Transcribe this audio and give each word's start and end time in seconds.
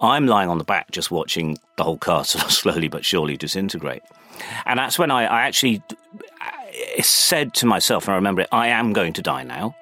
I'm 0.00 0.26
lying 0.26 0.48
on 0.48 0.58
the 0.58 0.64
back 0.64 0.90
just 0.90 1.10
watching 1.10 1.58
the 1.76 1.84
whole 1.84 1.98
castle 1.98 2.40
slowly 2.50 2.88
but 2.88 3.04
surely 3.04 3.36
disintegrate. 3.36 4.02
And 4.66 4.78
that's 4.78 4.98
when 4.98 5.10
I, 5.10 5.24
I 5.24 5.42
actually 5.42 5.82
said 7.00 7.54
to 7.54 7.66
myself, 7.66 8.06
and 8.06 8.12
I 8.12 8.16
remember 8.16 8.42
it, 8.42 8.48
I 8.52 8.68
am 8.68 8.92
going 8.92 9.12
to 9.14 9.22
die 9.22 9.44
now. 9.44 9.74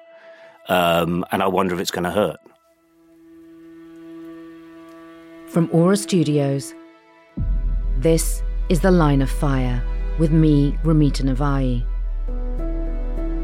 Um, 0.67 1.25
and 1.31 1.43
I 1.43 1.47
wonder 1.47 1.75
if 1.75 1.81
it's 1.81 1.91
going 1.91 2.05
to 2.05 2.11
hurt. 2.11 2.39
From 5.47 5.69
Aura 5.71 5.95
Studios, 5.95 6.73
this 7.97 8.41
is 8.69 8.79
The 8.79 8.91
Line 8.91 9.21
of 9.21 9.29
Fire 9.29 9.83
with 10.17 10.31
me, 10.31 10.77
Ramita 10.83 11.23
Navai. 11.23 11.85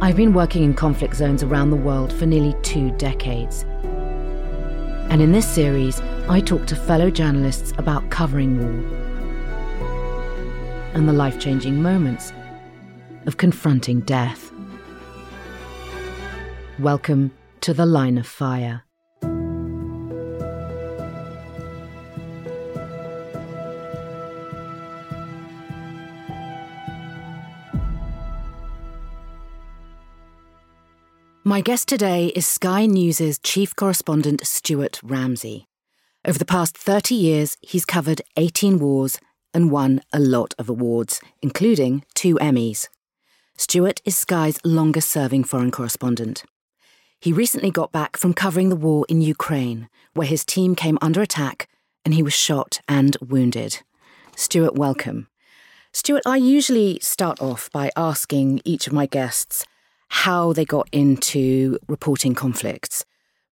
I've 0.01 0.15
been 0.15 0.33
working 0.33 0.63
in 0.63 0.73
conflict 0.73 1.15
zones 1.15 1.43
around 1.43 1.69
the 1.69 1.75
world 1.75 2.11
for 2.11 2.25
nearly 2.25 2.55
two 2.63 2.89
decades. 2.97 3.65
And 5.11 5.21
in 5.21 5.33
this 5.33 5.45
series, 5.45 5.99
I 6.29 6.39
talk 6.39 6.65
to 6.67 6.75
fellow 6.77 7.09
journalists 7.11 7.73
about 7.77 8.09
covering 8.09 8.57
war 8.61 8.97
and 10.93 11.05
the 11.05 11.11
life 11.11 11.37
changing 11.37 11.81
moments 11.81 12.31
of 13.25 13.35
confronting 13.35 13.99
death. 13.99 14.53
Welcome 16.79 17.33
to 17.59 17.73
the 17.73 17.85
Line 17.85 18.17
of 18.17 18.25
Fire. 18.25 18.83
My 31.51 31.59
guest 31.59 31.89
today 31.89 32.27
is 32.27 32.47
Sky 32.47 32.85
News' 32.85 33.37
chief 33.39 33.75
correspondent, 33.75 34.47
Stuart 34.47 35.01
Ramsay. 35.03 35.67
Over 36.23 36.39
the 36.39 36.45
past 36.45 36.77
30 36.77 37.13
years, 37.13 37.57
he's 37.59 37.83
covered 37.83 38.21
18 38.37 38.79
wars 38.79 39.19
and 39.53 39.69
won 39.69 39.99
a 40.13 40.19
lot 40.21 40.53
of 40.57 40.69
awards, 40.69 41.19
including 41.41 42.05
two 42.15 42.35
Emmys. 42.35 42.87
Stuart 43.57 43.99
is 44.05 44.15
Sky's 44.15 44.59
longest 44.63 45.11
serving 45.11 45.43
foreign 45.43 45.71
correspondent. 45.71 46.45
He 47.19 47.33
recently 47.33 47.69
got 47.69 47.91
back 47.91 48.15
from 48.15 48.33
covering 48.33 48.69
the 48.69 48.77
war 48.77 49.05
in 49.09 49.19
Ukraine, 49.19 49.89
where 50.13 50.27
his 50.27 50.45
team 50.45 50.73
came 50.73 50.97
under 51.01 51.21
attack 51.21 51.67
and 52.05 52.13
he 52.13 52.23
was 52.23 52.33
shot 52.33 52.79
and 52.87 53.17
wounded. 53.19 53.81
Stuart, 54.37 54.75
welcome. 54.75 55.27
Stuart, 55.91 56.23
I 56.25 56.37
usually 56.37 56.97
start 57.01 57.41
off 57.41 57.69
by 57.73 57.91
asking 57.97 58.61
each 58.63 58.87
of 58.87 58.93
my 58.93 59.05
guests 59.05 59.65
how 60.11 60.51
they 60.51 60.65
got 60.65 60.89
into 60.91 61.79
reporting 61.87 62.35
conflicts. 62.35 63.05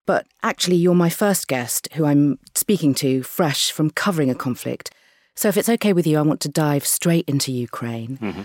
But 0.06 0.28
actually, 0.44 0.76
you're 0.76 0.94
my 0.94 1.10
first 1.10 1.48
guest 1.48 1.88
who 1.94 2.04
I'm 2.04 2.38
speaking 2.54 2.94
to 2.96 3.24
fresh 3.24 3.72
from 3.72 3.92
covering 3.92 4.30
a 4.30 4.36
conflict. 4.36 4.92
So 5.36 5.48
if 5.48 5.56
it's 5.56 5.70
okay 5.70 5.94
with 5.94 6.06
you, 6.06 6.18
I 6.18 6.22
want 6.22 6.42
to 6.42 6.50
dive 6.50 6.86
straight 6.86 7.24
into 7.30 7.54
Ukraine. 7.54 8.18
Mm-hmm. 8.18 8.42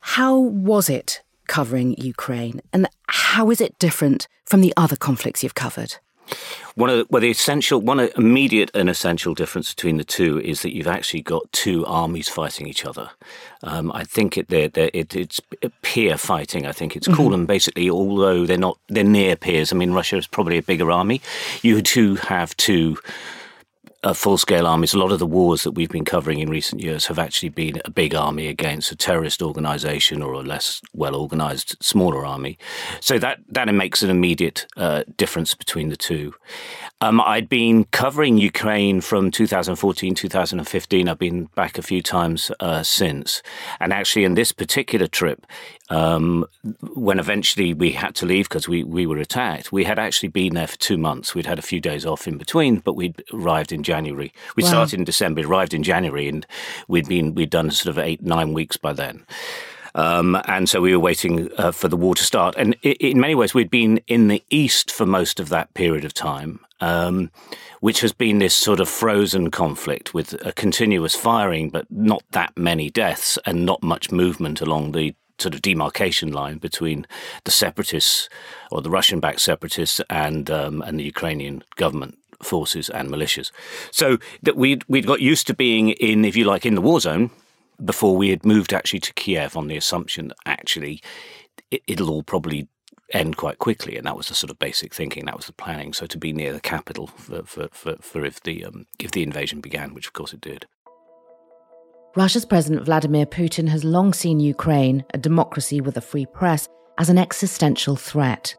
How 0.00 0.36
was 0.36 0.90
it 0.90 1.22
covering 1.46 1.94
Ukraine? 1.98 2.60
And 2.72 2.88
how 3.06 3.48
is 3.50 3.60
it 3.60 3.78
different 3.78 4.26
from 4.44 4.60
the 4.60 4.74
other 4.76 4.96
conflicts 4.96 5.44
you've 5.44 5.54
covered? 5.54 5.98
One 6.74 6.88
of 6.88 6.96
the, 6.96 7.06
well, 7.10 7.20
the 7.20 7.30
essential, 7.30 7.80
one 7.80 8.00
immediate 8.16 8.70
and 8.74 8.88
essential 8.88 9.34
difference 9.34 9.74
between 9.74 9.98
the 9.98 10.04
two 10.04 10.40
is 10.40 10.62
that 10.62 10.74
you've 10.74 10.86
actually 10.86 11.22
got 11.22 11.50
two 11.52 11.84
armies 11.86 12.28
fighting 12.28 12.66
each 12.66 12.86
other. 12.86 13.10
Um, 13.62 13.92
I 13.92 14.04
think 14.04 14.38
it, 14.38 14.48
they're, 14.48 14.68
they're, 14.68 14.90
it, 14.94 15.14
it's 15.14 15.40
peer 15.82 16.16
fighting. 16.16 16.66
I 16.66 16.72
think 16.72 16.96
it's 16.96 17.06
mm-hmm. 17.06 17.16
called, 17.16 17.34
and 17.34 17.46
basically, 17.46 17.90
although 17.90 18.46
they're 18.46 18.56
not, 18.56 18.78
they're 18.88 19.04
near 19.04 19.36
peers. 19.36 19.72
I 19.72 19.76
mean, 19.76 19.92
Russia 19.92 20.16
is 20.16 20.26
probably 20.26 20.58
a 20.58 20.62
bigger 20.62 20.90
army. 20.90 21.20
You 21.60 21.82
do 21.82 22.16
have 22.16 22.56
two 22.56 22.96
uh, 24.04 24.12
full 24.12 24.38
scale 24.38 24.66
armies. 24.66 24.94
A 24.94 24.98
lot 24.98 25.12
of 25.12 25.18
the 25.18 25.26
wars 25.26 25.62
that 25.62 25.72
we've 25.72 25.88
been 25.88 26.04
covering 26.04 26.40
in 26.40 26.50
recent 26.50 26.82
years 26.82 27.06
have 27.06 27.18
actually 27.18 27.50
been 27.50 27.80
a 27.84 27.90
big 27.90 28.14
army 28.14 28.48
against 28.48 28.90
a 28.92 28.96
terrorist 28.96 29.42
organization 29.42 30.22
or 30.22 30.32
a 30.32 30.40
less 30.40 30.80
well 30.92 31.14
organized, 31.14 31.76
smaller 31.80 32.26
army. 32.26 32.58
So 33.00 33.18
that, 33.18 33.40
that 33.48 33.72
makes 33.72 34.02
an 34.02 34.10
immediate 34.10 34.66
uh, 34.76 35.04
difference 35.16 35.54
between 35.54 35.88
the 35.88 35.96
two. 35.96 36.34
Um, 37.02 37.20
I'd 37.20 37.48
been 37.48 37.82
covering 37.86 38.38
Ukraine 38.38 39.00
from 39.00 39.32
2014, 39.32 40.14
2015. 40.14 41.08
I've 41.08 41.18
been 41.18 41.46
back 41.56 41.76
a 41.76 41.82
few 41.82 42.00
times 42.00 42.52
uh, 42.60 42.84
since. 42.84 43.42
And 43.80 43.92
actually, 43.92 44.22
in 44.22 44.34
this 44.34 44.52
particular 44.52 45.08
trip, 45.08 45.44
um, 45.90 46.46
when 46.94 47.18
eventually 47.18 47.74
we 47.74 47.90
had 47.90 48.14
to 48.14 48.26
leave 48.26 48.48
because 48.48 48.68
we, 48.68 48.84
we 48.84 49.04
were 49.04 49.16
attacked, 49.16 49.72
we 49.72 49.82
had 49.82 49.98
actually 49.98 50.28
been 50.28 50.54
there 50.54 50.68
for 50.68 50.78
two 50.78 50.96
months. 50.96 51.34
We'd 51.34 51.44
had 51.44 51.58
a 51.58 51.62
few 51.62 51.80
days 51.80 52.06
off 52.06 52.28
in 52.28 52.38
between, 52.38 52.78
but 52.78 52.94
we'd 52.94 53.20
arrived 53.32 53.72
in 53.72 53.82
January. 53.82 54.32
We 54.54 54.62
wow. 54.62 54.68
started 54.68 55.00
in 55.00 55.04
December, 55.04 55.44
arrived 55.44 55.74
in 55.74 55.82
January, 55.82 56.28
and 56.28 56.46
we'd 56.86 57.08
been 57.08 57.34
we'd 57.34 57.50
done 57.50 57.72
sort 57.72 57.90
of 57.90 57.98
eight 57.98 58.22
nine 58.22 58.52
weeks 58.52 58.76
by 58.76 58.92
then. 58.92 59.26
Um, 59.94 60.40
and 60.46 60.68
so 60.68 60.80
we 60.80 60.92
were 60.92 61.00
waiting 61.00 61.50
uh, 61.58 61.72
for 61.72 61.88
the 61.88 61.96
war 61.96 62.14
to 62.14 62.24
start. 62.24 62.54
And 62.56 62.74
in 62.82 63.20
many 63.20 63.34
ways, 63.34 63.54
we'd 63.54 63.70
been 63.70 64.00
in 64.06 64.28
the 64.28 64.42
east 64.50 64.90
for 64.90 65.06
most 65.06 65.40
of 65.40 65.48
that 65.50 65.72
period 65.74 66.04
of 66.04 66.14
time, 66.14 66.60
um, 66.80 67.30
which 67.80 68.00
has 68.00 68.12
been 68.12 68.38
this 68.38 68.54
sort 68.54 68.80
of 68.80 68.88
frozen 68.88 69.50
conflict 69.50 70.14
with 70.14 70.34
a 70.46 70.52
continuous 70.52 71.14
firing, 71.14 71.70
but 71.70 71.86
not 71.90 72.22
that 72.30 72.56
many 72.56 72.90
deaths 72.90 73.38
and 73.44 73.66
not 73.66 73.82
much 73.82 74.10
movement 74.10 74.60
along 74.60 74.92
the 74.92 75.14
sort 75.38 75.54
of 75.54 75.62
demarcation 75.62 76.32
line 76.32 76.58
between 76.58 77.06
the 77.44 77.50
separatists 77.50 78.28
or 78.70 78.80
the 78.80 78.90
Russian-backed 78.90 79.40
separatists 79.40 80.00
and 80.08 80.50
um, 80.50 80.82
and 80.82 80.98
the 80.98 81.04
Ukrainian 81.04 81.64
government 81.76 82.16
forces 82.42 82.88
and 82.88 83.08
militias. 83.10 83.50
So 83.90 84.18
that 84.42 84.56
we'd 84.56 84.84
we'd 84.88 85.06
got 85.06 85.20
used 85.20 85.46
to 85.48 85.54
being 85.54 85.90
in, 85.90 86.24
if 86.24 86.36
you 86.36 86.44
like, 86.44 86.64
in 86.64 86.74
the 86.74 86.80
war 86.80 87.00
zone 87.00 87.30
before 87.84 88.16
we 88.16 88.30
had 88.30 88.44
moved 88.44 88.72
actually 88.72 89.00
to 89.00 89.14
Kiev 89.14 89.56
on 89.56 89.68
the 89.68 89.76
assumption 89.76 90.28
that 90.28 90.36
actually 90.46 91.02
it, 91.70 91.82
it'll 91.86 92.10
all 92.10 92.22
probably 92.22 92.68
end 93.12 93.36
quite 93.36 93.58
quickly, 93.58 93.96
and 93.96 94.06
that 94.06 94.16
was 94.16 94.28
the 94.28 94.34
sort 94.34 94.50
of 94.50 94.58
basic 94.58 94.94
thinking. 94.94 95.26
That 95.26 95.36
was 95.36 95.46
the 95.46 95.52
planning. 95.52 95.92
So 95.92 96.06
to 96.06 96.18
be 96.18 96.32
near 96.32 96.52
the 96.52 96.60
capital 96.60 97.06
for 97.06 97.42
for, 97.44 97.68
for, 97.72 97.96
for 98.00 98.24
if 98.24 98.40
the 98.42 98.64
um, 98.64 98.86
if 98.98 99.10
the 99.10 99.22
invasion 99.22 99.60
began, 99.60 99.94
which 99.94 100.06
of 100.06 100.12
course 100.12 100.32
it 100.32 100.40
did. 100.40 100.66
Russia's 102.14 102.44
President 102.44 102.84
Vladimir 102.84 103.24
Putin 103.24 103.68
has 103.68 103.84
long 103.84 104.12
seen 104.12 104.38
Ukraine, 104.38 105.02
a 105.14 105.18
democracy 105.18 105.80
with 105.80 105.96
a 105.96 106.02
free 106.02 106.26
press, 106.26 106.68
as 106.98 107.08
an 107.08 107.16
existential 107.16 107.96
threat. 107.96 108.54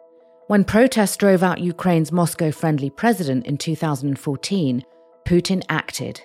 When 0.48 0.64
protests 0.64 1.18
drove 1.18 1.44
out 1.44 1.60
Ukraine's 1.60 2.12
Moscow 2.12 2.52
friendly 2.52 2.90
president 2.90 3.46
in 3.46 3.58
2014, 3.58 4.84
Putin 5.26 5.64
acted. 5.70 6.20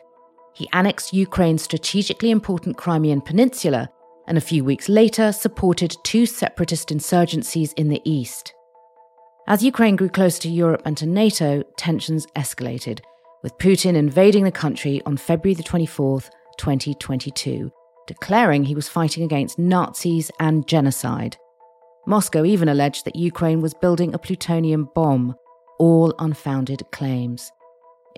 He 0.55 0.69
annexed 0.73 1.13
Ukraine's 1.13 1.63
strategically 1.63 2.31
important 2.31 2.77
Crimean 2.77 3.21
Peninsula 3.21 3.89
and 4.27 4.37
a 4.37 4.43
few 4.43 4.63
weeks 4.63 4.89
later 4.89 5.33
supported 5.33 5.97
two 6.05 6.27
separatist 6.27 6.91
insurgencies 6.91 7.73
in 7.75 7.89
the 7.89 8.03
east. 8.05 8.53
As 9.47 9.65
Ukraine 9.65 9.97
grew 9.97 10.11
closer 10.11 10.43
to 10.43 10.51
Europe 10.51 10.83
and 10.85 10.97
to 10.99 11.07
NATO, 11.07 11.63
tensions 11.79 12.27
escalated, 12.37 13.01
with 13.43 13.57
Putin 13.57 13.95
invading 13.97 14.45
the 14.45 14.53
country 14.53 15.01
on 15.07 15.17
February 15.17 15.55
the 15.55 15.63
24th, 15.63 16.29
2022, 16.59 17.73
declaring 18.07 18.65
he 18.65 18.75
was 18.75 18.89
fighting 18.89 19.25
against 19.25 19.59
Nazis 19.59 20.31
and 20.39 20.69
genocide. 20.69 21.39
Moscow 22.07 22.45
even 22.45 22.69
alleged 22.69 23.07
that 23.07 23.17
Ukraine 23.17 23.63
was 23.63 23.73
building 23.75 24.13
a 24.13 24.19
plutonium 24.19 24.91
bomb, 24.95 25.35
all 25.79 26.15
unfounded 26.19 26.83
claims. 26.93 27.51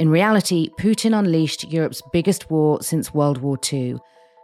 In 0.00 0.08
reality, 0.08 0.70
Putin 0.78 1.14
unleashed 1.14 1.70
Europe's 1.70 2.00
biggest 2.10 2.50
war 2.50 2.82
since 2.82 3.12
World 3.12 3.36
War 3.36 3.58
II, 3.70 3.98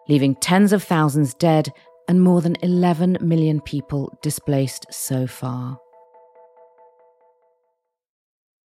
leaving 0.07 0.35
tens 0.35 0.71
of 0.71 0.83
thousands 0.83 1.33
dead 1.33 1.73
and 2.07 2.21
more 2.21 2.43
than 2.43 2.59
11 2.61 3.17
million 3.23 3.63
people 3.63 4.19
displaced 4.21 4.85
so 4.91 5.27
far. 5.27 5.79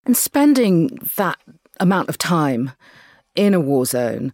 And 0.05 0.17
spending 0.17 0.89
that 1.15 1.37
amount 1.79 2.09
of 2.09 2.17
time 2.17 2.73
in 3.35 3.53
a 3.53 3.61
war 3.61 3.85
zone 3.85 4.33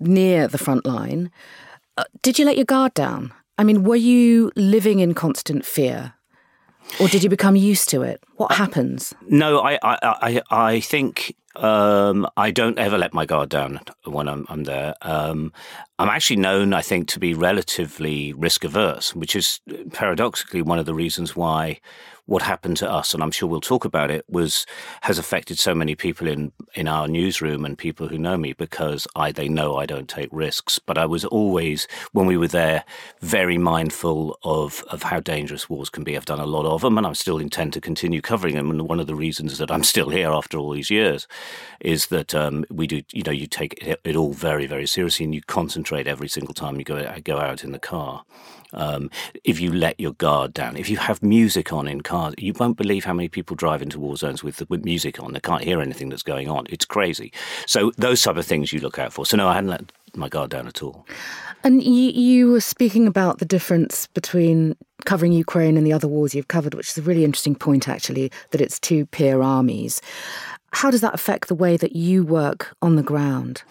near 0.00 0.48
the 0.48 0.56
front 0.56 0.86
line. 0.86 1.30
Uh, 1.98 2.04
did 2.22 2.38
you 2.38 2.46
let 2.46 2.56
your 2.56 2.64
guard 2.64 2.94
down? 2.94 3.34
I 3.58 3.64
mean, 3.64 3.82
were 3.82 3.96
you 3.96 4.50
living 4.56 5.00
in 5.00 5.12
constant 5.12 5.66
fear? 5.66 6.14
Or 6.98 7.08
did 7.08 7.22
you 7.22 7.28
become 7.28 7.54
used 7.54 7.90
to 7.90 8.00
it? 8.00 8.22
What 8.36 8.52
happens? 8.52 9.12
No, 9.28 9.60
I, 9.60 9.78
I, 9.82 9.98
I, 10.02 10.42
I 10.50 10.80
think 10.80 11.34
um, 11.56 12.26
I 12.36 12.50
don't 12.50 12.78
ever 12.78 12.98
let 12.98 13.12
my 13.12 13.26
guard 13.26 13.48
down 13.48 13.80
when 14.04 14.28
I'm, 14.28 14.46
I'm 14.48 14.64
there. 14.64 14.94
Um, 15.02 15.52
I'm 15.98 16.08
actually 16.08 16.36
known, 16.36 16.72
I 16.72 16.82
think, 16.82 17.08
to 17.08 17.20
be 17.20 17.34
relatively 17.34 18.32
risk 18.32 18.64
averse, 18.64 19.14
which 19.14 19.36
is 19.36 19.60
paradoxically 19.92 20.62
one 20.62 20.78
of 20.78 20.86
the 20.86 20.94
reasons 20.94 21.36
why 21.36 21.80
what 22.26 22.42
happened 22.42 22.76
to 22.78 22.90
us, 22.90 23.14
and 23.14 23.22
I'm 23.22 23.30
sure 23.30 23.48
we'll 23.48 23.60
talk 23.60 23.84
about 23.84 24.10
it, 24.10 24.24
was 24.28 24.64
has 25.02 25.18
affected 25.18 25.58
so 25.58 25.74
many 25.74 25.94
people 25.94 26.28
in 26.28 26.52
in 26.74 26.86
our 26.88 27.08
newsroom 27.08 27.64
and 27.64 27.76
people 27.76 28.08
who 28.08 28.18
know 28.18 28.36
me 28.36 28.52
because 28.52 29.06
I 29.16 29.32
they 29.32 29.48
know 29.48 29.76
I 29.76 29.86
don't 29.86 30.08
take 30.08 30.28
risks. 30.30 30.78
But 30.78 30.98
I 30.98 31.06
was 31.06 31.24
always 31.24 31.88
when 32.12 32.26
we 32.26 32.36
were 32.36 32.48
there 32.48 32.84
very 33.20 33.58
mindful 33.58 34.38
of 34.44 34.84
of 34.88 35.02
how 35.02 35.20
dangerous 35.20 35.68
wars 35.68 35.90
can 35.90 36.04
be. 36.04 36.16
I've 36.16 36.24
done 36.24 36.40
a 36.40 36.46
lot 36.46 36.64
of 36.64 36.82
them, 36.82 36.96
and 36.96 37.06
I 37.06 37.12
still 37.12 37.38
intend 37.38 37.72
to 37.74 37.80
continue 37.80 38.20
covering 38.20 38.54
them. 38.54 38.70
And 38.70 38.88
one 38.88 39.00
of 39.00 39.06
the 39.06 39.16
reasons 39.16 39.58
that 39.58 39.70
I'm 39.70 39.84
still 39.92 40.10
here 40.10 40.30
after 40.30 40.58
all 40.58 40.70
these 40.70 40.90
years 40.90 41.26
is 41.80 42.06
that 42.06 42.34
um, 42.34 42.64
we 42.70 42.86
do 42.86 43.02
you 43.12 43.24
know 43.24 43.32
you 43.32 43.46
take 43.46 43.74
it, 43.82 44.00
it 44.04 44.16
all 44.16 44.32
very 44.32 44.66
very 44.66 44.86
seriously 44.86 45.24
and 45.24 45.34
you 45.34 45.42
concentrate 45.42 46.06
every 46.06 46.28
single 46.28 46.54
time 46.54 46.78
you 46.78 46.84
go 46.84 47.14
go 47.24 47.38
out 47.38 47.64
in 47.64 47.72
the 47.72 47.78
car. 47.78 48.24
Um, 48.72 49.10
if 49.44 49.60
you 49.60 49.72
let 49.72 49.98
your 50.00 50.12
guard 50.12 50.54
down, 50.54 50.76
if 50.76 50.88
you 50.88 50.96
have 50.96 51.22
music 51.22 51.72
on 51.72 51.86
in 51.88 52.00
cars, 52.00 52.34
you 52.38 52.52
won't 52.58 52.76
believe 52.76 53.04
how 53.04 53.12
many 53.12 53.28
people 53.28 53.56
drive 53.56 53.82
into 53.82 53.98
war 53.98 54.16
zones 54.16 54.42
with, 54.42 54.68
with 54.70 54.84
music 54.84 55.20
on. 55.22 55.32
They 55.32 55.40
can't 55.40 55.62
hear 55.62 55.80
anything 55.80 56.08
that's 56.08 56.22
going 56.22 56.48
on. 56.48 56.66
It's 56.70 56.84
crazy. 56.84 57.32
So 57.66 57.92
those 57.96 58.22
type 58.22 58.36
of 58.36 58.46
things 58.46 58.72
you 58.72 58.80
look 58.80 58.98
out 58.98 59.12
for. 59.12 59.26
So 59.26 59.36
no, 59.36 59.48
I 59.48 59.54
hadn't 59.54 59.70
let 59.70 59.92
my 60.14 60.28
guard 60.28 60.50
down 60.50 60.66
at 60.68 60.82
all. 60.82 61.06
And 61.64 61.82
you, 61.82 62.10
you 62.10 62.50
were 62.50 62.60
speaking 62.60 63.06
about 63.06 63.38
the 63.38 63.44
difference 63.44 64.08
between 64.08 64.76
covering 65.04 65.32
Ukraine 65.32 65.76
and 65.76 65.86
the 65.86 65.92
other 65.92 66.08
wars 66.08 66.34
you've 66.34 66.48
covered, 66.48 66.74
which 66.74 66.88
is 66.88 66.98
a 66.98 67.02
really 67.02 67.24
interesting 67.24 67.54
point, 67.54 67.88
actually, 67.88 68.30
that 68.50 68.60
it's 68.60 68.78
two 68.80 69.06
peer 69.06 69.42
armies. 69.42 70.00
How 70.72 70.90
does 70.90 71.02
that 71.02 71.14
affect 71.14 71.48
the 71.48 71.54
way 71.54 71.76
that 71.76 71.94
you 71.94 72.24
work 72.24 72.74
on 72.80 72.96
the 72.96 73.02
ground? 73.02 73.62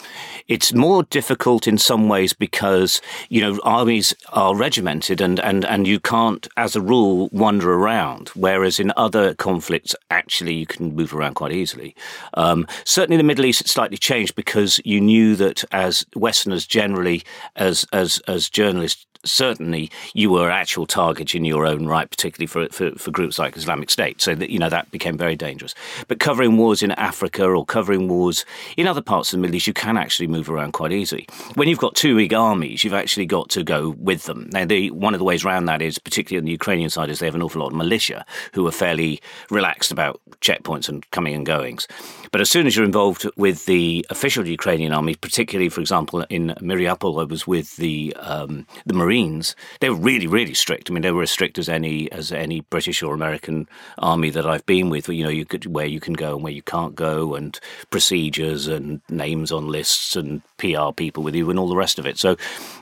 It's 0.47 0.71
more 0.71 1.03
difficult 1.03 1.67
in 1.67 1.77
some 1.79 2.07
ways 2.07 2.31
because, 2.31 3.01
you 3.29 3.41
know, 3.41 3.59
armies 3.63 4.13
are 4.33 4.55
regimented 4.55 5.19
and, 5.19 5.39
and, 5.39 5.65
and 5.65 5.87
you 5.87 5.99
can't, 5.99 6.47
as 6.57 6.75
a 6.75 6.81
rule, 6.81 7.27
wander 7.31 7.73
around. 7.73 8.29
Whereas 8.29 8.79
in 8.79 8.93
other 8.95 9.33
conflicts, 9.33 9.95
actually, 10.11 10.53
you 10.53 10.67
can 10.67 10.95
move 10.95 11.13
around 11.13 11.33
quite 11.33 11.51
easily. 11.51 11.95
Um, 12.35 12.67
certainly 12.85 13.15
in 13.15 13.25
the 13.25 13.27
Middle 13.27 13.45
East, 13.45 13.61
it's 13.61 13.71
slightly 13.71 13.97
changed 13.97 14.35
because 14.35 14.79
you 14.85 15.01
knew 15.01 15.35
that 15.37 15.63
as 15.71 16.05
Westerners 16.15 16.67
generally, 16.67 17.23
as, 17.55 17.85
as, 17.91 18.19
as 18.27 18.47
journalists, 18.47 19.07
certainly 19.23 19.89
you 20.13 20.29
were 20.31 20.49
actual 20.49 20.85
targets 20.85 21.35
in 21.35 21.45
your 21.45 21.65
own 21.65 21.85
right, 21.85 22.09
particularly 22.09 22.47
for, 22.47 22.67
for, 22.69 22.91
for, 22.97 23.11
groups 23.11 23.37
like 23.37 23.55
Islamic 23.55 23.89
State. 23.89 24.21
So 24.21 24.35
that 24.35 24.49
you 24.49 24.59
know 24.59 24.69
that 24.69 24.89
became 24.91 25.17
very 25.17 25.35
dangerous. 25.35 25.75
But 26.07 26.19
covering 26.19 26.57
wars 26.57 26.81
in 26.81 26.91
Africa 26.91 27.45
or 27.45 27.65
covering 27.65 28.07
wars 28.07 28.45
in 28.77 28.87
other 28.87 29.01
parts 29.01 29.31
of 29.31 29.37
the 29.37 29.41
Middle 29.41 29.55
East, 29.55 29.67
you 29.67 29.73
can 29.73 29.97
actually 29.97 30.27
move 30.27 30.49
around 30.49 30.73
quite 30.73 30.91
easily. 30.91 31.27
When 31.55 31.67
you've 31.67 31.79
got 31.79 31.95
two 31.95 32.15
big 32.15 32.33
armies, 32.33 32.83
you've 32.83 32.93
actually 32.93 33.25
got 33.25 33.49
to 33.51 33.63
go 33.63 33.95
with 33.97 34.25
them. 34.25 34.49
Now, 34.51 34.65
the, 34.65 34.91
one 34.91 35.13
of 35.13 35.19
the 35.19 35.25
ways 35.25 35.45
around 35.45 35.65
that 35.65 35.81
is, 35.81 35.97
particularly 35.97 36.41
on 36.41 36.45
the 36.45 36.51
Ukrainian 36.51 36.89
side, 36.89 37.09
is 37.09 37.19
they 37.19 37.25
have 37.25 37.35
an 37.35 37.41
awful 37.41 37.61
lot 37.61 37.71
of 37.71 37.77
militia 37.77 38.25
who 38.53 38.65
are 38.67 38.71
fairly 38.71 39.21
relaxed 39.49 39.91
about 39.91 40.21
checkpoints 40.41 40.89
and 40.89 41.09
coming 41.11 41.33
and 41.33 41.45
goings. 41.45 41.87
But 42.31 42.39
as 42.39 42.49
soon 42.49 42.65
as 42.65 42.75
you're 42.75 42.85
involved 42.85 43.29
with 43.35 43.65
the 43.65 44.05
official 44.09 44.47
Ukrainian 44.47 44.93
army, 44.93 45.15
particularly, 45.15 45.67
for 45.67 45.81
example, 45.81 46.25
in 46.29 46.55
Mariupol, 46.61 47.21
I 47.21 47.25
was 47.25 47.45
with 47.45 47.75
the 47.75 48.15
um, 48.17 48.65
the 48.85 48.93
Marines, 48.93 49.53
they 49.81 49.89
were 49.89 49.97
really, 49.97 50.27
really 50.27 50.53
strict. 50.53 50.89
I 50.89 50.93
mean, 50.93 51.01
they 51.01 51.11
were 51.11 51.23
as 51.23 51.31
strict 51.31 51.59
as 51.59 51.67
any 51.67 52.09
as 52.11 52.31
any 52.31 52.61
British 52.61 53.03
or 53.03 53.13
American 53.13 53.67
army 53.97 54.29
that 54.29 54.47
I've 54.47 54.65
been 54.65 54.89
with. 54.89 55.09
You 55.09 55.25
know, 55.25 55.29
you 55.29 55.45
could 55.45 55.65
where 55.65 55.85
you 55.85 55.99
can 55.99 56.13
go 56.13 56.35
and 56.35 56.43
where 56.43 56.53
you 56.53 56.61
can't 56.61 56.95
go, 56.95 57.35
and 57.35 57.59
procedures 57.89 58.67
and 58.67 59.01
names 59.09 59.51
on 59.51 59.67
lists 59.67 60.15
and 60.15 60.41
PR 60.61 60.93
people 60.95 61.23
with 61.23 61.35
you 61.35 61.49
and 61.49 61.59
all 61.59 61.67
the 61.67 61.75
rest 61.75 61.99
of 61.99 62.05
it. 62.05 62.17
So 62.17 62.37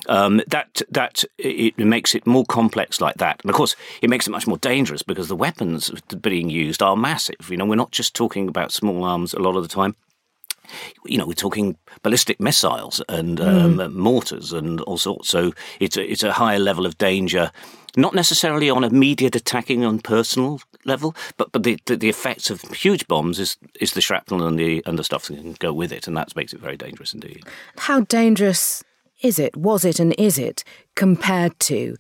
um, 0.07 0.41
that 0.47 0.81
that 0.89 1.23
it 1.37 1.77
makes 1.77 2.13
it 2.13 2.27
more 2.27 2.45
complex 2.45 2.99
like 3.01 3.15
that, 3.15 3.39
and 3.41 3.49
of 3.49 3.55
course, 3.55 3.75
it 4.01 4.09
makes 4.09 4.27
it 4.27 4.31
much 4.31 4.47
more 4.47 4.57
dangerous 4.57 5.03
because 5.03 5.27
the 5.27 5.35
weapons 5.35 5.89
being 6.21 6.49
used 6.49 6.81
are 6.81 6.95
massive. 6.95 7.49
You 7.49 7.57
know, 7.57 7.65
we're 7.65 7.75
not 7.75 7.91
just 7.91 8.13
talking 8.13 8.47
about 8.47 8.71
small 8.71 9.03
arms 9.03 9.33
a 9.33 9.39
lot 9.39 9.55
of 9.55 9.63
the 9.63 9.69
time 9.69 9.95
you 11.05 11.17
know, 11.17 11.25
we're 11.25 11.33
talking 11.33 11.77
ballistic 12.03 12.39
missiles 12.39 13.01
and 13.09 13.39
um, 13.41 13.77
mm. 13.77 13.93
mortars 13.93 14.53
and 14.53 14.81
all 14.81 14.97
sorts. 14.97 15.29
So 15.29 15.53
it's 15.79 15.97
a, 15.97 16.11
it's 16.11 16.23
a 16.23 16.33
higher 16.33 16.59
level 16.59 16.85
of 16.85 16.97
danger, 16.97 17.51
not 17.95 18.13
necessarily 18.13 18.69
on 18.69 18.83
immediate 18.83 19.35
attacking 19.35 19.83
on 19.83 19.99
personal 19.99 20.61
level, 20.85 21.15
but 21.37 21.51
but 21.51 21.63
the, 21.63 21.77
the, 21.85 21.95
the 21.95 22.09
effects 22.09 22.49
of 22.49 22.61
huge 22.71 23.07
bombs 23.07 23.39
is 23.39 23.57
is 23.79 23.93
the 23.93 24.01
shrapnel 24.01 24.45
and 24.45 24.57
the 24.59 24.83
and 24.85 24.97
the 24.97 25.03
stuff 25.03 25.27
that 25.27 25.37
can 25.37 25.53
go 25.59 25.73
with 25.73 25.91
it, 25.91 26.07
and 26.07 26.15
that 26.17 26.35
makes 26.35 26.53
it 26.53 26.59
very 26.59 26.77
dangerous 26.77 27.13
indeed. 27.13 27.43
How 27.77 28.01
dangerous 28.01 28.83
is 29.21 29.39
it? 29.39 29.55
Was 29.55 29.85
it 29.85 29.99
and 29.99 30.15
is 30.17 30.37
it 30.37 30.63
compared 30.95 31.59
to 31.61 31.95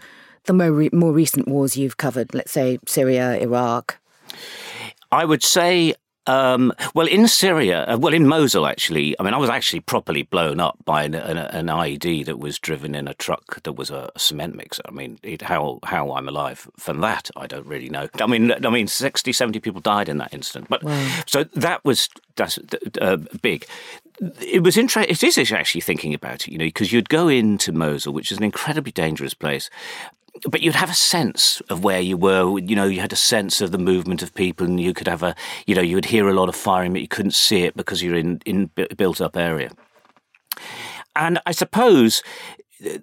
the 0.45 0.53
more 0.53 0.71
re- 0.71 0.89
more 0.93 1.11
recent 1.11 1.47
wars 1.47 1.77
you've 1.77 1.97
covered? 1.97 2.33
Let's 2.33 2.51
say 2.51 2.79
Syria, 2.87 3.37
Iraq. 3.37 3.99
I 5.11 5.25
would 5.25 5.43
say 5.43 5.95
um, 6.29 6.71
well, 6.93 7.07
in 7.07 7.27
Syria, 7.27 7.85
uh, 7.85 7.97
well, 7.97 8.13
in 8.13 8.27
Mosul, 8.27 8.67
actually, 8.67 9.19
I 9.19 9.23
mean, 9.23 9.33
I 9.33 9.37
was 9.37 9.49
actually 9.49 9.79
properly 9.79 10.21
blown 10.21 10.59
up 10.59 10.77
by 10.85 11.03
an, 11.03 11.15
an, 11.15 11.37
an 11.37 11.67
IED 11.67 12.25
that 12.25 12.37
was 12.37 12.59
driven 12.59 12.93
in 12.93 13.07
a 13.07 13.15
truck 13.15 13.63
that 13.63 13.73
was 13.73 13.89
a, 13.89 14.11
cement 14.15 14.55
mixer. 14.55 14.83
I 14.87 14.91
mean, 14.91 15.17
it, 15.23 15.41
how 15.41 15.79
how 15.83 16.11
I'm 16.11 16.27
alive 16.27 16.69
from 16.77 17.01
that, 17.01 17.31
I 17.35 17.47
don't 17.47 17.65
really 17.65 17.89
know. 17.89 18.09
I 18.19 18.27
mean, 18.27 18.51
I 18.51 18.69
mean, 18.69 18.87
60, 18.87 19.33
70 19.33 19.59
people 19.59 19.81
died 19.81 20.07
in 20.07 20.17
that 20.17 20.33
incident. 20.33 20.67
But 20.69 20.83
wow. 20.83 21.21
so 21.25 21.45
that 21.55 21.83
was 21.83 22.09
that's 22.35 22.59
uh, 23.01 23.17
big 23.41 23.65
it 24.41 24.63
was 24.63 24.77
interesting. 24.77 25.11
It 25.11 25.23
is 25.23 25.51
actually 25.51 25.81
thinking 25.81 26.13
about 26.13 26.47
it, 26.47 26.51
you 26.51 26.57
know, 26.57 26.65
because 26.65 26.91
you'd 26.91 27.09
go 27.09 27.27
into 27.27 27.71
Mosul, 27.71 28.13
which 28.13 28.31
is 28.31 28.37
an 28.37 28.43
incredibly 28.43 28.91
dangerous 28.91 29.33
place, 29.33 29.69
but 30.47 30.61
you'd 30.61 30.75
have 30.75 30.89
a 30.89 30.95
sense 30.95 31.61
of 31.69 31.83
where 31.83 31.99
you 31.99 32.17
were. 32.17 32.59
You 32.59 32.75
know, 32.75 32.85
you 32.85 33.01
had 33.01 33.13
a 33.13 33.17
sense 33.17 33.61
of 33.61 33.71
the 33.71 33.77
movement 33.77 34.21
of 34.21 34.33
people, 34.33 34.65
and 34.65 34.79
you 34.79 34.93
could 34.93 35.07
have 35.07 35.23
a, 35.23 35.35
you 35.65 35.75
know, 35.75 35.81
you 35.81 35.95
would 35.95 36.05
hear 36.05 36.29
a 36.29 36.33
lot 36.33 36.49
of 36.49 36.55
firing, 36.55 36.93
but 36.93 37.01
you 37.01 37.07
couldn't 37.07 37.33
see 37.33 37.63
it 37.63 37.75
because 37.75 38.03
you're 38.03 38.15
in 38.15 38.41
in 38.45 38.69
built 38.97 39.21
up 39.21 39.35
area. 39.35 39.71
And 41.15 41.39
I 41.45 41.51
suppose 41.51 42.21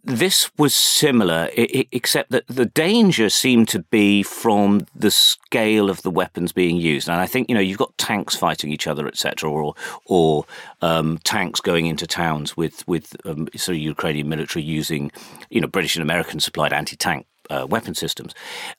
this 0.05 0.51
was 0.57 0.75
similar, 0.75 1.51
except 1.55 2.31
that 2.31 2.47
the 2.47 2.67
danger 2.67 3.29
seemed 3.29 3.69
to 3.69 3.81
be 3.81 4.23
from 4.23 4.87
the 4.95 5.11
scale 5.11 5.91
of 5.91 6.03
the 6.03 6.11
weapons 6.11 6.53
being 6.53 6.77
used. 6.77 7.09
And 7.09 7.21
I 7.21 7.27
think 7.27 7.49
you 7.49 7.55
know 7.55 7.61
you've 7.61 7.79
got 7.79 7.97
tanks 7.99 8.37
fighting 8.37 8.73
each 8.73 8.87
other, 8.87 9.07
etc., 9.07 9.51
or 9.51 9.75
or 10.07 10.47
um, 10.83 11.19
tanks 11.25 11.61
going 11.61 11.87
into 11.87 12.07
towns 12.07 12.57
with 12.57 12.87
with 12.89 13.17
um, 13.27 13.49
sort 13.57 13.77
of 13.77 13.83
Ukrainian 13.83 14.29
military 14.29 14.65
using 14.65 15.13
you 15.51 15.61
know 15.61 15.67
British 15.69 15.97
and 15.97 16.03
American 16.03 16.41
supplied 16.41 16.73
anti 16.73 16.97
tank 16.97 17.27
uh, 17.51 17.67
weapon 17.69 17.95
systems. 17.95 18.35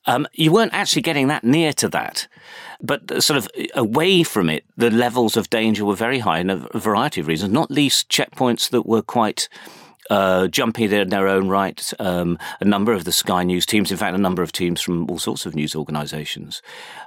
Um, 0.06 0.26
you 0.32 0.52
weren't 0.52 0.74
actually 0.74 1.02
getting 1.02 1.28
that 1.28 1.44
near 1.44 1.72
to 1.74 1.88
that, 1.90 2.26
but 2.80 3.22
sort 3.22 3.38
of 3.38 3.48
away 3.74 4.22
from 4.22 4.50
it, 4.50 4.64
the 4.76 4.90
levels 4.90 5.36
of 5.36 5.50
danger 5.50 5.84
were 5.84 5.94
very 5.94 6.18
high 6.18 6.38
in 6.40 6.50
a 6.50 6.56
variety 6.74 7.20
of 7.20 7.28
reasons, 7.28 7.52
not 7.52 7.70
least 7.70 8.08
checkpoints 8.08 8.68
that 8.70 8.86
were 8.86 9.02
quite 9.02 9.48
uh, 10.10 10.48
jumpy 10.48 10.84
in 10.84 11.08
their 11.08 11.28
own 11.28 11.48
right. 11.48 11.92
Um, 11.98 12.38
a 12.60 12.64
number 12.64 12.92
of 12.92 13.04
the 13.04 13.12
Sky 13.12 13.44
News 13.44 13.66
teams, 13.66 13.90
in 13.90 13.96
fact, 13.96 14.14
a 14.14 14.20
number 14.20 14.42
of 14.42 14.52
teams 14.52 14.80
from 14.80 15.08
all 15.10 15.18
sorts 15.18 15.46
of 15.46 15.54
news 15.54 15.74
organisations, 15.74 16.62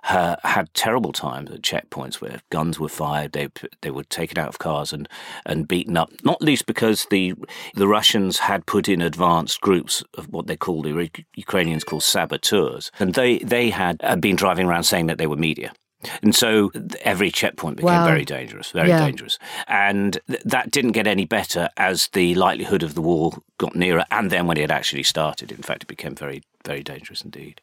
uh, 0.10 0.36
had 0.44 0.74
terrible 0.74 1.12
times 1.12 1.52
at 1.52 1.62
checkpoints 1.62 2.16
where 2.16 2.42
guns 2.50 2.80
were 2.80 2.90
fired. 2.90 3.34
They 3.34 3.50
they 3.82 3.92
were 3.92 4.04
taken 4.04 4.38
out 4.38 4.50
of 4.50 4.60
cars 4.60 4.94
and 4.94 5.08
and 5.46 5.68
beaten 5.68 5.98
up. 5.98 6.12
Not 6.24 6.42
least 6.42 6.66
because 6.66 7.08
the 7.10 7.34
the 7.74 7.88
Russians 7.88 8.40
had 8.40 8.66
put 8.66 8.88
in 8.88 9.02
advanced 9.02 9.62
groups 9.62 10.04
of 10.16 10.30
what 10.30 10.48
they 10.48 10.58
called 10.58 10.86
the 10.86 11.10
Ukrainians 11.36 11.84
called 11.84 12.04
saboteurs, 12.04 12.92
and 13.00 13.14
they 13.14 13.40
they 13.40 13.70
had 13.70 14.00
been 14.22 14.36
driving 14.36 14.68
around 14.68 14.84
saying 14.84 15.08
that 15.08 15.18
they 15.18 15.28
were 15.28 15.36
media. 15.36 15.74
And 16.22 16.36
so 16.36 16.72
every 17.02 17.32
checkpoint 17.32 17.78
became 17.78 17.94
wow. 17.94 18.06
very 18.06 18.26
dangerous, 18.26 18.72
very 18.72 18.90
yeah. 18.90 19.06
dangerous. 19.06 19.38
And 19.68 20.20
th- 20.28 20.42
that 20.44 20.72
didn't 20.72 20.92
get 20.94 21.08
any 21.08 21.26
better 21.26 21.70
as 21.78 22.08
the 22.10 22.36
likelihood 22.36 22.84
of 22.84 22.96
the 22.96 23.02
war 23.02 23.34
got 23.58 23.76
nearer. 23.76 24.06
And 24.12 24.32
then 24.32 24.48
when 24.48 24.58
it 24.58 24.72
actually 24.72 25.04
started, 25.04 25.52
in 25.52 25.62
fact, 25.62 25.84
it 25.84 25.88
became 25.88 26.16
very, 26.16 26.44
very 26.66 26.84
dangerous 26.84 27.22
indeed. 27.22 27.62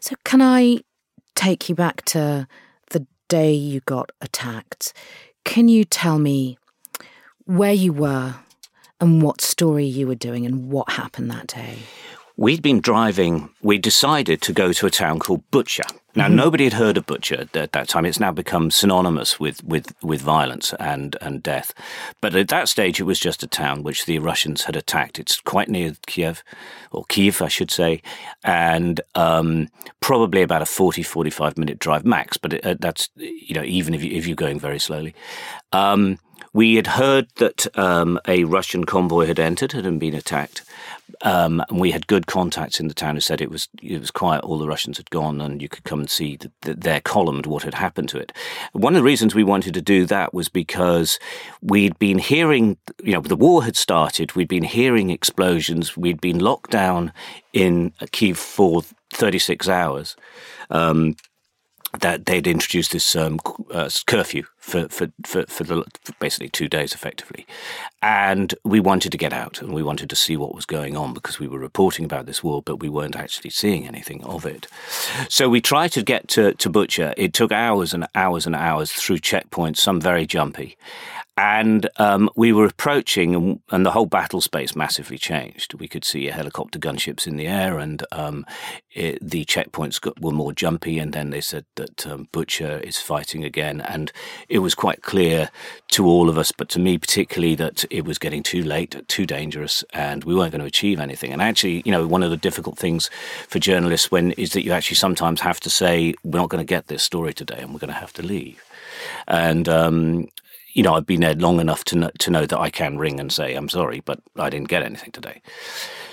So, 0.00 0.14
can 0.24 0.40
I 0.40 0.80
take 1.34 1.68
you 1.68 1.74
back 1.74 2.04
to 2.06 2.46
the 2.90 3.06
day 3.28 3.52
you 3.52 3.80
got 3.80 4.10
attacked? 4.20 4.92
Can 5.44 5.68
you 5.68 5.84
tell 5.84 6.18
me 6.18 6.58
where 7.44 7.72
you 7.72 7.92
were 7.92 8.36
and 9.00 9.22
what 9.22 9.40
story 9.40 9.86
you 9.86 10.06
were 10.06 10.14
doing 10.14 10.44
and 10.44 10.70
what 10.70 10.90
happened 10.90 11.30
that 11.30 11.46
day? 11.46 11.78
We'd 12.38 12.62
been 12.62 12.80
driving, 12.80 13.50
we 13.62 13.78
decided 13.78 14.40
to 14.42 14.52
go 14.52 14.72
to 14.72 14.86
a 14.86 14.90
town 14.90 15.18
called 15.18 15.42
Bucha. 15.50 15.82
Now, 16.14 16.26
mm-hmm. 16.26 16.36
nobody 16.36 16.64
had 16.64 16.74
heard 16.74 16.96
of 16.96 17.04
Bucha 17.04 17.52
at 17.52 17.72
that 17.72 17.88
time. 17.88 18.04
It's 18.04 18.20
now 18.20 18.30
become 18.30 18.70
synonymous 18.70 19.40
with, 19.40 19.64
with, 19.64 19.92
with 20.04 20.20
violence 20.20 20.72
and, 20.74 21.16
and 21.20 21.42
death. 21.42 21.74
But 22.20 22.36
at 22.36 22.46
that 22.46 22.68
stage, 22.68 23.00
it 23.00 23.04
was 23.04 23.18
just 23.18 23.42
a 23.42 23.48
town 23.48 23.82
which 23.82 24.06
the 24.06 24.20
Russians 24.20 24.62
had 24.62 24.76
attacked. 24.76 25.18
It's 25.18 25.40
quite 25.40 25.68
near 25.68 25.96
Kiev, 26.06 26.44
or 26.92 27.04
Kiev, 27.08 27.42
I 27.42 27.48
should 27.48 27.72
say, 27.72 28.02
and 28.44 29.00
um, 29.16 29.66
probably 29.98 30.42
about 30.42 30.62
a 30.62 30.66
40, 30.66 31.02
45 31.02 31.58
minute 31.58 31.80
drive 31.80 32.04
max. 32.04 32.36
But 32.36 32.52
it, 32.52 32.64
uh, 32.64 32.76
that's, 32.78 33.08
you 33.16 33.56
know, 33.56 33.64
even 33.64 33.94
if, 33.94 34.04
you, 34.04 34.16
if 34.16 34.28
you're 34.28 34.36
going 34.36 34.60
very 34.60 34.78
slowly. 34.78 35.12
Um, 35.72 36.20
we 36.52 36.76
had 36.76 36.86
heard 36.86 37.28
that 37.36 37.66
um, 37.76 38.20
a 38.28 38.44
Russian 38.44 38.84
convoy 38.84 39.26
had 39.26 39.40
entered 39.40 39.74
and 39.74 39.98
been 39.98 40.14
attacked. 40.14 40.62
Um, 41.22 41.62
and 41.68 41.80
we 41.80 41.90
had 41.90 42.06
good 42.06 42.26
contacts 42.26 42.78
in 42.78 42.88
the 42.88 42.94
town 42.94 43.14
who 43.14 43.20
said 43.20 43.40
it 43.40 43.50
was 43.50 43.68
it 43.82 43.98
was 43.98 44.10
quiet. 44.10 44.44
All 44.44 44.58
the 44.58 44.68
Russians 44.68 44.96
had 44.98 45.10
gone, 45.10 45.40
and 45.40 45.60
you 45.60 45.68
could 45.68 45.84
come 45.84 46.00
and 46.00 46.10
see 46.10 46.36
the, 46.36 46.50
the, 46.62 46.74
their 46.74 47.00
column 47.00 47.36
and 47.36 47.46
what 47.46 47.62
had 47.62 47.74
happened 47.74 48.08
to 48.10 48.18
it. 48.18 48.32
One 48.72 48.94
of 48.94 48.98
the 48.98 49.04
reasons 49.04 49.34
we 49.34 49.44
wanted 49.44 49.74
to 49.74 49.82
do 49.82 50.06
that 50.06 50.32
was 50.32 50.48
because 50.48 51.18
we'd 51.60 51.98
been 51.98 52.18
hearing, 52.18 52.76
you 53.02 53.12
know, 53.12 53.20
the 53.20 53.36
war 53.36 53.64
had 53.64 53.76
started. 53.76 54.34
We'd 54.34 54.48
been 54.48 54.64
hearing 54.64 55.10
explosions. 55.10 55.96
We'd 55.96 56.20
been 56.20 56.38
locked 56.38 56.70
down 56.70 57.12
in 57.52 57.92
Kiev 58.12 58.38
for 58.38 58.82
36 59.10 59.68
hours. 59.68 60.16
Um, 60.70 61.16
that 62.00 62.26
they'd 62.26 62.46
introduced 62.46 62.92
this 62.92 63.16
um, 63.16 63.38
uh, 63.70 63.88
curfew 64.06 64.44
for, 64.58 64.88
for, 64.88 65.08
for, 65.24 65.46
for, 65.46 65.64
the, 65.64 65.84
for 66.04 66.12
basically 66.20 66.48
two 66.48 66.68
days 66.68 66.92
effectively. 66.92 67.46
And 68.02 68.54
we 68.64 68.80
wanted 68.80 69.12
to 69.12 69.18
get 69.18 69.32
out 69.32 69.62
and 69.62 69.72
we 69.72 69.82
wanted 69.82 70.10
to 70.10 70.16
see 70.16 70.36
what 70.36 70.54
was 70.54 70.66
going 70.66 70.96
on 70.96 71.14
because 71.14 71.40
we 71.40 71.48
were 71.48 71.58
reporting 71.58 72.04
about 72.04 72.26
this 72.26 72.44
war, 72.44 72.62
but 72.62 72.80
we 72.80 72.88
weren't 72.88 73.16
actually 73.16 73.50
seeing 73.50 73.86
anything 73.86 74.22
of 74.24 74.44
it. 74.44 74.66
So 75.28 75.48
we 75.48 75.60
tried 75.60 75.92
to 75.92 76.02
get 76.02 76.28
to, 76.28 76.54
to 76.54 76.70
Bucha. 76.70 77.14
It 77.16 77.32
took 77.32 77.52
hours 77.52 77.94
and 77.94 78.06
hours 78.14 78.46
and 78.46 78.54
hours 78.54 78.92
through 78.92 79.18
checkpoints, 79.18 79.78
some 79.78 80.00
very 80.00 80.26
jumpy. 80.26 80.76
And 81.38 81.88
um, 81.98 82.28
we 82.34 82.52
were 82.52 82.64
approaching, 82.64 83.32
and, 83.32 83.60
and, 83.70 83.86
the 83.86 83.92
whole 83.92 84.06
battle 84.06 84.40
space 84.40 84.74
massively 84.74 85.18
changed. 85.18 85.72
We 85.74 85.86
could 85.86 86.04
see 86.04 86.26
helicopter 86.26 86.80
gunships 86.80 87.28
in 87.28 87.36
the 87.36 87.46
air, 87.46 87.78
and 87.78 88.04
um, 88.10 88.44
it, 88.92 89.20
the 89.22 89.44
checkpoints 89.44 90.00
got, 90.00 90.20
were 90.20 90.32
more 90.32 90.52
jumpy. 90.52 90.98
And 90.98 91.12
then 91.12 91.30
they 91.30 91.40
said 91.40 91.64
that 91.76 92.04
um, 92.08 92.26
Bucha 92.32 92.82
is 92.82 92.98
fighting 92.98 93.44
again. 93.44 93.80
And 93.80 94.10
it 94.48 94.58
was 94.58 94.74
quite 94.74 95.02
clear 95.02 95.48
to 95.92 96.06
all 96.06 96.28
of 96.28 96.38
us, 96.38 96.50
but 96.50 96.68
to 96.70 96.80
me 96.80 96.98
particularly, 96.98 97.54
that 97.54 97.84
it 97.88 98.04
was 98.04 98.18
getting 98.18 98.42
too 98.42 98.64
late, 98.64 99.06
too 99.06 99.24
dangerous, 99.24 99.84
and 99.94 100.24
we 100.24 100.34
weren't 100.34 100.50
going 100.50 100.60
to 100.60 100.66
achieve 100.66 100.98
anything. 100.98 101.32
And 101.32 101.40
actually, 101.40 101.82
you 101.84 101.92
know, 101.92 102.04
one 102.04 102.24
of 102.24 102.30
the 102.30 102.36
difficult 102.36 102.76
things 102.76 103.10
for 103.46 103.60
journalists 103.60 104.10
when 104.10 104.32
is 104.32 104.54
that 104.54 104.64
you 104.64 104.72
actually 104.72 104.96
sometimes 104.96 105.40
have 105.42 105.60
to 105.60 105.70
say, 105.70 106.14
we're 106.24 106.40
not 106.40 106.48
going 106.48 106.66
to 106.66 106.68
get 106.68 106.88
this 106.88 107.04
story 107.04 107.32
today, 107.32 107.58
and 107.60 107.72
we're 107.72 107.78
going 107.78 107.94
to 107.94 108.00
have 108.00 108.12
to 108.14 108.22
leave. 108.22 108.60
And 109.28 109.68
um, 109.68 110.28
you 110.78 110.84
know, 110.84 110.94
I've 110.94 111.06
been 111.06 111.22
there 111.22 111.34
long 111.34 111.58
enough 111.58 111.82
to 111.86 111.96
know, 111.96 112.10
to 112.20 112.30
know 112.30 112.46
that 112.46 112.56
I 112.56 112.70
can 112.70 112.98
ring 112.98 113.18
and 113.18 113.32
say 113.32 113.56
I'm 113.56 113.68
sorry, 113.68 113.98
but 113.98 114.20
I 114.36 114.48
didn't 114.48 114.68
get 114.68 114.84
anything 114.84 115.10
today. 115.10 115.42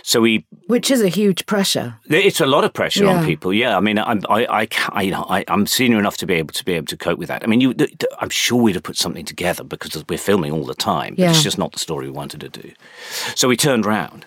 So 0.02 0.22
we, 0.22 0.44
which 0.66 0.90
is 0.90 1.04
a 1.04 1.08
huge 1.08 1.46
pressure. 1.46 2.00
It's 2.10 2.42
a 2.42 2.48
lot 2.48 2.64
of 2.64 2.74
pressure 2.74 3.06
yeah. 3.06 3.20
on 3.20 3.26
people. 3.26 3.54
Yeah, 3.54 3.78
I 3.78 3.80
mean, 3.80 4.00
I'm 4.00 4.22
I, 4.28 4.46
I, 4.64 4.68
I 4.90 5.02
you 5.04 5.12
know 5.12 5.24
I, 5.30 5.46
am 5.48 5.68
senior 5.68 6.00
enough 6.00 6.18
to 6.18 6.26
be 6.26 6.34
able 6.34 6.52
to 6.54 6.66
be 6.66 6.74
able 6.74 6.88
to 6.88 6.98
cope 6.98 7.20
with 7.20 7.28
that. 7.28 7.44
I 7.44 7.48
mean, 7.48 7.62
you, 7.62 7.76
I'm 8.20 8.32
sure 8.32 8.60
we'd 8.60 8.74
have 8.74 8.82
put 8.82 8.98
something 8.98 9.24
together 9.24 9.64
because 9.64 10.04
we're 10.10 10.18
filming 10.18 10.52
all 10.52 10.66
the 10.66 10.74
time. 10.74 11.14
Yeah. 11.16 11.30
It's 11.30 11.44
just 11.44 11.60
not 11.60 11.72
the 11.72 11.80
story 11.80 12.08
we 12.08 12.12
wanted 12.12 12.40
to 12.42 12.50
do. 12.50 12.72
So 13.36 13.48
we 13.48 13.56
turned 13.56 13.86
round, 13.86 14.26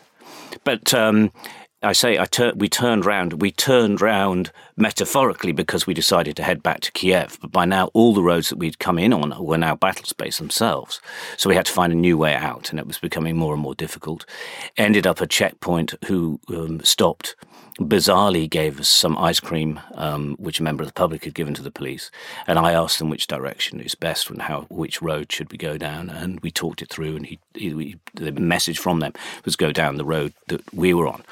but 0.62 0.95
um, 0.95 1.33
I 1.81 1.93
say 1.93 2.19
I 2.19 2.25
tur- 2.25 2.55
we 2.57 2.69
turned 2.69 3.07
round. 3.07 3.41
We 3.41 3.53
turned 3.53 4.01
round 4.01 4.51
metaphorically 4.77 5.53
because 5.53 5.87
we 5.87 5.95
decided 5.95 6.37
to 6.37 6.43
head 6.43 6.61
back 6.61 6.81
to 6.81 6.93
Kiev. 6.93 7.39
But 7.41 7.53
by 7.53 7.67
now, 7.67 7.91
all 7.95 8.15
the 8.15 8.23
roads 8.23 8.49
that 8.49 8.59
we'd 8.59 8.81
come 8.81 8.99
in 8.99 9.13
on 9.13 9.45
were 9.45 9.59
now 9.59 9.77
battle 9.77 10.05
space 10.05 10.39
themselves. 10.39 11.01
So 11.37 11.49
we 11.49 11.55
had 11.55 11.67
to 11.67 11.73
find 11.73 11.93
a 11.93 11.97
new 11.97 12.19
way 12.19 12.35
out, 12.35 12.71
and 12.71 12.81
it 12.81 12.87
was 12.87 12.99
becoming 12.99 13.37
more 13.37 13.55
and 13.55 13.63
more 13.63 13.77
difficult. 13.77 14.27
Ended 14.77 15.07
up 15.07 15.21
a 15.21 15.27
checkpoint 15.27 15.95
who 16.07 16.41
um, 16.49 16.81
stopped 16.83 17.37
bizarrely 17.79 18.49
gave 18.49 18.81
us 18.81 18.89
some 18.89 19.17
ice 19.19 19.41
cream, 19.41 19.81
um, 19.95 20.37
which 20.39 20.61
a 20.61 20.63
member 20.63 20.83
of 20.83 20.89
the 20.89 20.95
public 20.95 21.25
had 21.25 21.35
given 21.35 21.55
to 21.55 21.63
the 21.63 21.71
police, 21.71 22.11
and 22.47 22.59
I 22.59 22.73
asked 22.73 22.99
them 22.99 23.11
which 23.11 23.27
direction 23.27 23.81
is 23.81 23.95
best 23.95 24.31
and 24.31 24.43
how 24.43 24.63
which 24.69 25.01
road 25.01 25.31
should 25.33 25.51
we 25.53 25.59
go 25.59 25.79
down, 25.79 26.11
and 26.11 26.41
we 26.41 26.51
talked 26.51 26.83
it 26.83 26.91
through. 26.91 27.17
And 27.17 27.27
he, 27.27 27.39
he 27.55 27.97
the 28.15 28.33
message 28.33 28.79
from 28.79 29.01
them 29.01 29.13
was 29.45 29.57
go 29.57 29.73
down 29.73 29.97
the 29.97 30.05
road 30.05 30.33
that 30.49 30.63
we 30.75 30.93
were 30.93 31.09
on. 31.09 31.23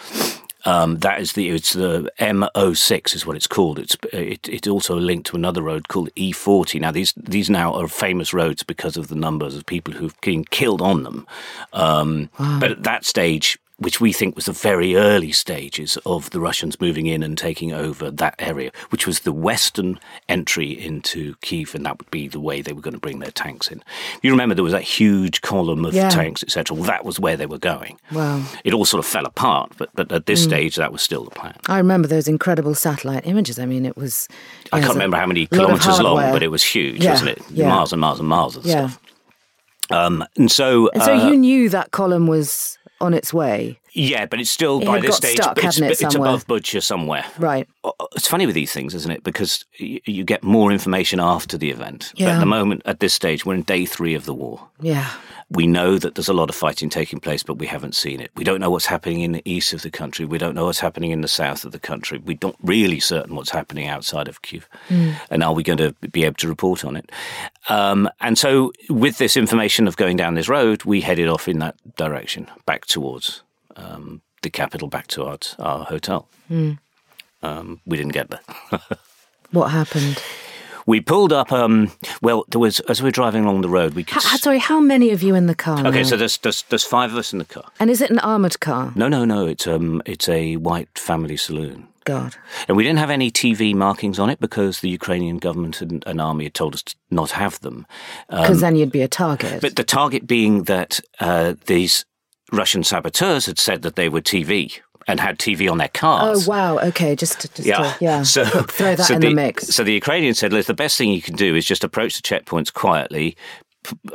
Um, 0.67 0.99
that 0.99 1.21
is 1.21 1.33
the 1.35 1.50
it's 1.50 1.75
the 1.75 2.11
M06 2.19 3.15
is 3.15 3.25
what 3.25 3.37
it's 3.37 3.47
called. 3.47 3.79
It's 3.79 3.97
it, 4.12 4.49
it's 4.49 4.67
also 4.67 4.97
linked 4.97 5.29
to 5.29 5.37
another 5.37 5.62
road 5.62 5.88
called 5.88 6.11
E40. 6.17 6.81
Now 6.81 6.91
these 6.91 7.15
these 7.17 7.49
now 7.49 7.73
are 7.75 7.87
famous 7.87 8.35
roads 8.35 8.65
because 8.65 8.97
of 8.97 9.07
the 9.07 9.15
numbers 9.15 9.55
of 9.55 9.65
people 9.65 9.95
who've 9.95 10.21
been 10.23 10.45
killed 10.45 10.83
on 10.83 11.05
them. 11.05 11.26
Um, 11.73 12.31
wow. 12.38 12.59
But 12.61 12.73
at 12.73 12.83
that 12.83 13.05
stage, 13.05 13.59
which 13.78 14.00
we 14.00 14.12
think 14.12 14.35
was 14.35 14.47
the 14.47 14.52
very 14.52 14.97
early 14.97 15.33
stages 15.33 15.99
of 16.06 16.30
the 16.30 16.40
Russians 16.40 16.80
moving 16.80 17.06
in 17.06 17.23
and 17.23 17.37
taking 17.37 17.73
over 17.73 18.11
that 18.11 18.35
area, 18.38 18.71
which 18.88 19.06
was 19.06 19.21
the 19.21 19.33
western 19.33 20.00
entry 20.28 20.71
into 20.71 21.35
Kiev, 21.42 21.75
and 21.75 21.85
that 21.85 21.99
would 21.99 22.11
be 22.11 22.26
the 22.26 22.40
way 22.40 22.62
they 22.62 22.73
were 22.73 22.80
going 22.80 22.95
to 22.95 23.00
bring 23.00 23.18
their 23.18 23.30
tanks 23.30 23.68
in. 23.68 23.83
You 24.23 24.30
remember 24.30 24.54
there 24.54 24.64
was 24.64 24.73
that 24.73 24.83
huge 24.83 25.42
column 25.42 25.85
of 25.85 25.92
yeah. 25.92 26.09
tanks, 26.09 26.42
etc. 26.42 26.75
Well, 26.75 26.87
that 26.87 27.04
was 27.04 27.21
where 27.21 27.37
they 27.37 27.45
were 27.45 27.59
going. 27.59 27.99
Wow. 28.12 28.42
It 28.64 28.73
all 28.73 28.87
sort 28.87 29.04
of 29.04 29.06
fell 29.06 29.26
apart, 29.26 29.73
but, 29.76 29.90
but 29.95 30.11
at 30.11 30.25
this 30.25 30.42
mm. 30.42 30.49
stage, 30.49 30.76
that 30.76 30.90
was 30.90 31.02
still 31.02 31.25
the 31.25 31.30
plan. 31.30 31.56
I 31.66 31.76
remember 31.76 32.09
those 32.09 32.28
incredible 32.28 32.75
satellite 32.75 33.26
images. 33.26 33.59
I 33.59 33.66
mean, 33.66 33.85
it 33.85 33.97
was. 33.97 34.26
I 34.73 34.80
can't 34.80 34.95
remember 34.95 35.18
how 35.18 35.26
many 35.26 35.47
kilometres 35.47 36.00
long, 36.00 36.33
but 36.33 36.42
it 36.42 36.49
was 36.49 36.62
huge, 36.62 37.04
yeah. 37.04 37.11
wasn't 37.11 37.30
it? 37.30 37.42
Yeah. 37.50 37.68
Miles 37.68 37.92
and 37.92 38.00
miles 38.00 38.21
and 38.21 38.28
miles 38.28 38.56
of 38.56 38.64
yeah. 38.64 38.88
stuff. 38.88 39.02
Um, 39.90 40.25
and 40.37 40.50
so, 40.50 40.88
and 40.90 41.02
so 41.02 41.14
uh, 41.14 41.28
you 41.28 41.37
knew 41.37 41.68
that 41.68 41.92
column 41.92 42.26
was 42.26 42.75
on 43.00 43.15
its 43.15 43.33
way. 43.33 43.79
Yeah, 43.97 44.26
but 44.26 44.41
it's 44.41 44.50
still 44.50 44.83
it 44.83 44.85
by 44.85 45.00
this 45.00 45.17
stage. 45.17 45.37
Stuck, 45.37 45.62
it's, 45.62 45.79
it, 45.79 46.03
it's 46.03 46.15
above 46.15 46.47
Bucha 46.47 46.83
somewhere. 46.83 47.25
Right. 47.38 47.67
Uh, 47.83 47.93
uh, 47.99 48.07
it's 48.15 48.29
funny 48.29 48.45
with 48.45 48.55
these 48.55 48.73
things, 48.73 48.95
isn't 48.95 49.11
it? 49.11 49.25
Because 49.25 49.65
you, 49.79 50.00
you 50.05 50.23
get 50.23 50.43
more 50.43 50.71
information 50.71 51.19
after 51.19 51.57
the 51.57 51.71
event. 51.71 52.12
Yeah. 52.15 52.26
But 52.26 52.35
at 52.35 52.41
the 52.41 52.47
moment, 52.47 52.83
at 52.85 53.00
this 53.00 53.15
stage, 53.15 53.47
we're 53.47 53.55
in 53.55 53.62
day 53.62 53.87
three 53.87 54.15
of 54.15 54.26
the 54.26 54.35
war. 54.35 54.69
Yeah. 54.81 55.11
We 55.49 55.67
know 55.67 55.97
that 55.97 56.17
there's 56.17 56.29
a 56.29 56.35
lot 56.35 56.50
of 56.50 56.57
fighting 56.57 56.91
taking 56.91 57.21
place, 57.21 57.43
but 57.43 57.55
we 57.55 57.67
haven't 57.69 57.95
seen 57.95 58.21
it. 58.21 58.33
We 58.35 58.45
don't 58.45 58.61
know 58.61 58.69
what's 58.69 58.87
happening 58.87 59.21
in 59.21 59.33
the 59.33 59.43
east 59.45 59.73
of 59.73 59.83
the 59.83 59.91
country. 59.91 60.26
We 60.26 60.38
don't 60.38 60.57
know 60.57 60.67
what's 60.67 60.81
happening 60.81 61.12
in 61.12 61.21
the 61.21 61.29
south 61.29 61.65
of 61.65 61.73
the 61.73 61.79
country. 61.79 62.19
We 62.19 62.35
don't 62.35 62.57
really 62.62 63.00
certain 63.00 63.35
what's 63.37 63.50
happening 63.50 63.87
outside 63.87 64.29
of 64.29 64.43
Kiev. 64.43 64.69
Mm. 64.88 65.15
And 65.31 65.45
are 65.45 65.55
we 65.55 65.62
going 65.62 65.79
to 65.79 65.93
be 66.11 66.25
able 66.25 66.35
to 66.37 66.49
report 66.49 66.85
on 66.85 66.97
it? 66.97 67.11
Um, 67.69 68.11
and 68.21 68.37
so, 68.37 68.73
with 68.91 69.19
this 69.19 69.37
information 69.37 69.88
of 69.88 69.97
going 69.97 70.17
down 70.17 70.35
this 70.35 70.49
road, 70.49 70.85
we 70.85 71.00
headed 71.00 71.29
off 71.29 71.49
in 71.49 71.61
that 71.61 71.76
direction, 71.97 72.49
back 72.67 72.87
towards 72.87 73.43
um, 73.76 74.23
the 74.42 74.50
capital, 74.50 74.88
back 74.88 75.06
to 75.09 75.25
our, 75.25 75.38
our 75.59 75.85
hotel. 75.85 76.28
Mm. 76.50 76.78
Um, 77.42 77.80
we 77.87 77.97
didn't 77.97 78.12
get 78.12 78.30
there. 78.30 78.80
what 79.50 79.68
happened? 79.68 80.23
We 80.87 81.00
pulled 81.00 81.33
up. 81.33 81.52
Um, 81.52 81.90
well, 82.23 82.45
there 82.49 82.61
was 82.61 82.78
as 82.80 83.02
we 83.02 83.09
were 83.09 83.12
driving 83.12 83.45
along 83.45 83.62
the 83.62 83.68
road. 83.68 83.95
We 83.95 84.04
could. 84.04 84.18
H- 84.18 84.40
sorry, 84.40 84.59
how 84.59 84.80
many 84.80 85.11
of 85.11 85.23
you 85.23 85.35
in 85.35 85.47
the 85.47 85.54
car? 85.54 85.85
Okay, 85.85 86.02
now? 86.02 86.09
so 86.09 86.16
there's, 86.16 86.38
there's 86.38 86.62
there's 86.62 86.85
five 86.85 87.11
of 87.11 87.18
us 87.18 87.33
in 87.33 87.40
the 87.40 87.45
car. 87.45 87.64
And 87.80 87.90
is 87.90 88.00
it 88.00 88.11
an 88.11 88.21
armored 88.21 88.61
car? 88.61 88.92
No, 88.95 89.09
no, 89.09 89.25
no. 89.25 89.47
It's 89.47 89.66
um 89.66 90.00
it's 90.06 90.28
a 90.28 90.56
white 90.56 90.97
family 90.97 91.37
saloon. 91.37 91.88
God. 92.04 92.37
And 92.68 92.76
we 92.76 92.85
didn't 92.85 93.00
have 93.00 93.11
any 93.11 93.33
TV 93.33 93.75
markings 93.75 94.21
on 94.21 94.30
it 94.30 94.38
because 94.38 94.80
the 94.80 94.88
Ukrainian 94.88 95.38
government 95.38 95.83
and, 95.83 96.04
and 96.06 96.21
army 96.21 96.45
had 96.45 96.54
told 96.54 96.75
us 96.75 96.83
to 96.85 96.95
not 97.11 97.33
have 97.33 97.59
them. 97.61 97.85
Because 98.30 98.59
um, 98.59 98.61
then 98.61 98.76
you'd 98.76 98.92
be 98.92 99.02
a 99.02 99.09
target. 99.09 99.61
But 99.61 99.75
the 99.75 99.83
target 99.83 100.25
being 100.25 100.62
that 100.64 101.00
uh, 101.18 101.54
these 101.66 102.04
Russian 102.53 102.85
saboteurs 102.85 103.47
had 103.47 103.59
said 103.59 103.83
that 103.83 103.97
they 103.97 104.09
were 104.09 104.21
TV 104.21 104.81
and 105.09 105.21
had 105.21 105.38
TV 105.38 105.71
on 105.71 105.79
their 105.79 105.88
cars. 105.88 106.47
Oh 106.47 106.50
wow! 106.50 106.79
Okay, 106.79 107.15
just 107.15 107.41
just 107.41 107.67
yeah. 107.67 107.93
To, 107.93 108.05
yeah. 108.05 108.23
So 108.23 108.45
throw 108.45 108.95
that 108.95 109.05
so 109.07 109.15
in 109.15 109.21
the, 109.21 109.29
the 109.29 109.35
mix. 109.35 109.69
So 109.69 109.85
the 109.85 109.93
Ukrainians 109.93 110.38
said, 110.38 110.50
"The 110.50 110.75
best 110.75 110.99
thing 110.99 111.11
you 111.11 111.23
can 111.23 111.37
do 111.37 111.55
is 111.55 111.65
just 111.65 111.85
approach 111.85 112.17
the 112.17 112.23
checkpoints 112.23 112.73
quietly." 112.73 113.37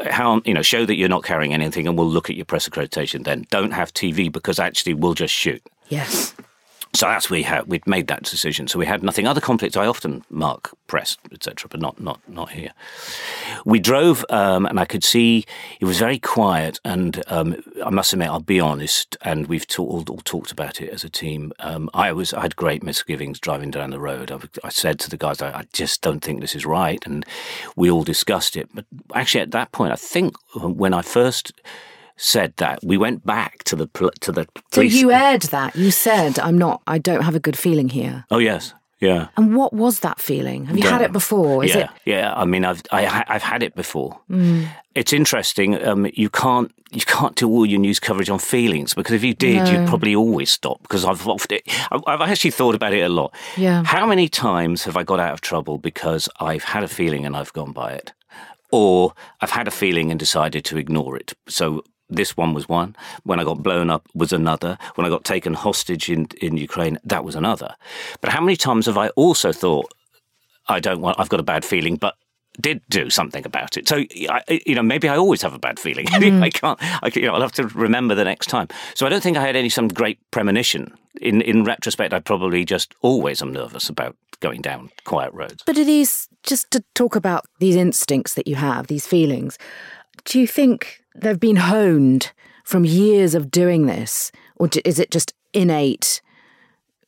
How 0.10 0.42
you 0.44 0.54
know? 0.54 0.62
Show 0.62 0.86
that 0.86 0.96
you're 0.96 1.10
not 1.10 1.24
carrying 1.24 1.54
anything, 1.54 1.88
and 1.88 1.98
we'll 1.98 2.10
look 2.10 2.30
at 2.30 2.36
your 2.36 2.46
press 2.46 2.68
accreditation. 2.68 3.24
Then 3.24 3.46
don't 3.50 3.72
have 3.72 3.94
TV 3.94 4.32
because 4.32 4.60
actually 4.60 4.94
we'll 4.94 5.14
just 5.14 5.34
shoot. 5.34 5.62
Yes. 5.88 6.34
So 6.94 7.06
that's 7.06 7.30
we 7.30 7.44
had 7.44 7.68
we'd 7.68 7.88
made 7.88 8.08
that 8.08 8.24
decision. 8.24 8.68
So 8.68 8.78
we 8.78 8.86
had 8.86 9.02
nothing. 9.02 9.26
Other 9.26 9.40
conflicts 9.40 9.78
I 9.78 9.86
often 9.86 10.24
mark 10.30 10.72
press, 10.88 11.18
etc., 11.32 11.70
but 11.70 11.80
not 11.80 12.02
not 12.02 12.20
not 12.28 12.52
here. 12.52 12.74
We 13.66 13.80
drove, 13.80 14.26
um, 14.30 14.66
and 14.66 14.78
I 14.80 14.86
could 14.86 15.04
see 15.04 15.46
it 15.80 15.86
was 15.86 16.00
very 16.00 16.20
quiet. 16.20 16.80
And 16.84 17.24
um, 17.28 17.64
I 17.86 17.90
must 17.92 18.12
admit, 18.12 18.28
I'll 18.28 18.42
be 18.42 18.60
honest, 18.60 19.16
and 19.22 19.48
we've 19.48 19.66
all, 19.80 20.04
all, 20.10 20.22
talked 20.26 20.52
about 20.52 20.82
it 20.82 20.90
as 20.90 21.06
a 21.06 21.10
team. 21.10 21.54
Um, 21.60 21.90
I 21.94 22.12
was 22.12 22.34
I 22.34 22.42
had 22.42 22.58
great 22.58 22.84
misgivings 22.84 23.40
driving 23.40 23.72
down 23.72 23.92
the 23.92 24.00
road. 24.00 24.30
I, 24.30 24.40
I 24.66 24.70
said 24.70 25.00
to 25.00 25.10
the 25.10 25.18
guys, 25.18 25.42
I, 25.42 25.60
I, 25.60 25.66
just 25.72 26.02
don't 26.02 26.22
think 26.22 26.42
this 26.42 26.56
is 26.56 26.66
right, 26.66 27.02
and 27.06 27.26
we 27.78 27.90
all 27.90 28.04
discussed 28.04 28.58
it. 28.58 28.68
But 28.74 28.86
actually, 29.16 29.42
at 29.42 29.52
that 29.52 29.72
point, 29.72 29.94
I 29.94 29.96
think 29.96 30.36
when 30.54 30.94
I 30.94 31.04
first 31.04 31.54
said 32.22 32.54
that. 32.58 32.80
We 32.84 32.98
went 32.98 33.26
back 33.26 33.64
to 33.66 33.76
the 33.76 33.88
to 34.22 34.32
the 34.32 34.48
police. 34.72 34.94
So 34.94 35.00
you 35.00 35.12
aired 35.12 35.44
that. 35.44 35.76
You 35.76 35.92
said, 35.92 36.40
"I'm 36.40 36.58
not. 36.58 36.82
I 36.88 36.98
don't 36.98 37.24
have 37.24 37.36
a 37.36 37.40
good 37.40 37.58
feeling 37.58 37.90
here." 37.90 38.26
Oh 38.32 38.38
yes. 38.38 38.74
Yeah. 39.00 39.30
And 39.36 39.56
what 39.56 39.74
was 39.74 40.02
that 40.02 40.22
feeling? 40.22 40.66
Have 40.66 40.78
you 40.78 40.84
yeah. 40.84 40.92
had 40.92 41.02
it 41.02 41.12
before? 41.12 41.64
Is 41.66 41.74
yeah. 41.74 41.86
it? 41.86 41.90
Yeah. 42.06 42.34
I 42.36 42.46
mean, 42.46 42.64
I've 42.64 42.84
I, 42.92 43.02
have 43.02 43.26
i 43.28 43.34
have 43.34 43.42
had 43.42 43.64
it 43.64 43.74
before. 43.74 44.20
Mm. 44.30 44.68
It's 44.94 45.12
interesting. 45.12 45.84
Um, 45.84 46.08
you 46.14 46.30
can't 46.30 46.72
you 46.92 47.02
can't 47.02 47.36
do 47.36 47.50
all 47.50 47.66
your 47.66 47.80
news 47.80 48.00
coverage 48.00 48.30
on 48.30 48.38
feelings 48.38 48.94
because 48.94 49.16
if 49.16 49.24
you 49.24 49.34
did, 49.34 49.64
no. 49.64 49.72
you'd 49.72 49.88
probably 49.90 50.16
always 50.16 50.52
stop. 50.52 50.84
Because 50.84 51.04
I've 51.04 51.26
I've 51.28 52.22
actually 52.22 52.52
thought 52.52 52.76
about 52.76 52.94
it 52.94 53.02
a 53.02 53.10
lot. 53.10 53.34
Yeah. 53.58 53.84
How 53.84 54.06
many 54.06 54.30
times 54.30 54.84
have 54.84 54.96
I 54.96 55.04
got 55.04 55.20
out 55.20 55.34
of 55.34 55.42
trouble 55.42 55.80
because 55.80 56.30
I've 56.40 56.64
had 56.64 56.84
a 56.84 56.88
feeling 56.88 57.26
and 57.26 57.36
I've 57.36 57.54
gone 57.54 57.72
by 57.72 57.94
it? 57.94 58.14
or 58.74 59.14
I've 59.42 59.52
had 59.52 59.68
a 59.68 59.72
feeling 59.72 60.12
and 60.12 60.20
decided 60.20 60.64
to 60.66 60.78
ignore 60.78 61.18
it. 61.18 61.34
So 61.48 61.84
this 62.12 62.38
one 62.38 62.54
was 62.54 62.70
one. 62.70 62.96
When 63.24 63.40
I 63.40 63.44
got 63.44 63.64
blown 63.64 63.90
up 63.90 64.08
was 64.14 64.34
another. 64.34 64.78
When 64.96 65.06
I 65.06 65.10
got 65.10 65.24
taken 65.24 65.54
hostage 65.54 66.10
in, 66.10 66.28
in 66.42 66.58
Ukraine, 66.58 67.00
that 67.04 67.24
was 67.24 67.36
another. 67.36 67.76
But 68.20 68.32
how 68.32 68.42
many 68.42 68.56
times 68.56 68.86
have 68.86 68.98
I 68.98 69.10
also 69.10 69.52
thought, 69.52 69.92
I 70.68 70.80
don't 70.80 71.02
want, 71.02 71.20
I've 71.20 71.30
got 71.30 71.40
a 71.40 71.44
bad 71.44 71.66
feeling, 71.66 71.96
but 71.96 72.16
did 72.60 72.82
do 72.90 73.10
something 73.10 73.46
about 73.46 73.78
it. 73.78 73.88
So, 73.88 74.04
I, 74.30 74.62
you 74.66 74.76
know, 74.76 74.84
maybe 74.84 75.08
I 75.08 75.16
always 75.16 75.42
have 75.42 75.54
a 75.54 75.60
bad 75.60 75.80
feeling. 75.80 76.06
Mm. 76.22 76.44
I 76.44 76.50
can't, 76.52 76.78
I, 76.82 77.10
you 77.16 77.24
know, 77.24 77.34
I'll 77.34 77.42
have 77.42 77.52
to 77.54 77.68
remember 77.70 78.14
the 78.14 78.24
next 78.24 78.46
time. 78.48 78.68
So 78.94 79.08
I 79.08 79.10
don't 79.10 79.24
think 79.24 79.38
I 79.38 79.42
had 79.42 79.56
any 79.56 79.70
some 79.70 79.88
great 79.88 80.20
premonition. 80.30 80.94
In, 81.20 81.42
in 81.42 81.64
retrospect, 81.64 82.14
I 82.14 82.20
probably 82.20 82.64
just 82.64 82.94
always 83.02 83.42
am 83.42 83.52
nervous 83.52 83.90
about 83.90 84.16
going 84.40 84.62
down 84.62 84.92
quiet 85.04 85.34
roads. 85.34 85.64
But 85.66 85.80
are 85.80 85.84
these, 85.84 86.28
just 86.44 86.70
to 86.72 86.84
talk 86.94 87.16
about 87.16 87.46
these 87.60 87.76
instincts 87.76 88.36
that 88.36 88.48
you 88.48 88.56
have, 88.56 88.86
these 88.86 89.08
feelings, 89.08 89.58
do 90.26 90.40
you 90.40 90.48
think 90.48 91.04
they've 91.16 91.40
been 91.40 91.58
honed 91.58 92.32
from 92.64 92.86
years 92.86 93.36
of 93.36 93.52
doing 93.52 93.86
this? 93.86 94.32
Or 94.56 94.70
is 94.86 95.00
it 95.00 95.12
just 95.12 95.34
innate 95.54 96.22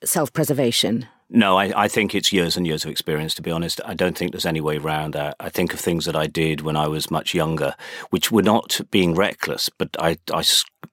self 0.03 0.34
preservation? 0.34 1.08
No, 1.29 1.58
I, 1.58 1.86
I, 1.86 1.88
think 1.88 2.13
it's 2.13 2.32
years 2.32 2.58
and 2.58 2.67
years 2.67 2.86
of 2.86 2.91
experience, 2.91 3.34
to 3.36 3.41
be 3.41 3.50
honest. 3.50 3.82
I 3.86 3.96
don't 3.96 4.15
think 4.15 4.32
there's 4.32 4.46
any 4.46 4.62
way 4.62 4.77
around 4.77 5.15
that. 5.15 5.36
I 5.39 5.50
think 5.50 5.74
of 5.74 5.79
things 5.79 6.05
that 6.05 6.15
I 6.15 6.27
did 6.27 6.62
when 6.62 6.75
I 6.75 6.88
was 6.88 7.10
much 7.10 7.34
younger, 7.34 7.75
which 8.12 8.32
were 8.32 8.43
not 8.43 8.79
being 8.91 9.15
reckless, 9.15 9.67
but 9.70 9.89
I, 9.98 10.20
I 10.32 10.43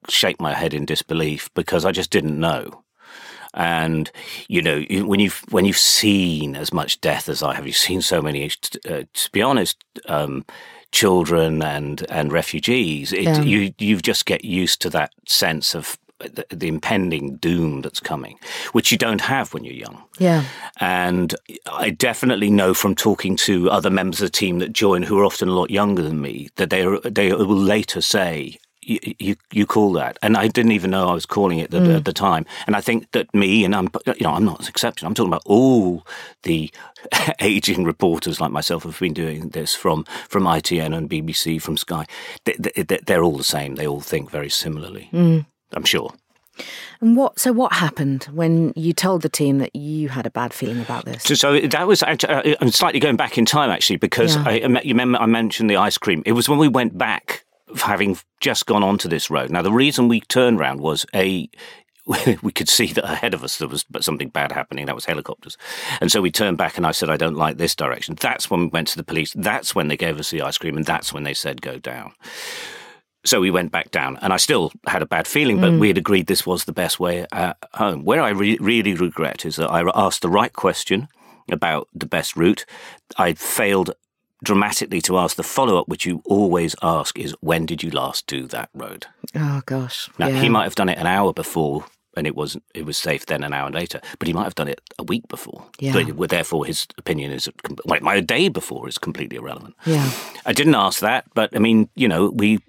shake 0.09 0.41
my 0.41 0.53
head 0.55 0.73
in 0.73 0.85
disbelief 0.85 1.53
because 1.53 1.85
I 1.85 1.91
just 1.91 2.09
didn't 2.09 2.39
know. 2.39 2.83
And 3.53 4.09
you 4.47 4.61
know, 4.61 4.81
when 5.05 5.19
you've 5.19 5.43
when 5.49 5.65
you've 5.65 5.77
seen 5.77 6.55
as 6.55 6.73
much 6.73 7.01
death 7.01 7.29
as 7.29 7.43
I 7.43 7.53
have, 7.53 7.67
you've 7.67 7.75
seen 7.75 8.01
so 8.01 8.21
many. 8.21 8.49
Uh, 8.89 9.03
to 9.13 9.31
be 9.31 9.41
honest, 9.41 9.83
um, 10.07 10.45
children 10.91 11.61
and 11.61 12.05
and 12.09 12.31
refugees, 12.31 13.13
it, 13.13 13.23
yeah. 13.23 13.41
you 13.41 13.73
you 13.77 13.97
just 13.97 14.25
get 14.25 14.43
used 14.43 14.81
to 14.81 14.89
that 14.89 15.11
sense 15.25 15.75
of 15.75 15.97
the, 16.19 16.45
the, 16.49 16.67
impending 16.67 17.37
doom 17.37 17.81
that's 17.81 17.99
coming, 17.99 18.37
which 18.73 18.91
you 18.91 18.97
don't 18.97 19.21
have 19.21 19.53
when 19.53 19.63
you're 19.63 19.73
young. 19.73 20.03
Yeah. 20.19 20.45
And 20.79 21.35
I 21.71 21.89
definitely 21.89 22.49
know 22.49 22.73
from 22.73 22.95
talking 22.95 23.35
to 23.37 23.69
other 23.69 23.89
members 23.89 24.21
of 24.21 24.27
the 24.27 24.37
team 24.37 24.59
that 24.59 24.73
join 24.73 25.03
who 25.03 25.19
are 25.19 25.25
often 25.25 25.49
a 25.49 25.53
lot 25.53 25.71
younger 25.71 26.01
than 26.01 26.21
me 26.21 26.49
that 26.55 26.69
they 26.69 26.83
are, 26.83 26.99
they 26.99 27.33
will 27.33 27.47
later 27.47 28.01
say, 28.01 28.59
you, 28.81 28.99
you, 29.19 29.35
you 29.51 29.65
call 29.65 29.93
that, 29.93 30.17
and 30.21 30.35
I 30.35 30.47
didn't 30.47 30.71
even 30.71 30.91
know 30.91 31.09
I 31.09 31.13
was 31.13 31.25
calling 31.25 31.59
it 31.59 31.71
mm. 31.71 31.95
at 31.95 32.05
the 32.05 32.13
time. 32.13 32.45
And 32.65 32.75
I 32.75 32.81
think 32.81 33.11
that 33.11 33.33
me 33.33 33.63
and 33.63 33.75
I'm 33.75 33.89
you 34.05 34.23
know 34.23 34.31
I'm 34.31 34.45
not 34.45 34.61
an 34.61 34.67
exception. 34.67 35.07
I'm 35.07 35.13
talking 35.13 35.29
about 35.29 35.43
all 35.45 36.05
the 36.43 36.71
aging 37.39 37.83
reporters 37.83 38.41
like 38.41 38.51
myself 38.51 38.83
have 38.83 38.99
been 38.99 39.13
doing 39.13 39.49
this 39.49 39.75
from 39.75 40.05
from 40.29 40.43
ITN 40.43 40.95
and 40.95 41.09
BBC 41.09 41.61
from 41.61 41.77
Sky. 41.77 42.05
They, 42.45 43.15
are 43.15 43.23
all 43.23 43.37
the 43.37 43.43
same. 43.43 43.75
They 43.75 43.87
all 43.87 44.01
think 44.01 44.31
very 44.31 44.49
similarly. 44.49 45.09
Mm. 45.11 45.45
I'm 45.73 45.85
sure. 45.85 46.13
And 46.99 47.15
what? 47.17 47.39
So 47.39 47.51
what 47.51 47.73
happened 47.73 48.25
when 48.25 48.73
you 48.75 48.93
told 48.93 49.21
the 49.21 49.29
team 49.29 49.59
that 49.59 49.75
you 49.75 50.09
had 50.09 50.25
a 50.25 50.29
bad 50.29 50.53
feeling 50.53 50.81
about 50.81 51.05
this? 51.05 51.23
So, 51.23 51.33
so 51.33 51.59
that 51.59 51.87
was 51.87 52.03
actually, 52.03 52.53
uh, 52.53 52.55
I'm 52.61 52.71
slightly 52.71 52.99
going 52.99 53.15
back 53.15 53.37
in 53.37 53.45
time 53.45 53.69
actually 53.69 53.97
because 53.97 54.35
yeah. 54.35 54.43
I, 54.45 54.81
you 54.83 54.93
remember 54.93 55.17
I 55.17 55.25
mentioned 55.25 55.69
the 55.69 55.77
ice 55.77 55.97
cream. 55.97 56.21
It 56.25 56.33
was 56.33 56.49
when 56.49 56.59
we 56.59 56.67
went 56.67 56.97
back 56.97 57.43
having 57.77 58.17
just 58.39 58.65
gone 58.65 58.83
onto 58.83 59.07
this 59.07 59.29
road. 59.29 59.49
Now, 59.49 59.61
the 59.61 59.71
reason 59.71 60.07
we 60.07 60.21
turned 60.21 60.59
around 60.59 60.79
was 60.79 61.05
a 61.13 61.49
we 62.41 62.51
could 62.51 62.67
see 62.67 62.87
that 62.87 63.05
ahead 63.05 63.33
of 63.33 63.43
us 63.43 63.57
there 63.57 63.67
was 63.67 63.85
something 63.99 64.29
bad 64.29 64.51
happening. 64.51 64.85
That 64.85 64.95
was 64.95 65.05
helicopters. 65.05 65.57
And 66.01 66.11
so 66.11 66.21
we 66.21 66.31
turned 66.31 66.57
back 66.57 66.77
and 66.77 66.85
I 66.85 66.91
said, 66.91 67.09
I 67.09 67.17
don't 67.17 67.35
like 67.35 67.57
this 67.57 67.75
direction. 67.75 68.15
That's 68.19 68.49
when 68.49 68.61
we 68.61 68.67
went 68.67 68.87
to 68.89 68.97
the 68.97 69.03
police. 69.03 69.33
That's 69.35 69.75
when 69.75 69.87
they 69.87 69.97
gave 69.97 70.19
us 70.19 70.31
the 70.31 70.41
ice 70.41 70.57
cream. 70.57 70.77
And 70.77 70.85
that's 70.85 71.13
when 71.13 71.23
they 71.23 71.33
said, 71.33 71.61
go 71.61 71.77
down. 71.77 72.13
So 73.23 73.39
we 73.39 73.51
went 73.51 73.71
back 73.71 73.91
down, 73.91 74.17
and 74.23 74.33
I 74.33 74.37
still 74.37 74.71
had 74.87 75.03
a 75.03 75.05
bad 75.05 75.27
feeling, 75.27 75.61
but 75.61 75.73
mm. 75.73 75.79
we 75.79 75.89
had 75.89 75.97
agreed 75.99 76.25
this 76.25 76.43
was 76.43 76.65
the 76.65 76.73
best 76.73 76.99
way 76.99 77.27
uh, 77.31 77.53
home. 77.75 78.03
Where 78.03 78.21
I 78.21 78.29
re- 78.29 78.57
really 78.59 78.95
regret 78.95 79.45
is 79.45 79.57
that 79.57 79.69
I 79.69 79.83
asked 79.93 80.23
the 80.23 80.29
right 80.29 80.51
question 80.51 81.07
about 81.51 81.87
the 81.93 82.07
best 82.07 82.35
route. 82.35 82.65
I 83.17 83.33
failed 83.33 83.91
dramatically 84.43 85.01
to 85.01 85.17
ask 85.17 85.35
the 85.35 85.43
follow 85.43 85.77
up, 85.77 85.87
which 85.87 86.05
you 86.05 86.21
always 86.25 86.75
ask, 86.81 87.17
is 87.17 87.35
when 87.41 87.65
did 87.65 87.83
you 87.83 87.91
last 87.91 88.27
do 88.27 88.47
that 88.47 88.69
road? 88.73 89.07
Oh 89.35 89.61
gosh! 89.65 90.09
Now 90.17 90.27
yeah. 90.27 90.41
he 90.41 90.49
might 90.49 90.63
have 90.63 90.75
done 90.75 90.89
it 90.89 90.97
an 90.97 91.07
hour 91.07 91.33
before 91.33 91.85
and 92.17 92.27
it 92.27 92.35
was 92.35 92.57
it 92.73 92.85
was 92.85 92.97
safe 92.97 93.25
then 93.25 93.43
an 93.43 93.53
hour 93.53 93.69
later. 93.69 94.01
But 94.19 94.27
he 94.27 94.33
might 94.33 94.43
have 94.43 94.55
done 94.55 94.67
it 94.67 94.81
a 94.99 95.03
week 95.03 95.27
before. 95.27 95.65
Yeah. 95.79 95.93
But 95.93 96.29
therefore, 96.29 96.65
his 96.65 96.87
opinion 96.97 97.31
is 97.31 97.49
well, 97.85 97.99
my 98.01 98.19
day 98.19 98.49
before 98.49 98.87
is 98.87 98.97
completely 98.97 99.37
irrelevant. 99.37 99.75
Yeah. 99.85 100.11
I 100.45 100.53
didn't 100.53 100.75
ask 100.75 100.99
that, 100.99 101.25
but 101.33 101.55
I 101.55 101.59
mean, 101.59 101.89
you 101.95 102.07
know, 102.07 102.29
we. 102.29 102.59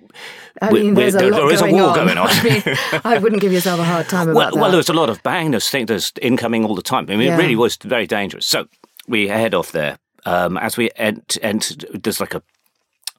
I 0.60 0.70
mean, 0.70 0.94
there's 0.94 1.14
a 1.14 1.30
lot 1.30 1.36
there 1.36 1.52
is 1.52 1.62
a 1.62 1.72
war 1.72 1.88
on. 1.88 1.94
going 1.94 2.18
on. 2.18 2.28
I, 2.30 2.42
mean, 2.42 2.76
I 3.04 3.18
wouldn't 3.18 3.40
give 3.40 3.52
yourself 3.52 3.80
a 3.80 3.84
hard 3.84 4.08
time 4.08 4.28
about 4.28 4.36
well, 4.36 4.50
that. 4.52 4.60
Well, 4.60 4.70
there's 4.70 4.90
a 4.90 4.94
lot 4.94 5.08
of 5.08 5.22
bang. 5.22 5.52
There's, 5.52 5.70
there's 5.70 6.12
incoming 6.20 6.66
all 6.66 6.74
the 6.74 6.82
time. 6.82 7.06
I 7.08 7.16
mean, 7.16 7.28
yeah. 7.28 7.34
it 7.34 7.38
really 7.38 7.56
was 7.56 7.76
very 7.76 8.06
dangerous. 8.06 8.46
So 8.46 8.68
we 9.08 9.28
head 9.28 9.54
off 9.54 9.72
there. 9.72 9.98
Um, 10.24 10.56
as 10.56 10.76
we 10.76 10.90
entered, 10.96 11.86
there's 12.02 12.20
like 12.20 12.34
a 12.34 12.42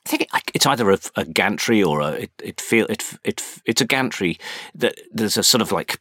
I 0.05 0.09
think 0.09 0.27
it's 0.53 0.65
either 0.65 0.91
a, 0.91 0.99
a, 1.15 1.23
gantry 1.23 1.81
or 1.81 2.01
a 2.01 2.11
it, 2.11 2.31
it 2.43 2.61
feel 2.61 2.85
it 2.87 3.17
it 3.23 3.43
it's 3.65 3.81
a 3.81 3.85
gantry 3.85 4.37
that 4.75 4.99
there's 5.13 5.37
a 5.37 5.43
sort 5.43 5.61
of 5.61 5.71
like 5.71 5.99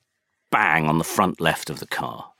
bang 0.50 0.88
on 0.88 0.98
the 0.98 1.04
front 1.04 1.40
left 1.40 1.70
of 1.70 1.78
the 1.78 1.86
car. 1.86 2.32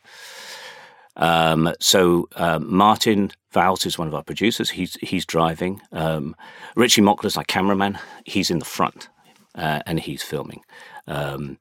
Um, 1.17 1.75
so 1.79 2.29
um, 2.37 2.75
Martin 2.75 3.33
Vowles 3.53 3.87
is 3.87 3.99
one 3.99 4.09
of 4.09 4.15
our 4.15 4.23
producers. 4.25 4.71
He's 4.71 4.95
he's 4.97 5.27
driving. 5.27 5.81
Um, 5.93 6.35
Richie 6.75 7.03
Mockler's 7.03 7.37
our 7.37 7.45
cameraman. 7.45 7.99
He's 8.25 8.51
in 8.51 8.59
the 8.59 8.65
front 8.65 9.09
uh, 9.55 9.81
and 9.87 10.01
he's 10.01 10.23
filming. 10.23 10.63
Um, 11.07 11.59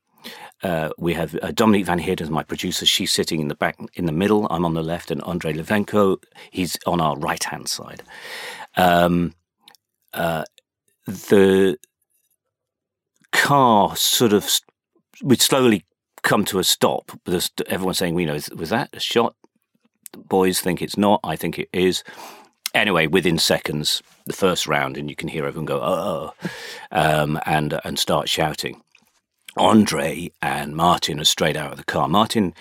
uh, 0.64 0.90
we 0.98 1.14
have 1.14 1.38
uh, 1.42 1.52
Dominique 1.52 1.86
Van 1.86 2.00
Heerden, 2.00 2.32
my 2.32 2.44
producer. 2.44 2.86
She's 2.86 3.12
sitting 3.12 3.40
in 3.40 3.48
the 3.48 3.56
back, 3.56 3.78
in 3.96 4.06
the 4.06 4.12
middle. 4.12 4.48
I'm 4.50 4.66
on 4.66 4.74
the 4.74 4.84
left, 4.84 5.12
and 5.12 5.24
Andrei 5.26 5.54
Levenko, 5.54 6.18
he's 6.52 6.78
on 6.86 7.02
our 7.02 7.18
right 7.18 7.44
hand 7.44 7.68
side. 7.68 8.04
Um, 8.78 9.34
uh, 10.14 10.44
the 11.06 11.78
car 13.32 13.96
sort 13.96 14.34
of 14.34 14.50
we 15.24 15.36
slowly 15.38 15.86
come 16.24 16.46
to 16.46 16.60
a 16.60 16.64
stop. 16.64 17.12
There's 17.26 17.50
everyone 17.68 17.96
saying, 17.96 18.20
you 18.20 18.26
know, 18.26 18.40
was 18.56 18.70
that 18.70 18.90
a 18.94 19.00
shot? 19.00 19.36
The 20.14 20.20
boys 20.20 20.60
think 20.60 20.82
it's 20.82 20.98
not. 20.98 21.20
I 21.24 21.36
think 21.36 21.58
it 21.58 21.70
is. 21.74 22.04
Anyway, 22.74 23.08
within 23.08 23.38
seconds, 23.38 24.02
the 24.26 24.34
first 24.34 24.68
round, 24.68 24.98
and 24.98 25.10
you 25.10 25.16
can 25.16 25.28
hear 25.28 25.46
everyone 25.46 25.66
go, 25.66 25.82
oh, 25.82 26.34
um, 26.92 27.40
and 27.46 27.80
and 27.84 28.00
start 28.00 28.30
shouting. 28.30 28.82
Andre 29.58 30.32
and 30.42 30.76
Martin 30.76 31.20
are 31.20 31.26
straight 31.26 31.58
out 31.58 31.72
of 31.72 31.78
the 31.78 31.84
car. 31.84 32.08
Martin, 32.08 32.54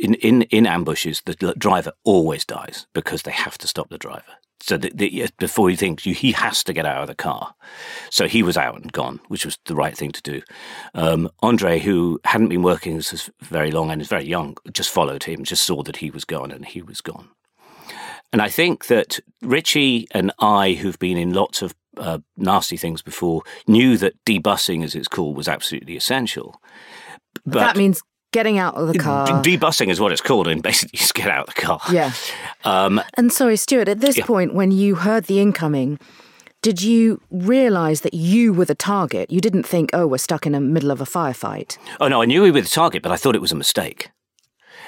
in 0.00 0.14
in 0.14 0.42
in 0.42 0.66
ambushes, 0.66 1.22
the 1.24 1.54
driver 1.58 1.92
always 2.04 2.44
dies 2.44 2.86
because 2.92 3.22
they 3.22 3.32
have 3.32 3.58
to 3.58 3.68
stop 3.68 3.88
the 3.88 3.98
driver. 3.98 4.36
So 4.60 4.76
the, 4.76 4.90
the, 4.92 5.28
before 5.38 5.70
he 5.70 5.76
thinks, 5.76 6.02
he 6.02 6.32
has 6.32 6.64
to 6.64 6.72
get 6.72 6.84
out 6.84 7.02
of 7.02 7.06
the 7.06 7.14
car. 7.14 7.54
So 8.10 8.26
he 8.26 8.42
was 8.42 8.56
out 8.56 8.74
and 8.74 8.92
gone, 8.92 9.20
which 9.28 9.44
was 9.44 9.56
the 9.66 9.74
right 9.74 9.96
thing 9.96 10.10
to 10.10 10.22
do. 10.22 10.42
Um, 10.94 11.30
Andre, 11.42 11.78
who 11.78 12.20
hadn't 12.24 12.48
been 12.48 12.62
working 12.62 13.00
very 13.40 13.70
long 13.70 13.90
and 13.90 14.02
is 14.02 14.08
very 14.08 14.26
young, 14.26 14.56
just 14.72 14.90
followed 14.90 15.24
him, 15.24 15.44
just 15.44 15.64
saw 15.64 15.82
that 15.84 15.98
he 15.98 16.10
was 16.10 16.24
gone, 16.24 16.50
and 16.50 16.64
he 16.64 16.82
was 16.82 17.00
gone. 17.00 17.28
And 18.32 18.42
I 18.42 18.48
think 18.48 18.86
that 18.88 19.20
Richie 19.40 20.06
and 20.10 20.32
I, 20.38 20.72
who've 20.72 20.98
been 20.98 21.16
in 21.16 21.32
lots 21.32 21.62
of 21.62 21.74
uh, 21.98 22.18
nasty 22.36 22.76
things 22.76 23.02
before, 23.02 23.42
knew 23.66 23.96
that 23.98 24.14
debussing, 24.24 24.82
as 24.82 24.94
it's 24.94 25.08
called, 25.08 25.36
was 25.36 25.48
absolutely 25.48 25.96
essential. 25.96 26.60
But 27.44 27.60
that 27.60 27.76
means 27.76 28.02
getting 28.32 28.58
out 28.58 28.74
of 28.74 28.88
the 28.92 28.98
car. 28.98 29.42
Debussing 29.42 29.90
is 29.90 30.00
what 30.00 30.12
it's 30.12 30.20
called, 30.20 30.48
and 30.48 30.62
basically 30.70 30.98
just 30.98 31.14
get 31.14 31.28
out 31.28 31.48
of 31.48 31.54
the 31.54 31.60
car. 31.60 31.80
Yeah. 31.90 32.12
Um, 32.64 33.00
and 33.14 33.32
sorry, 33.32 33.56
Stuart, 33.56 33.88
at 33.88 34.00
this 34.00 34.18
yeah. 34.18 34.26
point, 34.26 34.54
when 34.54 34.70
you 34.70 34.96
heard 34.96 35.24
the 35.24 35.40
incoming, 35.40 35.98
did 36.62 36.82
you 36.82 37.20
realise 37.30 38.00
that 38.00 38.14
you 38.14 38.52
were 38.52 38.64
the 38.64 38.74
target? 38.74 39.30
You 39.30 39.40
didn't 39.40 39.62
think, 39.62 39.90
oh, 39.92 40.06
we're 40.06 40.18
stuck 40.18 40.46
in 40.46 40.52
the 40.52 40.60
middle 40.60 40.90
of 40.90 41.00
a 41.00 41.04
firefight. 41.04 41.78
Oh, 42.00 42.08
no, 42.08 42.20
I 42.20 42.24
knew 42.24 42.42
we 42.42 42.50
were 42.50 42.60
the 42.60 42.68
target, 42.68 43.02
but 43.02 43.12
I 43.12 43.16
thought 43.16 43.36
it 43.36 43.40
was 43.40 43.52
a 43.52 43.56
mistake. 43.56 44.10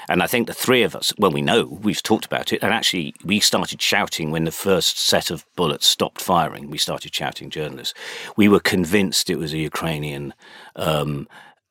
And 0.09 0.21
I 0.23 0.27
think 0.27 0.47
the 0.47 0.53
three 0.53 0.83
of 0.83 0.95
us, 0.95 1.13
well, 1.17 1.31
we 1.31 1.41
know, 1.41 1.65
we've 1.65 2.03
talked 2.03 2.25
about 2.25 2.51
it. 2.51 2.61
And 2.63 2.73
actually, 2.73 3.13
we 3.23 3.39
started 3.39 3.81
shouting 3.81 4.31
when 4.31 4.45
the 4.45 4.51
first 4.51 4.97
set 4.99 5.31
of 5.31 5.45
bullets 5.55 5.85
stopped 5.85 6.21
firing. 6.21 6.69
We 6.69 6.77
started 6.77 7.13
shouting, 7.13 7.49
journalists. 7.49 7.93
We 8.35 8.47
were 8.47 8.59
convinced 8.59 9.29
it 9.29 9.37
was 9.37 9.53
a 9.53 9.57
Ukrainian 9.57 10.33
um, 10.75 11.27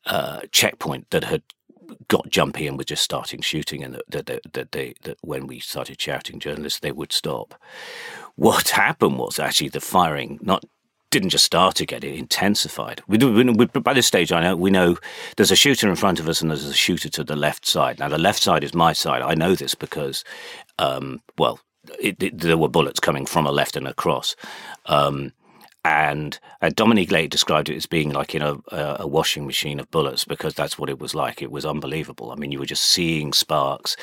uh, 0.06 0.40
checkpoint 0.52 1.10
that 1.10 1.24
had 1.24 1.42
got 2.08 2.28
jumpy 2.28 2.66
and 2.66 2.78
were 2.78 2.84
just 2.84 3.02
starting 3.02 3.40
shooting, 3.40 3.82
and 3.82 3.94
that, 4.08 4.26
that, 4.26 4.52
that, 4.52 4.72
they, 4.72 4.94
that 5.02 5.18
when 5.22 5.46
we 5.46 5.58
started 5.58 6.00
shouting 6.00 6.38
journalists, 6.38 6.80
they 6.80 6.92
would 6.92 7.12
stop. 7.12 7.54
What 8.36 8.70
happened 8.70 9.18
was 9.18 9.38
actually 9.38 9.68
the 9.68 9.80
firing 9.80 10.38
not 10.40 10.64
didn't 11.10 11.30
just 11.30 11.44
start 11.44 11.80
again; 11.80 12.02
it 12.02 12.14
intensified. 12.14 13.02
We, 13.08 13.18
we, 13.18 13.44
we, 13.44 13.66
by 13.66 13.92
this 13.92 14.06
stage, 14.06 14.32
I 14.32 14.42
know 14.42 14.56
we 14.56 14.70
know 14.70 14.96
there's 15.36 15.50
a 15.50 15.56
shooter 15.56 15.88
in 15.88 15.96
front 15.96 16.20
of 16.20 16.28
us 16.28 16.40
and 16.40 16.50
there's 16.50 16.64
a 16.64 16.74
shooter 16.74 17.08
to 17.10 17.24
the 17.24 17.36
left 17.36 17.66
side. 17.66 17.98
Now, 17.98 18.08
the 18.08 18.18
left 18.18 18.42
side 18.42 18.64
is 18.64 18.74
my 18.74 18.92
side. 18.92 19.22
I 19.22 19.34
know 19.34 19.54
this 19.54 19.74
because, 19.74 20.24
um, 20.78 21.20
well, 21.38 21.60
it, 22.00 22.22
it, 22.22 22.38
there 22.38 22.58
were 22.58 22.68
bullets 22.68 23.00
coming 23.00 23.26
from 23.26 23.46
a 23.46 23.52
left 23.52 23.76
and 23.76 23.88
across. 23.88 24.36
Um, 24.86 25.32
and 25.84 26.38
uh, 26.60 26.68
Dominique 26.74 27.10
Late 27.10 27.30
described 27.30 27.70
it 27.70 27.76
as 27.76 27.86
being 27.86 28.12
like 28.12 28.34
in 28.34 28.42
a, 28.42 28.56
a, 28.70 29.06
washing 29.06 29.46
machine 29.46 29.80
of 29.80 29.90
bullets 29.90 30.26
because 30.26 30.52
that's 30.52 30.78
what 30.78 30.90
it 30.90 30.98
was 30.98 31.14
like. 31.14 31.40
It 31.40 31.50
was 31.50 31.64
unbelievable. 31.64 32.30
I 32.30 32.34
mean, 32.34 32.52
you 32.52 32.58
were 32.58 32.66
just 32.66 32.84
seeing 32.84 33.32
sparks. 33.32 33.96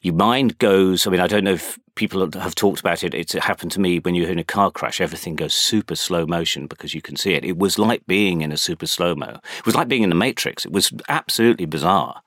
Your 0.00 0.14
mind 0.14 0.58
goes. 0.58 1.06
I 1.06 1.10
mean, 1.10 1.20
I 1.20 1.26
don't 1.26 1.44
know 1.44 1.52
if 1.52 1.78
people 1.96 2.30
have 2.32 2.54
talked 2.54 2.80
about 2.80 3.04
it. 3.04 3.12
It's, 3.12 3.34
it 3.34 3.42
happened 3.42 3.72
to 3.72 3.80
me 3.80 3.98
when 3.98 4.14
you're 4.14 4.30
in 4.30 4.38
a 4.38 4.44
car 4.44 4.70
crash. 4.70 5.02
Everything 5.02 5.36
goes 5.36 5.52
super 5.52 5.96
slow 5.96 6.26
motion 6.26 6.66
because 6.66 6.94
you 6.94 7.02
can 7.02 7.16
see 7.16 7.34
it. 7.34 7.44
It 7.44 7.58
was 7.58 7.78
like 7.78 8.06
being 8.06 8.40
in 8.40 8.50
a 8.50 8.56
super 8.56 8.86
slow 8.86 9.14
mo. 9.14 9.38
It 9.58 9.66
was 9.66 9.74
like 9.74 9.88
being 9.88 10.04
in 10.04 10.08
the 10.08 10.14
Matrix. 10.14 10.64
It 10.64 10.72
was 10.72 10.92
absolutely 11.10 11.66
bizarre. 11.66 12.22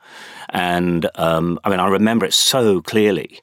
And 0.49 1.09
um, 1.15 1.59
I 1.63 1.69
mean, 1.69 1.79
I 1.79 1.87
remember 1.87 2.25
it 2.27 2.33
so 2.33 2.81
clearly 2.81 3.39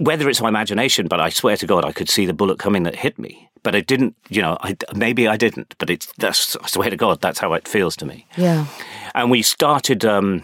whether 0.00 0.28
it's 0.28 0.40
my 0.40 0.48
imagination, 0.48 1.06
but 1.08 1.20
I 1.20 1.28
swear 1.28 1.56
to 1.56 1.66
God, 1.66 1.84
I 1.84 1.92
could 1.92 2.08
see 2.08 2.26
the 2.26 2.34
bullet 2.34 2.58
coming 2.58 2.82
that 2.84 2.96
hit 2.96 3.18
me. 3.18 3.48
But 3.62 3.74
it 3.74 3.86
didn't, 3.86 4.16
you 4.28 4.42
know, 4.42 4.58
I, 4.60 4.76
maybe 4.94 5.28
I 5.28 5.36
didn't, 5.36 5.76
but 5.78 5.88
it's, 5.88 6.12
that's, 6.18 6.56
I 6.56 6.66
swear 6.66 6.90
to 6.90 6.96
God, 6.96 7.20
that's 7.20 7.38
how 7.38 7.52
it 7.52 7.68
feels 7.68 7.94
to 7.96 8.06
me. 8.06 8.26
Yeah. 8.36 8.66
And 9.14 9.30
we 9.30 9.42
started, 9.42 10.04
um, 10.04 10.42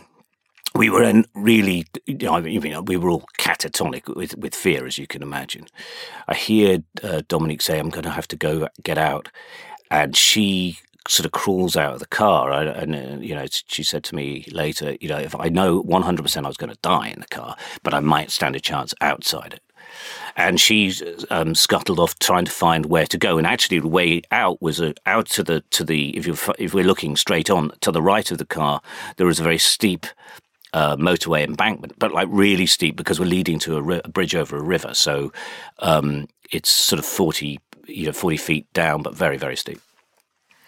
we 0.75 0.89
were 0.89 1.03
in 1.03 1.25
really, 1.35 1.87
you 2.07 2.17
know, 2.17 2.41
we 2.83 2.97
were 2.97 3.11
all 3.11 3.25
catatonic 3.39 4.15
with, 4.15 4.37
with 4.39 4.55
fear, 4.55 4.87
as 4.87 4.99
you 4.99 5.09
can 5.09 5.23
imagine. 5.23 5.67
I 6.29 6.35
hear 6.35 6.85
uh, 7.03 7.23
Dominique 7.27 7.63
say, 7.63 7.79
I'm 7.79 7.91
going 7.91 8.05
to 8.05 8.11
have 8.11 8.29
to 8.29 8.37
go 8.37 8.69
get 8.85 8.99
out. 8.99 9.31
And 9.91 10.17
she 10.17 10.79
sort 11.09 11.27
of 11.27 11.33
crawls 11.33 11.77
out 11.77 11.95
of 11.95 12.01
the 12.01 12.07
car. 12.07 12.53
And, 12.53 12.95
uh, 12.95 13.21
you 13.21 13.35
know, 13.35 13.47
she 13.51 13.83
said 13.83 14.05
to 14.05 14.15
me 14.15 14.47
later, 14.53 14.97
you 15.01 15.09
know, 15.09 15.19
if 15.19 15.35
I 15.35 15.49
know 15.49 15.83
100% 15.83 16.45
I 16.45 16.49
was 16.49 16.57
going 16.57 16.71
to 16.71 16.79
die 16.83 17.09
in 17.09 17.21
the 17.21 17.27
car, 17.27 17.57
but 17.83 17.95
I 17.95 18.01
might 18.01 18.31
stand 18.31 18.55
a 18.55 18.61
chance 18.61 18.95
outside 19.01 19.55
it. 19.55 19.63
And 20.37 20.61
she 20.61 20.93
um, 21.31 21.55
scuttled 21.55 21.99
off 21.99 22.19
trying 22.19 22.45
to 22.45 22.51
find 22.51 22.87
where 22.87 23.07
to 23.07 23.19
go. 23.19 23.39
And 23.39 23.47
actually, 23.47 23.81
the 23.81 23.89
way 23.89 24.23
out 24.31 24.63
was 24.63 24.81
uh, 24.81 24.93
out 25.07 25.27
to 25.31 25.43
the 25.43 25.63
to 25.71 25.83
the 25.83 26.17
if 26.17 26.27
you 26.27 26.37
if 26.59 26.75
we're 26.75 26.85
looking 26.85 27.17
straight 27.17 27.51
on 27.51 27.73
to 27.81 27.91
the 27.91 28.03
right 28.03 28.31
of 28.31 28.39
the 28.39 28.47
car, 28.47 28.81
there 29.17 29.27
was 29.27 29.41
a 29.41 29.43
very 29.43 29.59
steep 29.59 30.07
uh, 30.75 30.97
motorway 30.97 31.43
embankment, 31.43 31.99
but 31.99 32.13
like 32.13 32.29
really 32.31 32.67
steep 32.67 32.95
because 32.95 33.19
we're 33.19 33.27
leading 33.27 33.59
to 33.61 33.79
a, 33.79 33.83
ri- 33.83 34.01
a 34.05 34.09
bridge 34.09 34.37
over 34.37 34.57
a 34.57 34.63
river. 34.63 34.95
So 34.95 35.33
um, 35.81 36.29
it's 36.53 36.71
sort 36.71 37.01
of 37.01 37.07
forty, 37.07 37.59
you 37.87 38.07
know, 38.07 38.13
forty 38.13 38.37
feet 38.37 38.73
down, 38.75 39.03
but 39.03 39.17
very 39.17 39.39
very 39.39 39.57
steep. 39.57 39.81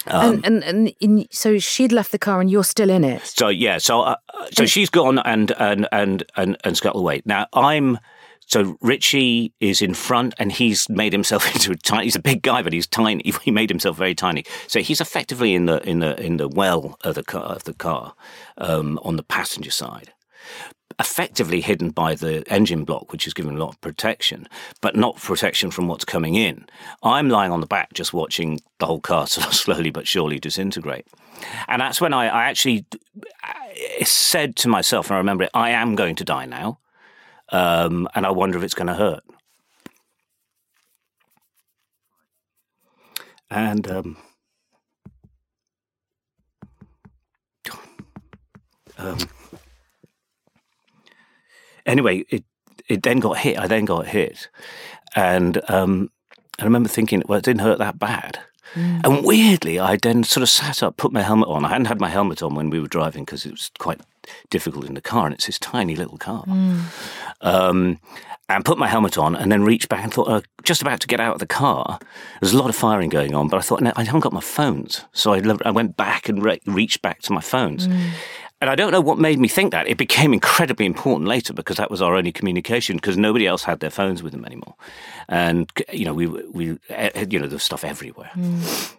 Um, 0.06 0.40
and, 0.44 0.64
and, 0.64 0.92
and 1.00 1.28
so 1.30 1.58
she'd 1.58 1.92
left 1.92 2.12
the 2.12 2.18
car, 2.18 2.40
and 2.40 2.50
you're 2.50 2.64
still 2.64 2.90
in 2.90 3.04
it. 3.04 3.22
So 3.24 3.48
yeah, 3.48 3.78
so 3.78 4.00
uh, 4.00 4.16
so 4.52 4.62
and, 4.62 4.70
she's 4.70 4.90
gone 4.90 5.18
and 5.18 5.52
and 5.58 5.88
and 5.92 6.24
and 6.36 6.56
and 6.64 6.76
scuttled 6.76 7.02
away. 7.02 7.22
Now 7.24 7.46
I'm. 7.52 7.98
So 8.46 8.76
Richie 8.80 9.52
is 9.60 9.80
in 9.80 9.94
front, 9.94 10.34
and 10.38 10.50
he's 10.50 10.88
made 10.88 11.12
himself 11.12 11.46
into 11.54 11.70
a 11.72 11.76
tiny. 11.76 12.04
He's 12.04 12.16
a 12.16 12.20
big 12.20 12.42
guy, 12.42 12.62
but 12.62 12.72
he's 12.72 12.86
tiny. 12.86 13.22
He 13.42 13.50
made 13.50 13.70
himself 13.70 13.96
very 13.96 14.14
tiny. 14.14 14.44
So 14.66 14.80
he's 14.80 15.00
effectively 15.00 15.54
in 15.54 15.66
the 15.66 15.86
in 15.88 16.00
the 16.00 16.20
in 16.20 16.38
the 16.38 16.48
well 16.48 16.96
of 17.02 17.14
the 17.14 17.22
car 17.22 17.42
of 17.42 17.64
the 17.64 17.74
car 17.74 18.14
um, 18.58 18.98
on 19.02 19.16
the 19.16 19.22
passenger 19.22 19.70
side 19.70 20.12
effectively 21.00 21.62
hidden 21.62 21.90
by 21.90 22.14
the 22.14 22.44
engine 22.52 22.84
block, 22.84 23.10
which 23.10 23.26
is 23.26 23.34
giving 23.34 23.56
a 23.56 23.58
lot 23.58 23.70
of 23.70 23.80
protection, 23.80 24.46
but 24.82 24.94
not 24.94 25.16
protection 25.16 25.70
from 25.70 25.88
what's 25.88 26.04
coming 26.04 26.34
in. 26.34 26.66
I'm 27.02 27.30
lying 27.30 27.50
on 27.50 27.60
the 27.60 27.66
back 27.66 27.94
just 27.94 28.12
watching 28.12 28.60
the 28.78 28.86
whole 28.86 29.00
car 29.00 29.26
sort 29.26 29.46
of 29.46 29.54
slowly 29.54 29.90
but 29.90 30.06
surely 30.06 30.38
disintegrate. 30.38 31.06
And 31.66 31.80
that's 31.80 32.00
when 32.00 32.12
I, 32.12 32.26
I 32.26 32.44
actually 32.44 32.84
said 34.04 34.56
to 34.56 34.68
myself, 34.68 35.06
and 35.06 35.14
I 35.14 35.18
remember 35.18 35.44
it, 35.44 35.50
I 35.54 35.70
am 35.70 35.96
going 35.96 36.16
to 36.16 36.24
die 36.24 36.44
now. 36.44 36.78
Um, 37.48 38.06
and 38.14 38.26
I 38.26 38.30
wonder 38.30 38.58
if 38.58 38.64
it's 38.64 38.74
going 38.74 38.86
to 38.86 38.94
hurt. 38.94 39.24
And 43.50 43.90
um, 43.90 44.16
um, 48.98 49.18
anyway, 51.86 52.24
it 52.30 52.44
it 52.88 53.02
then 53.02 53.20
got 53.20 53.38
hit. 53.38 53.58
I 53.58 53.66
then 53.66 53.84
got 53.84 54.06
hit, 54.06 54.48
and 55.14 55.60
um, 55.68 56.10
I 56.58 56.64
remember 56.64 56.88
thinking, 56.88 57.22
well, 57.26 57.38
it 57.38 57.44
didn't 57.44 57.62
hurt 57.62 57.78
that 57.78 57.98
bad. 57.98 58.38
Mm. 58.74 59.04
And 59.04 59.24
weirdly, 59.24 59.80
I 59.80 59.96
then 59.96 60.22
sort 60.22 60.42
of 60.42 60.48
sat 60.48 60.82
up, 60.82 60.96
put 60.96 61.12
my 61.12 61.22
helmet 61.22 61.48
on. 61.48 61.64
I 61.64 61.70
hadn't 61.70 61.86
had 61.86 62.00
my 62.00 62.08
helmet 62.08 62.42
on 62.42 62.54
when 62.54 62.70
we 62.70 62.78
were 62.78 62.86
driving 62.86 63.24
because 63.24 63.44
it 63.44 63.50
was 63.50 63.70
quite 63.78 64.00
difficult 64.48 64.86
in 64.86 64.94
the 64.94 65.00
car, 65.00 65.26
and 65.26 65.34
it's 65.34 65.46
this 65.46 65.58
tiny 65.58 65.96
little 65.96 66.18
car. 66.18 66.44
Mm. 66.44 66.82
Um, 67.40 67.98
and 68.48 68.64
put 68.64 68.78
my 68.78 68.88
helmet 68.88 69.16
on, 69.16 69.36
and 69.36 69.50
then 69.50 69.62
reached 69.62 69.88
back 69.88 70.02
and 70.02 70.12
thought, 70.12 70.28
uh, 70.28 70.40
just 70.64 70.82
about 70.82 71.00
to 71.00 71.06
get 71.06 71.20
out 71.20 71.34
of 71.34 71.38
the 71.38 71.46
car. 71.46 72.00
There's 72.40 72.52
a 72.52 72.58
lot 72.58 72.68
of 72.68 72.74
firing 72.74 73.08
going 73.08 73.32
on, 73.32 73.48
but 73.48 73.58
I 73.58 73.60
thought, 73.60 73.80
no, 73.80 73.92
I 73.94 74.02
haven't 74.02 74.20
got 74.20 74.32
my 74.32 74.40
phones. 74.40 75.04
So 75.12 75.34
I, 75.34 75.42
I 75.64 75.70
went 75.70 75.96
back 75.96 76.28
and 76.28 76.44
re- 76.44 76.60
reached 76.66 77.00
back 77.00 77.20
to 77.22 77.32
my 77.32 77.40
phones. 77.40 77.86
Mm. 77.86 78.10
And 78.60 78.68
I 78.68 78.74
don't 78.74 78.92
know 78.92 79.00
what 79.00 79.18
made 79.18 79.38
me 79.38 79.48
think 79.48 79.72
that. 79.72 79.88
It 79.88 79.96
became 79.96 80.34
incredibly 80.34 80.84
important 80.84 81.28
later 81.28 81.54
because 81.54 81.78
that 81.78 81.90
was 81.90 82.02
our 82.02 82.14
only 82.14 82.30
communication 82.30 82.96
because 82.96 83.16
nobody 83.16 83.46
else 83.46 83.62
had 83.62 83.80
their 83.80 83.90
phones 83.90 84.22
with 84.22 84.32
them 84.32 84.44
anymore. 84.44 84.74
And, 85.28 85.70
you 85.92 86.04
know, 86.04 86.12
we, 86.12 86.26
we 86.26 86.78
you 87.28 87.38
know, 87.38 87.46
there's 87.46 87.62
stuff 87.62 87.84
everywhere. 87.84 88.30
Mm. 88.34 88.96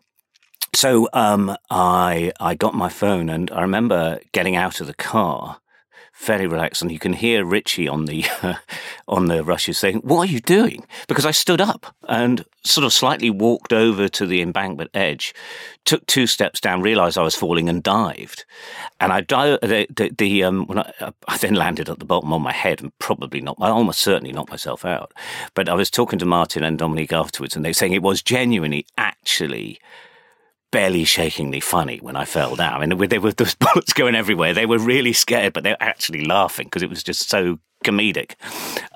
So 0.74 1.10
um, 1.14 1.56
I, 1.70 2.32
I 2.40 2.56
got 2.56 2.74
my 2.74 2.90
phone 2.90 3.30
and 3.30 3.52
I 3.52 3.62
remember 3.62 4.20
getting 4.32 4.56
out 4.56 4.82
of 4.82 4.88
the 4.88 4.96
car 4.96 5.60
fairly 6.22 6.46
relaxed, 6.46 6.84
and 6.84 6.92
you 6.92 7.00
can 7.00 7.14
hear 7.14 7.44
Richie 7.44 7.88
on 7.88 8.06
the 8.06 8.24
uh, 8.44 8.54
on 9.08 9.26
the 9.26 9.44
rushes 9.44 9.78
saying, 9.80 9.98
"What 9.98 10.30
are 10.30 10.32
you 10.32 10.40
doing?" 10.40 10.86
Because 11.08 11.26
I 11.26 11.32
stood 11.32 11.60
up 11.60 11.96
and 12.08 12.46
sort 12.64 12.86
of 12.86 12.94
slightly 12.94 13.32
walked 13.32 13.74
over 13.74 14.08
to 14.08 14.28
the 14.28 14.42
embankment 14.42 14.92
edge, 14.94 15.34
took 15.84 16.06
two 16.06 16.28
steps 16.28 16.62
down, 16.62 16.82
realised 16.82 17.18
I 17.18 17.24
was 17.24 17.36
falling, 17.36 17.68
and 17.68 17.82
dived. 17.82 18.46
And 19.00 19.12
I 19.12 19.22
dived. 19.22 19.64
The, 19.64 19.88
the, 19.90 20.12
the 20.16 20.44
um, 20.44 20.68
when 20.68 20.80
I, 20.80 21.12
I, 21.28 21.38
then 21.38 21.56
landed 21.56 21.90
at 21.90 21.98
the 21.98 22.06
bottom 22.06 22.32
on 22.32 22.42
my 22.42 22.54
head 22.54 22.82
and 22.82 22.98
probably 23.00 23.42
not. 23.42 23.58
I 23.60 23.70
almost 23.70 24.00
certainly 24.00 24.32
knocked 24.32 24.52
myself 24.52 24.86
out. 24.86 25.12
But 25.56 25.68
I 25.68 25.74
was 25.74 25.90
talking 25.90 26.20
to 26.20 26.26
Martin 26.26 26.64
and 26.64 26.78
Dominique 26.78 27.14
afterwards, 27.14 27.56
and 27.56 27.66
they 27.66 27.70
were 27.70 27.74
saying 27.74 27.94
it 27.94 28.04
was 28.04 28.22
genuinely, 28.22 28.86
actually 28.98 29.80
barely 30.72 31.04
shakingly 31.04 31.60
funny 31.60 31.98
when 31.98 32.16
I 32.16 32.26
fell 32.26 32.56
down. 32.56 32.82
I 32.82 32.86
mean, 32.86 33.10
there 33.10 33.22
were 33.22 33.34
those 33.34 33.56
bullets 33.74 33.94
going 33.94 34.16
everywhere. 34.16 34.54
They 34.54 34.66
were 34.66 34.80
really 34.80 35.14
scared, 35.14 35.54
but 35.54 35.64
they 35.64 35.72
were 35.72 35.78
actually 35.82 36.26
laughing 36.26 36.66
because 36.66 36.82
it 36.82 36.90
was 36.90 37.04
just 37.04 37.30
so 37.30 37.60
comedic. 37.84 38.36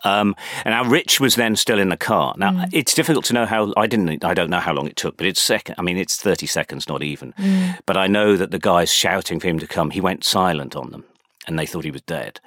Um, 0.03 0.35
and 0.63 0.71
now 0.71 0.89
Rich 0.89 1.19
was 1.19 1.35
then 1.35 1.55
still 1.55 1.79
in 1.79 1.89
the 1.89 1.97
car. 1.97 2.33
Now 2.37 2.51
mm. 2.51 2.69
it's 2.71 2.93
difficult 2.93 3.25
to 3.25 3.33
know 3.33 3.45
how. 3.45 3.73
I 3.77 3.87
didn't. 3.87 4.23
I 4.23 4.33
don't 4.33 4.49
know 4.49 4.59
how 4.59 4.73
long 4.73 4.87
it 4.87 4.95
took, 4.95 5.17
but 5.17 5.27
it's 5.27 5.41
second. 5.41 5.75
I 5.77 5.81
mean, 5.81 5.97
it's 5.97 6.17
thirty 6.17 6.47
seconds, 6.47 6.87
not 6.87 7.03
even. 7.03 7.33
Mm. 7.33 7.79
But 7.85 7.97
I 7.97 8.07
know 8.07 8.37
that 8.37 8.51
the 8.51 8.59
guys 8.59 8.91
shouting 8.91 9.39
for 9.39 9.47
him 9.47 9.59
to 9.59 9.67
come. 9.67 9.91
He 9.91 10.01
went 10.01 10.23
silent 10.23 10.75
on 10.75 10.91
them. 10.91 11.03
And 11.47 11.59
they 11.59 11.67
thought 11.67 11.83
he 11.83 11.91
was 11.91 12.01
dead, 12.01 12.39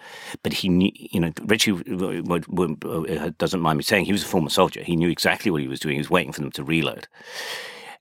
but 0.42 0.52
he 0.52 0.68
knew. 0.68 0.90
You 0.92 1.20
know, 1.20 1.32
Richie 1.44 1.70
uh, 1.70 3.30
doesn't 3.38 3.60
mind 3.60 3.76
me 3.76 3.84
saying 3.84 4.06
he 4.06 4.10
was 4.10 4.24
a 4.24 4.26
former 4.26 4.50
soldier. 4.50 4.82
He 4.82 4.96
knew 4.96 5.08
exactly 5.08 5.52
what 5.52 5.60
he 5.60 5.68
was 5.68 5.78
doing. 5.78 5.94
He 5.94 6.00
was 6.00 6.10
waiting 6.10 6.32
for 6.32 6.40
them 6.40 6.50
to 6.50 6.64
reload 6.64 7.06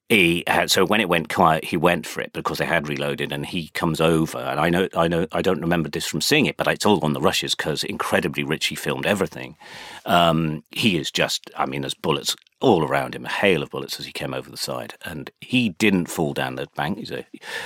he 0.10 0.44
had, 0.48 0.72
so 0.72 0.86
when 0.86 1.02
it 1.02 1.10
went 1.10 1.30
quiet, 1.30 1.66
he 1.66 1.76
went 1.76 2.06
for 2.06 2.22
it 2.22 2.32
because 2.34 2.60
they 2.60 2.66
had 2.66 2.88
reloaded, 2.88 3.32
and 3.32 3.46
he 3.46 3.70
comes 3.70 4.00
over, 4.00 4.38
and 4.38 4.60
I 4.60 4.70
know, 4.70 4.88
I 4.96 5.08
know, 5.08 5.28
I 5.32 5.42
don't 5.42 5.62
remember 5.62 5.90
this 5.90 6.06
from 6.06 6.22
seeing 6.22 6.46
it, 6.46 6.56
but 6.58 6.68
it's 6.68 6.86
all 6.86 7.04
on 7.04 7.14
the 7.14 7.22
rushes 7.22 7.56
because 7.56 7.84
incredibly 7.84 8.44
Richie 8.44 8.76
filmed 8.76 9.06
everything. 9.06 9.58
Um, 10.06 10.64
he 10.72 10.98
is 10.98 11.12
just, 11.12 11.52
I 11.58 11.66
mean, 11.66 11.82
there's 11.82 11.94
bullets 11.94 12.36
all 12.60 12.84
around 12.84 13.14
him, 13.14 13.26
a 13.26 13.30
hail 13.30 13.62
of 13.62 13.70
bullets 13.70 14.00
as 14.00 14.06
he 14.06 14.12
came 14.12 14.34
over 14.34 14.50
the 14.50 14.58
side. 14.58 14.96
And 15.06 15.30
he 15.42 15.70
didn't 15.70 16.08
fall 16.08 16.34
down 16.34 16.56
the 16.56 16.68
bank. 16.76 16.98
He's 16.98 17.12
a, 17.12 17.26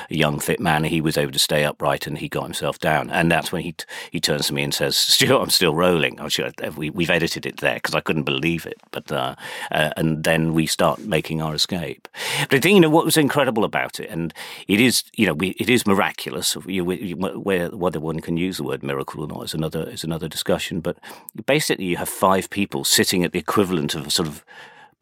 a, 0.09 0.15
young, 0.15 0.39
fit 0.39 0.59
man. 0.59 0.83
He 0.83 0.99
was 0.99 1.17
able 1.17 1.31
to 1.31 1.39
stay 1.39 1.63
upright 1.63 2.07
and 2.07 2.17
he 2.17 2.27
got 2.27 2.43
himself 2.43 2.77
down. 2.79 3.09
And 3.09 3.31
that's 3.31 3.51
when 3.51 3.61
he 3.61 3.75
he 4.11 4.19
turns 4.19 4.47
to 4.47 4.53
me 4.53 4.63
and 4.63 4.73
says, 4.73 4.97
Stuart, 4.97 5.41
I'm 5.41 5.49
still 5.49 5.73
rolling. 5.73 6.19
I'm 6.19 6.29
sure 6.29 6.51
we, 6.75 6.89
we've 6.89 7.09
edited 7.09 7.45
it 7.45 7.57
there 7.57 7.75
because 7.75 7.95
I 7.95 8.01
couldn't 8.01 8.23
believe 8.23 8.65
it. 8.65 8.79
But 8.91 9.11
uh, 9.11 9.35
uh, 9.71 9.91
And 9.95 10.23
then 10.23 10.53
we 10.53 10.65
start 10.65 10.99
making 10.99 11.41
our 11.41 11.55
escape. 11.55 12.09
But 12.49 12.57
I 12.57 12.59
think, 12.59 12.75
you 12.75 12.81
know, 12.81 12.89
what 12.89 13.05
was 13.05 13.17
incredible 13.17 13.63
about 13.63 13.99
it, 13.99 14.09
and 14.09 14.33
it 14.67 14.79
is, 14.81 15.03
you 15.15 15.25
know, 15.25 15.33
we, 15.33 15.49
it 15.51 15.69
is 15.69 15.87
miraculous. 15.87 16.53
Where, 16.53 17.69
whether 17.69 17.99
one 17.99 18.19
can 18.19 18.37
use 18.37 18.57
the 18.57 18.63
word 18.63 18.83
miracle 18.83 19.23
or 19.23 19.27
not 19.27 19.45
is 19.45 19.53
another, 19.53 19.89
is 19.89 20.03
another 20.03 20.27
discussion. 20.27 20.81
But 20.81 20.97
basically, 21.45 21.85
you 21.85 21.97
have 21.97 22.09
five 22.09 22.49
people 22.49 22.83
sitting 22.83 23.23
at 23.23 23.31
the 23.31 23.39
equivalent 23.39 23.95
of 23.95 24.07
a 24.07 24.11
sort 24.11 24.27
of 24.27 24.43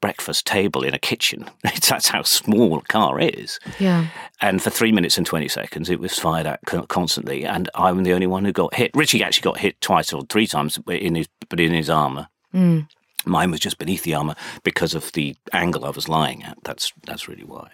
breakfast 0.02 0.46
table 0.46 0.84
in 0.84 0.94
a 0.94 1.00
kitchen. 1.00 1.50
That's 1.64 2.10
how 2.10 2.24
small 2.24 2.80
a 2.80 2.82
car 2.84 3.20
is. 3.20 3.60
Yeah. 3.80 4.08
And 4.42 4.62
for 4.62 4.70
three 4.70 4.92
minutes 4.92 5.18
and 5.18 5.26
20 5.26 5.48
seconds, 5.48 5.90
it 5.90 6.00
was 6.00 6.18
fired 6.18 6.48
at 6.48 6.60
constantly. 6.88 7.46
And 7.46 7.70
I'm 7.76 8.04
the 8.04 8.14
only 8.14 8.28
one 8.28 8.46
who 8.46 8.52
got 8.52 8.74
hit. 8.74 8.92
Richie 8.94 9.24
actually 9.24 9.44
got 9.44 9.60
hit 9.60 9.80
twice 9.82 10.14
or 10.14 10.24
three 10.24 10.48
times, 10.48 10.80
in 10.88 11.16
his, 11.16 11.28
but 11.50 11.60
in 11.60 11.74
his 11.74 11.90
armour. 11.90 12.28
Mm. 12.54 12.88
Mine 13.26 13.52
was 13.52 13.60
just 13.60 13.78
beneath 13.78 14.04
the 14.04 14.16
armour 14.16 14.36
because 14.64 14.94
of 14.94 15.12
the 15.12 15.36
angle 15.54 15.86
I 15.86 15.90
was 15.90 16.08
lying 16.08 16.44
at. 16.44 16.58
That's, 16.64 16.94
that's 17.06 17.28
really 17.28 17.44
why. 17.44 17.70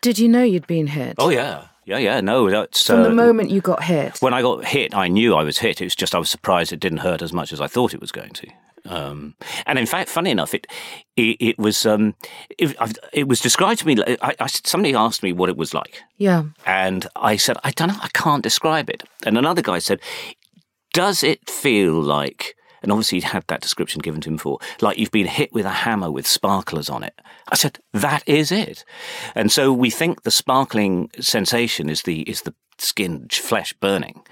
Did 0.00 0.18
you 0.18 0.28
know 0.28 0.42
you'd 0.42 0.66
been 0.66 0.86
hit? 0.86 1.16
Oh, 1.18 1.30
yeah. 1.30 1.66
Yeah, 1.86 1.98
yeah, 1.98 2.20
no, 2.20 2.50
that's 2.50 2.84
from 2.84 3.00
uh, 3.00 3.04
the 3.04 3.14
moment 3.14 3.50
you 3.50 3.60
got 3.60 3.84
hit. 3.84 4.20
When 4.20 4.34
I 4.34 4.42
got 4.42 4.64
hit, 4.64 4.92
I 4.92 5.06
knew 5.06 5.36
I 5.36 5.44
was 5.44 5.58
hit. 5.58 5.80
It 5.80 5.84
was 5.84 5.94
just 5.94 6.16
I 6.16 6.18
was 6.18 6.28
surprised 6.28 6.72
it 6.72 6.80
didn't 6.80 6.98
hurt 6.98 7.22
as 7.22 7.32
much 7.32 7.52
as 7.52 7.60
I 7.60 7.68
thought 7.68 7.94
it 7.94 8.00
was 8.00 8.10
going 8.10 8.32
to. 8.32 8.48
Um, 8.88 9.34
and 9.66 9.78
in 9.78 9.86
fact, 9.86 10.08
funny 10.08 10.30
enough, 10.30 10.54
it 10.54 10.66
it, 11.16 11.36
it 11.40 11.58
was 11.58 11.86
um, 11.86 12.14
it, 12.58 12.76
it, 13.12 13.28
was 13.28 13.40
described 13.40 13.80
to 13.80 13.86
me. 13.86 13.96
I, 14.22 14.34
I, 14.38 14.46
somebody 14.46 14.94
asked 14.94 15.22
me 15.22 15.32
what 15.32 15.48
it 15.48 15.56
was 15.56 15.74
like. 15.74 16.02
Yeah, 16.16 16.44
and 16.64 17.06
I 17.16 17.36
said 17.36 17.56
I 17.64 17.70
don't 17.70 17.88
know. 17.88 17.98
I 18.00 18.08
can't 18.08 18.42
describe 18.42 18.90
it. 18.90 19.02
And 19.24 19.36
another 19.38 19.62
guy 19.62 19.78
said, 19.78 20.00
"Does 20.92 21.22
it 21.22 21.48
feel 21.48 22.00
like?" 22.00 22.54
And 22.82 22.92
obviously, 22.92 23.16
he'd 23.16 23.24
had 23.24 23.44
that 23.48 23.62
description 23.62 24.00
given 24.00 24.20
to 24.20 24.28
him 24.28 24.36
before, 24.36 24.58
like 24.80 24.96
you've 24.96 25.10
been 25.10 25.26
hit 25.26 25.52
with 25.52 25.66
a 25.66 25.70
hammer 25.70 26.10
with 26.10 26.26
sparklers 26.26 26.88
on 26.88 27.02
it. 27.02 27.20
I 27.48 27.56
said, 27.56 27.80
that 27.92 28.22
is 28.28 28.52
it. 28.52 28.84
And 29.34 29.50
so 29.50 29.72
we 29.72 29.90
think 29.90 30.22
the 30.22 30.30
sparkling 30.30 31.10
sensation 31.18 31.88
is 31.88 32.02
the 32.02 32.20
is 32.22 32.42
the 32.42 32.54
skin, 32.78 33.28
flesh 33.30 33.72
burning. 33.74 34.22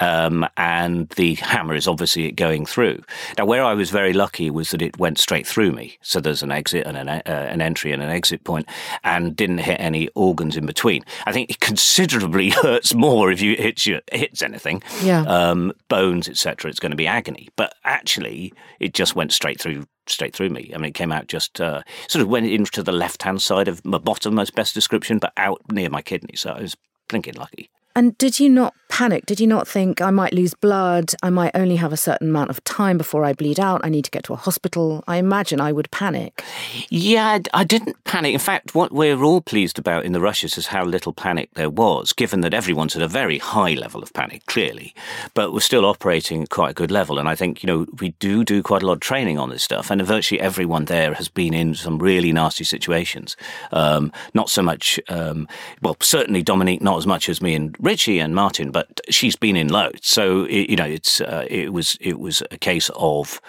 Um, 0.00 0.46
and 0.56 1.08
the 1.10 1.34
hammer 1.34 1.74
is 1.74 1.88
obviously 1.88 2.30
going 2.32 2.66
through. 2.66 3.02
Now, 3.38 3.46
where 3.46 3.64
I 3.64 3.74
was 3.74 3.90
very 3.90 4.12
lucky 4.12 4.50
was 4.50 4.70
that 4.70 4.82
it 4.82 4.98
went 4.98 5.18
straight 5.18 5.46
through 5.46 5.72
me. 5.72 5.98
So 6.02 6.20
there's 6.20 6.42
an 6.42 6.52
exit 6.52 6.86
and 6.86 6.96
an, 6.96 7.08
uh, 7.08 7.22
an 7.26 7.60
entry 7.60 7.92
and 7.92 8.02
an 8.02 8.10
exit 8.10 8.44
point 8.44 8.68
and 9.02 9.34
didn't 9.34 9.58
hit 9.58 9.80
any 9.80 10.08
organs 10.14 10.56
in 10.56 10.66
between. 10.66 11.04
I 11.26 11.32
think 11.32 11.50
it 11.50 11.60
considerably 11.60 12.50
hurts 12.62 12.94
more 12.94 13.30
if 13.30 13.40
you 13.40 13.56
hit 13.56 13.86
your, 13.86 14.00
hits 14.12 14.42
anything. 14.42 14.82
Yeah. 15.02 15.22
Um, 15.22 15.72
bones, 15.88 16.28
etc. 16.28 16.70
It's 16.70 16.80
going 16.80 16.90
to 16.90 16.96
be 16.96 17.06
agony. 17.06 17.48
But 17.56 17.74
actually, 17.84 18.52
it 18.80 18.94
just 18.94 19.16
went 19.16 19.32
straight 19.32 19.60
through 19.60 19.86
straight 20.06 20.34
through 20.34 20.50
me. 20.50 20.70
I 20.74 20.78
mean, 20.78 20.90
it 20.90 20.94
came 20.94 21.12
out 21.12 21.28
just 21.28 21.60
uh, 21.60 21.82
sort 22.08 22.22
of 22.22 22.28
went 22.28 22.46
into 22.46 22.82
the 22.82 22.92
left 22.92 23.22
hand 23.22 23.40
side 23.40 23.68
of 23.68 23.84
my 23.84 23.98
bottom, 23.98 24.38
as 24.38 24.50
best 24.50 24.74
description, 24.74 25.18
but 25.18 25.32
out 25.36 25.62
near 25.70 25.88
my 25.88 26.02
kidney. 26.02 26.36
So 26.36 26.50
I 26.50 26.60
was 26.60 26.76
blinking 27.08 27.34
lucky. 27.34 27.70
And 27.96 28.18
did 28.18 28.40
you 28.40 28.48
not 28.48 28.74
panic? 28.88 29.26
Did 29.26 29.40
you 29.40 29.46
not 29.46 29.66
think 29.66 30.00
I 30.00 30.10
might 30.10 30.32
lose 30.32 30.54
blood? 30.54 31.14
I 31.22 31.30
might 31.30 31.50
only 31.54 31.76
have 31.76 31.92
a 31.92 31.96
certain 31.96 32.28
amount 32.28 32.50
of 32.50 32.62
time 32.62 32.96
before 32.96 33.24
I 33.24 33.32
bleed 33.32 33.58
out. 33.58 33.80
I 33.84 33.88
need 33.88 34.04
to 34.04 34.10
get 34.10 34.24
to 34.24 34.32
a 34.32 34.36
hospital. 34.36 35.02
I 35.08 35.16
imagine 35.16 35.60
I 35.60 35.72
would 35.72 35.90
panic. 35.90 36.44
Yeah, 36.90 37.40
I 37.52 37.64
didn't 37.64 38.02
panic. 38.04 38.34
In 38.34 38.40
fact, 38.40 38.74
what 38.74 38.92
we're 38.92 39.22
all 39.22 39.40
pleased 39.40 39.78
about 39.78 40.04
in 40.04 40.12
the 40.12 40.20
rushes 40.20 40.56
is 40.56 40.68
how 40.68 40.84
little 40.84 41.12
panic 41.12 41.50
there 41.54 41.70
was, 41.70 42.12
given 42.12 42.40
that 42.42 42.54
everyone's 42.54 42.94
at 42.94 43.02
a 43.02 43.08
very 43.08 43.38
high 43.38 43.74
level 43.74 44.02
of 44.02 44.12
panic, 44.12 44.46
clearly, 44.46 44.94
but 45.34 45.52
we're 45.52 45.60
still 45.60 45.84
operating 45.84 46.42
at 46.42 46.50
quite 46.50 46.70
a 46.70 46.74
good 46.74 46.90
level. 46.90 47.18
And 47.18 47.28
I 47.28 47.34
think, 47.34 47.62
you 47.62 47.66
know, 47.66 47.86
we 48.00 48.10
do 48.20 48.44
do 48.44 48.62
quite 48.62 48.82
a 48.82 48.86
lot 48.86 48.94
of 48.94 49.00
training 49.00 49.38
on 49.38 49.50
this 49.50 49.62
stuff, 49.62 49.90
and 49.90 50.00
virtually 50.02 50.40
everyone 50.40 50.84
there 50.84 51.14
has 51.14 51.28
been 51.28 51.54
in 51.54 51.74
some 51.74 51.98
really 51.98 52.32
nasty 52.32 52.64
situations. 52.64 53.36
Um, 53.72 54.12
not 54.34 54.50
so 54.50 54.62
much, 54.62 55.00
um, 55.08 55.48
well, 55.82 55.96
certainly 56.00 56.42
Dominique, 56.42 56.80
not 56.80 56.98
as 56.98 57.06
much 57.06 57.28
as 57.28 57.42
me 57.42 57.54
and 57.54 57.76
Richie 57.84 58.18
and 58.18 58.34
Martin, 58.34 58.70
but 58.70 59.00
she's 59.10 59.36
been 59.36 59.56
in 59.56 59.68
loads. 59.68 60.08
So 60.08 60.44
it, 60.44 60.70
you 60.70 60.76
know, 60.76 60.86
it's 60.86 61.20
uh, 61.20 61.46
it 61.48 61.72
was 61.72 61.96
it 62.00 62.18
was 62.18 62.42
a 62.50 62.58
case 62.58 62.90
of. 62.94 63.40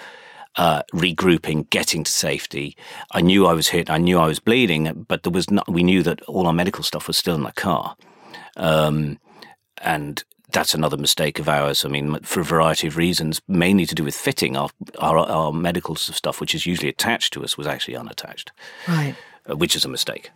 Uh, 0.58 0.84
regrouping, 0.94 1.70
getting 1.70 2.02
to 2.02 2.10
safety. 2.10 2.78
I 3.12 3.20
knew 3.20 3.46
I 3.46 3.52
was 3.52 3.68
hit. 3.68 3.90
I 3.90 3.98
knew 3.98 4.18
I 4.18 4.26
was 4.26 4.40
bleeding, 4.40 5.06
but 5.06 5.24
there 5.24 5.34
was 5.34 5.52
not. 5.52 5.68
We 5.68 5.84
knew 5.84 6.02
that 6.04 6.22
all 6.30 6.48
our 6.48 6.54
medical 6.54 6.82
stuff 6.82 7.10
was 7.10 7.18
still 7.18 7.36
in 7.36 7.44
the 7.44 7.52
car, 7.52 7.98
um, 8.56 9.20
and 9.82 10.24
that's 10.54 10.74
another 10.74 10.96
mistake 10.96 11.40
of 11.40 11.50
ours. 11.50 11.84
I 11.84 11.90
mean, 11.90 12.20
for 12.22 12.40
a 12.40 12.46
variety 12.46 12.88
of 12.88 12.96
reasons, 12.96 13.42
mainly 13.50 13.86
to 13.86 13.96
do 13.96 14.06
with 14.06 14.16
fitting. 14.16 14.56
Our 14.56 14.70
our, 15.00 15.18
our 15.18 15.52
medical 15.52 15.98
stuff, 15.98 16.40
which 16.40 16.56
is 16.56 16.66
usually 16.66 16.88
attached 16.88 17.34
to 17.34 17.44
us, 17.44 17.58
was 17.58 17.68
actually 17.68 17.98
unattached, 17.98 18.54
right? 18.88 19.16
Uh, 19.50 19.58
which 19.58 19.76
is 19.76 19.84
a 19.84 19.90
mistake. 19.90 20.32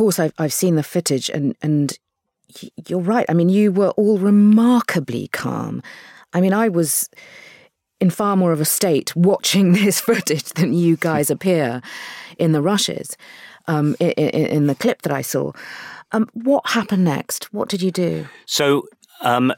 Course, 0.00 0.18
I've, 0.18 0.32
I've 0.38 0.52
seen 0.52 0.76
the 0.76 0.82
footage, 0.82 1.28
and, 1.28 1.54
and 1.60 1.98
you're 2.88 3.00
right. 3.00 3.26
I 3.28 3.34
mean, 3.34 3.50
you 3.50 3.70
were 3.70 3.90
all 3.90 4.16
remarkably 4.16 5.28
calm. 5.28 5.82
I 6.32 6.40
mean, 6.40 6.54
I 6.54 6.70
was 6.70 7.10
in 8.00 8.08
far 8.08 8.34
more 8.34 8.50
of 8.50 8.62
a 8.62 8.64
state 8.64 9.14
watching 9.30 9.72
this 9.72 10.00
footage 10.00 10.54
than 10.54 10.72
you 10.72 10.96
guys 10.96 11.30
appear 11.36 11.82
in 12.38 12.52
the 12.52 12.62
rushes, 12.62 13.14
um, 13.66 13.94
in, 14.00 14.12
in, 14.12 14.46
in, 14.46 14.66
the 14.68 14.74
clip 14.74 15.02
that 15.02 15.12
I 15.12 15.20
saw. 15.20 15.52
Um, 16.12 16.30
what 16.32 16.66
happened 16.70 17.04
next? 17.04 17.52
What 17.52 17.68
did 17.68 17.82
you 17.82 17.90
do? 17.90 18.26
So, 18.46 18.88
um, 19.20 19.52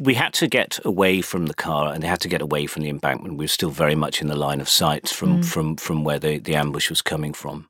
we 0.00 0.14
had 0.14 0.32
to 0.32 0.48
get 0.48 0.78
away 0.82 1.20
from 1.20 1.44
the 1.44 1.54
car 1.54 1.92
and 1.92 2.02
they 2.02 2.08
had 2.08 2.22
to 2.22 2.28
get 2.28 2.40
away 2.40 2.64
from 2.64 2.82
the 2.82 2.88
embankment. 2.88 3.36
We 3.36 3.44
were 3.44 3.48
still 3.48 3.68
very 3.68 3.94
much 3.94 4.22
in 4.22 4.28
the 4.28 4.34
line 4.34 4.62
of 4.62 4.68
sight 4.68 5.10
from, 5.10 5.42
mm. 5.42 5.44
from, 5.44 5.76
from 5.76 6.04
where 6.04 6.18
the, 6.18 6.38
the 6.38 6.54
ambush 6.54 6.88
was 6.88 7.02
coming 7.02 7.34
from. 7.34 7.68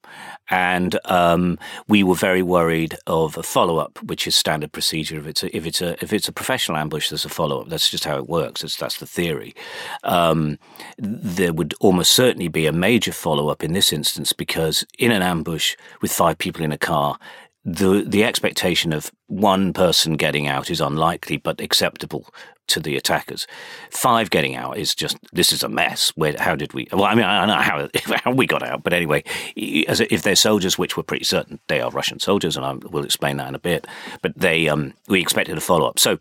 And 0.49 0.97
um, 1.07 1.59
we 1.89 2.05
were 2.05 2.15
very 2.15 2.43
worried 2.43 2.97
of 3.09 3.37
a 3.37 3.43
follow 3.43 3.79
up, 3.79 4.01
which 4.05 4.29
is 4.29 4.37
standard 4.37 4.71
procedure. 4.71 5.19
If 5.19 5.27
it's 5.27 5.43
a, 5.43 5.57
if 5.57 5.67
it's 5.67 5.83
a, 5.83 5.93
if 6.03 6.13
it's 6.13 6.29
a 6.29 6.33
professional 6.33 6.79
ambush, 6.79 7.09
there's 7.09 7.25
a 7.25 7.29
follow 7.29 7.63
up. 7.63 7.69
That's 7.69 7.91
just 7.91 8.05
how 8.05 8.17
it 8.17 8.29
works. 8.29 8.61
That's, 8.61 8.77
that's 8.77 8.99
the 8.99 9.07
theory. 9.07 9.53
Um, 10.05 10.61
there 10.99 11.53
would 11.53 11.75
almost 11.81 12.13
certainly 12.13 12.49
be 12.49 12.67
a 12.67 12.73
major 12.73 13.13
follow 13.13 13.49
up 13.49 13.65
in 13.65 13.73
this 13.73 13.93
instance 13.93 14.33
because 14.33 14.87
in 15.01 15.11
an 15.11 15.23
ambush 15.23 15.77
with 16.01 16.13
five 16.13 16.39
people 16.39 16.63
in 16.63 16.71
a 16.71 16.79
car, 16.79 17.19
the 17.65 18.05
the 18.07 18.25
expectation 18.25 18.93
of 18.93 19.11
one 19.27 19.73
person 19.73 20.17
getting 20.17 20.47
out 20.47 20.71
is 20.71 20.81
unlikely 20.81 21.37
but 21.37 21.61
acceptable 21.61 22.27
to 22.69 22.81
the 22.81 22.97
attackers. 22.97 23.47
Five 23.91 24.31
getting 24.31 24.55
out 24.55 24.79
is 24.79 24.95
just 24.95 25.19
this 25.33 25.53
is 25.53 25.63
a 25.63 25.69
mess. 25.69 26.11
Where 26.15 26.35
how 26.39 26.57
did 26.57 26.73
we? 26.73 26.89
Well, 26.91 27.05
I 27.05 27.15
mean, 27.15 27.25
I 27.25 27.39
don't 27.41 27.49
know 27.49 27.63
how 27.63 28.17
how 28.25 28.33
we 28.33 28.47
got 28.47 28.63
out, 28.63 28.83
but 28.83 28.93
anyway, 28.93 29.25
as 29.87 30.01
if 30.01 30.23
they're 30.23 30.37
soldiers, 30.37 30.79
which 30.79 30.97
we're 30.97 31.03
pretty 31.03 31.25
certain 31.25 31.61
they 31.69 31.81
are 31.81 31.91
Russian 31.91 32.19
soldiers, 32.19 32.57
and 32.57 32.65
I 32.65 32.73
will 32.73 33.05
explain 33.05 33.37
that 33.37 33.49
in 33.49 33.55
a 33.55 33.61
bit. 33.61 33.87
But 34.23 34.33
they 34.37 34.69
um, 34.69 34.95
we 35.09 35.21
expected 35.21 35.59
a 35.59 35.61
follow 35.61 35.87
up. 35.87 35.99
So 35.99 36.19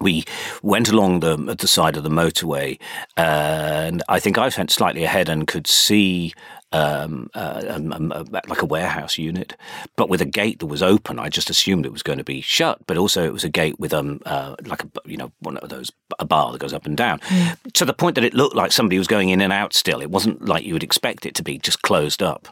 we 0.00 0.24
went 0.62 0.90
along 0.90 1.20
the 1.20 1.36
the 1.36 1.68
side 1.68 1.96
of 1.96 2.02
the 2.02 2.10
motorway, 2.10 2.78
and 3.16 4.02
I 4.08 4.20
think 4.20 4.36
I 4.36 4.50
went 4.56 4.70
slightly 4.70 5.04
ahead 5.04 5.28
and 5.28 5.46
could 5.46 5.66
see 5.66 6.34
um, 6.72 7.30
uh, 7.34 7.62
um, 7.66 8.12
uh, 8.14 8.24
like 8.46 8.62
a 8.62 8.66
warehouse 8.66 9.16
unit, 9.16 9.56
but 9.96 10.08
with 10.08 10.20
a 10.20 10.26
gate 10.26 10.58
that 10.58 10.66
was 10.66 10.82
open. 10.82 11.18
I 11.18 11.28
just 11.28 11.48
assumed 11.50 11.86
it 11.86 11.92
was 11.92 12.02
going 12.02 12.18
to 12.18 12.24
be 12.24 12.40
shut, 12.40 12.86
but 12.86 12.98
also 12.98 13.24
it 13.24 13.32
was 13.32 13.44
a 13.44 13.48
gate 13.48 13.78
with 13.80 13.94
um 13.94 14.20
uh, 14.26 14.56
like 14.66 14.84
a 14.84 14.88
you 15.06 15.16
know 15.16 15.32
one 15.40 15.56
of 15.58 15.68
those 15.68 15.90
a 16.18 16.24
bar 16.24 16.52
that 16.52 16.60
goes 16.60 16.74
up 16.74 16.86
and 16.86 16.96
down, 16.96 17.20
mm. 17.20 17.72
to 17.72 17.84
the 17.84 17.94
point 17.94 18.16
that 18.16 18.24
it 18.24 18.34
looked 18.34 18.56
like 18.56 18.72
somebody 18.72 18.98
was 18.98 19.06
going 19.06 19.30
in 19.30 19.40
and 19.40 19.52
out. 19.52 19.72
Still, 19.72 20.02
it 20.02 20.10
wasn't 20.10 20.44
like 20.44 20.64
you 20.64 20.74
would 20.74 20.84
expect 20.84 21.24
it 21.24 21.34
to 21.36 21.42
be 21.42 21.58
just 21.58 21.82
closed 21.82 22.22
up. 22.22 22.48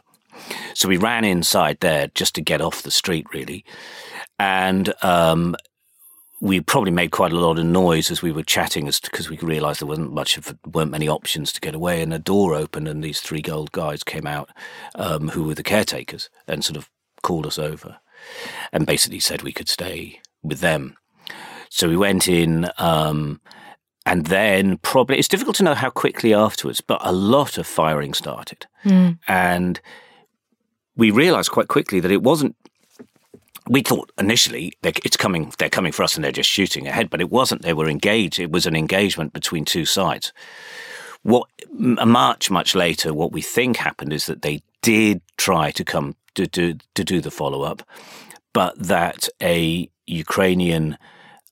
So 0.73 0.87
we 0.87 0.97
ran 0.97 1.23
inside 1.23 1.79
there 1.79 2.07
just 2.13 2.35
to 2.35 2.41
get 2.41 2.61
off 2.61 2.83
the 2.83 2.91
street, 2.91 3.27
really, 3.33 3.65
and 4.39 4.93
um, 5.03 5.55
we 6.39 6.61
probably 6.61 6.91
made 6.91 7.11
quite 7.11 7.33
a 7.33 7.37
lot 7.37 7.57
of 7.57 7.65
noise 7.65 8.11
as 8.11 8.21
we 8.21 8.31
were 8.31 8.43
chatting, 8.43 8.87
as 8.87 8.99
because 8.99 9.29
we 9.29 9.37
realised 9.37 9.81
there 9.81 9.87
wasn't 9.87 10.13
much 10.13 10.37
of 10.37 10.55
weren't 10.65 10.91
many 10.91 11.07
options 11.07 11.51
to 11.53 11.61
get 11.61 11.73
away. 11.73 12.01
And 12.01 12.13
a 12.13 12.19
door 12.19 12.53
opened, 12.53 12.87
and 12.87 13.03
these 13.03 13.21
three 13.21 13.41
gold 13.41 13.71
guys 13.71 14.03
came 14.03 14.27
out, 14.27 14.49
um, 14.95 15.29
who 15.29 15.43
were 15.43 15.55
the 15.55 15.63
caretakers, 15.63 16.29
and 16.47 16.63
sort 16.63 16.77
of 16.77 16.89
called 17.23 17.47
us 17.47 17.57
over, 17.57 17.97
and 18.71 18.85
basically 18.85 19.19
said 19.19 19.41
we 19.41 19.51
could 19.51 19.69
stay 19.69 20.21
with 20.43 20.59
them. 20.59 20.95
So 21.69 21.89
we 21.89 21.97
went 21.97 22.27
in, 22.27 22.69
um, 22.77 23.41
and 24.05 24.27
then 24.27 24.77
probably 24.77 25.17
it's 25.17 25.27
difficult 25.27 25.55
to 25.57 25.63
know 25.63 25.73
how 25.73 25.89
quickly 25.89 26.33
afterwards, 26.33 26.81
but 26.81 27.01
a 27.03 27.11
lot 27.11 27.57
of 27.57 27.65
firing 27.65 28.13
started, 28.13 28.67
mm. 28.85 29.17
and 29.27 29.81
we 30.95 31.09
realised 31.09 31.51
quite 31.51 31.67
quickly 31.67 31.99
that 31.99 32.11
it 32.11 32.21
wasn't 32.21 32.55
we 33.69 33.81
thought 33.81 34.11
initially 34.17 34.73
it's 34.83 35.17
coming 35.17 35.53
they're 35.57 35.69
coming 35.69 35.91
for 35.91 36.03
us 36.03 36.15
and 36.15 36.23
they're 36.23 36.31
just 36.31 36.49
shooting 36.49 36.87
ahead 36.87 37.09
but 37.09 37.21
it 37.21 37.29
wasn't. 37.29 37.61
They 37.61 37.73
were 37.73 37.89
engaged 37.89 38.39
it 38.39 38.51
was 38.51 38.65
an 38.65 38.75
engagement 38.75 39.33
between 39.33 39.65
two 39.65 39.85
sides. 39.85 40.33
What 41.23 41.47
much 41.69 42.49
much 42.49 42.75
later 42.75 43.13
what 43.13 43.31
we 43.31 43.41
think 43.41 43.77
happened 43.77 44.13
is 44.13 44.25
that 44.27 44.41
they 44.41 44.61
did 44.81 45.21
try 45.37 45.71
to 45.71 45.83
come 45.83 46.15
to 46.35 46.47
do 46.47 46.75
to 46.95 47.03
do 47.03 47.19
the 47.19 47.31
follow 47.31 47.63
up 47.63 47.83
but 48.53 48.77
that 48.79 49.27
a 49.41 49.89
ukrainian 50.05 50.97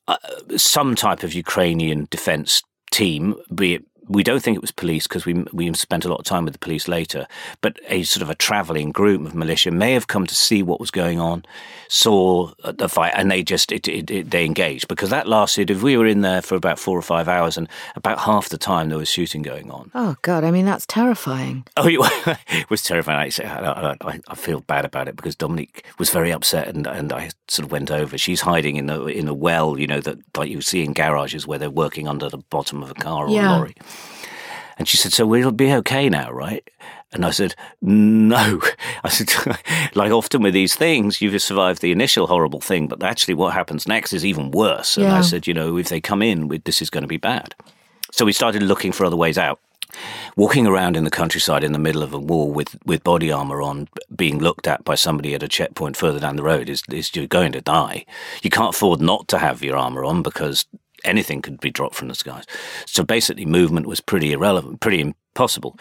uh, 0.07 0.17
some 0.55 0.95
type 0.95 1.23
of 1.23 1.33
ukrainian 1.33 2.07
defense 2.09 2.63
team 2.91 3.35
be 3.53 3.75
it 3.75 3.83
we 4.07 4.23
don't 4.23 4.41
think 4.41 4.55
it 4.55 4.61
was 4.61 4.71
police 4.71 5.07
because 5.07 5.25
we 5.25 5.33
we 5.51 5.73
spent 5.73 6.05
a 6.05 6.09
lot 6.09 6.19
of 6.19 6.25
time 6.25 6.45
with 6.45 6.53
the 6.53 6.59
police 6.59 6.87
later, 6.87 7.27
but 7.61 7.79
a 7.87 8.03
sort 8.03 8.21
of 8.21 8.29
a 8.29 8.35
travelling 8.35 8.91
group 8.91 9.25
of 9.25 9.35
militia 9.35 9.71
may 9.71 9.93
have 9.93 10.07
come 10.07 10.27
to 10.27 10.35
see 10.35 10.61
what 10.61 10.79
was 10.79 10.91
going 10.91 11.19
on, 11.19 11.43
saw 11.87 12.51
the 12.63 12.89
fight, 12.89 13.13
and 13.15 13.31
they 13.31 13.43
just 13.43 13.71
it, 13.71 13.87
it, 13.87 14.11
it, 14.11 14.31
they 14.31 14.45
engaged 14.45 14.87
because 14.87 15.09
that 15.09 15.27
lasted. 15.27 15.69
If 15.69 15.81
we 15.81 15.97
were 15.97 16.05
in 16.05 16.21
there 16.21 16.41
for 16.41 16.55
about 16.55 16.79
four 16.79 16.97
or 16.97 17.01
five 17.01 17.27
hours, 17.27 17.57
and 17.57 17.67
about 17.95 18.19
half 18.19 18.49
the 18.49 18.57
time 18.57 18.89
there 18.89 18.97
was 18.97 19.09
shooting 19.09 19.41
going 19.41 19.71
on. 19.71 19.91
Oh 19.95 20.15
God! 20.21 20.43
I 20.43 20.51
mean, 20.51 20.65
that's 20.65 20.85
terrifying. 20.85 21.65
Oh, 21.77 21.87
it 21.87 22.69
was 22.69 22.81
terrifying. 22.83 23.31
I, 23.43 23.95
I, 24.01 24.19
I, 24.27 24.35
feel 24.35 24.61
bad 24.61 24.85
about 24.85 25.07
it 25.07 25.15
because 25.15 25.35
Dominique 25.35 25.85
was 25.99 26.09
very 26.09 26.31
upset, 26.31 26.67
and, 26.67 26.87
and 26.87 27.11
I 27.11 27.29
sort 27.47 27.65
of 27.65 27.71
went 27.71 27.91
over. 27.91 28.17
She's 28.17 28.41
hiding 28.41 28.77
in 28.77 28.87
the 28.87 29.05
in 29.05 29.27
a 29.27 29.33
well, 29.33 29.77
you 29.77 29.85
know, 29.85 29.99
that 30.01 30.17
like 30.37 30.49
you 30.49 30.61
see 30.61 30.83
in 30.83 30.93
garages 30.93 31.45
where 31.45 31.59
they're 31.59 31.69
working 31.69 32.07
under 32.07 32.29
the 32.29 32.37
bottom 32.37 32.81
of 32.81 32.91
a 32.91 32.95
car 32.95 33.27
or 33.27 33.29
yeah. 33.29 33.55
a 33.55 33.57
lorry. 33.57 33.75
And 34.77 34.87
she 34.87 34.97
said, 34.97 35.13
So 35.13 35.25
we'll 35.25 35.51
be 35.51 35.73
okay 35.73 36.09
now, 36.09 36.31
right? 36.31 36.67
And 37.15 37.25
I 37.25 37.31
said, 37.31 37.55
no. 37.81 38.61
I 39.03 39.09
said, 39.09 39.33
like 39.95 40.11
often 40.11 40.41
with 40.41 40.53
these 40.53 40.75
things, 40.75 41.21
you've 41.21 41.41
survived 41.41 41.81
the 41.81 41.91
initial 41.91 42.27
horrible 42.27 42.59
thing, 42.59 42.87
but 42.87 43.01
actually 43.03 43.33
what 43.33 43.53
happens 43.53 43.87
next 43.87 44.13
is 44.13 44.25
even 44.25 44.51
worse. 44.51 44.97
And 44.97 45.07
yeah. 45.07 45.17
I 45.17 45.21
said, 45.21 45.47
you 45.47 45.53
know, 45.53 45.77
if 45.77 45.89
they 45.89 46.01
come 46.01 46.21
in, 46.21 46.49
this 46.65 46.81
is 46.81 46.89
going 46.89 47.03
to 47.03 47.07
be 47.07 47.17
bad. 47.17 47.55
So 48.11 48.25
we 48.25 48.33
started 48.33 48.63
looking 48.63 48.91
for 48.91 49.05
other 49.05 49.15
ways 49.15 49.37
out. 49.37 49.59
Walking 50.35 50.67
around 50.67 50.97
in 50.97 51.05
the 51.05 51.11
countryside 51.11 51.63
in 51.63 51.71
the 51.71 51.79
middle 51.79 52.03
of 52.03 52.13
a 52.13 52.19
war 52.19 52.51
with, 52.51 52.77
with 52.85 53.03
body 53.03 53.31
armor 53.31 53.61
on, 53.61 53.87
being 54.13 54.39
looked 54.39 54.67
at 54.67 54.83
by 54.83 54.95
somebody 54.95 55.33
at 55.33 55.43
a 55.43 55.47
checkpoint 55.47 55.95
further 55.95 56.19
down 56.19 56.35
the 56.35 56.43
road 56.43 56.67
is, 56.67 56.83
is 56.91 57.15
you're 57.15 57.27
going 57.27 57.53
to 57.53 57.61
die. 57.61 58.05
You 58.41 58.49
can't 58.49 58.75
afford 58.75 58.99
not 58.99 59.29
to 59.29 59.37
have 59.37 59.63
your 59.63 59.77
armor 59.77 60.03
on 60.03 60.21
because 60.21 60.65
anything 61.05 61.41
could 61.41 61.59
be 61.59 61.71
dropped 61.71 61.95
from 61.95 62.07
the 62.07 62.15
skies. 62.15 62.45
So 62.85 63.03
basically, 63.03 63.45
movement 63.45 63.87
was 63.87 64.01
pretty 64.01 64.33
irrelevant, 64.33 64.79
pretty 64.79 65.01
impossible. 65.01 65.77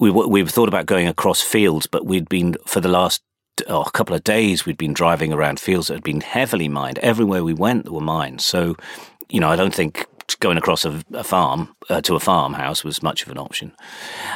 We 0.00 0.10
we 0.10 0.44
thought 0.46 0.68
about 0.68 0.86
going 0.86 1.08
across 1.08 1.40
fields, 1.40 1.86
but 1.86 2.06
we'd 2.06 2.28
been 2.28 2.56
for 2.66 2.80
the 2.80 2.88
last 2.88 3.22
oh, 3.68 3.82
a 3.82 3.90
couple 3.90 4.14
of 4.14 4.24
days 4.24 4.64
we'd 4.64 4.78
been 4.78 4.94
driving 4.94 5.32
around 5.32 5.60
fields 5.60 5.88
that 5.88 5.94
had 5.94 6.02
been 6.02 6.20
heavily 6.20 6.68
mined. 6.68 6.98
Everywhere 6.98 7.44
we 7.44 7.54
went, 7.54 7.84
there 7.84 7.92
were 7.92 8.00
mines. 8.00 8.44
So, 8.44 8.76
you 9.28 9.40
know, 9.40 9.50
I 9.50 9.56
don't 9.56 9.74
think 9.74 10.06
going 10.40 10.56
across 10.56 10.84
a, 10.84 11.02
a 11.12 11.24
farm 11.24 11.74
uh, 11.90 12.00
to 12.00 12.14
a 12.14 12.20
farmhouse 12.20 12.84
was 12.84 13.02
much 13.02 13.22
of 13.22 13.30
an 13.30 13.38
option. 13.38 13.72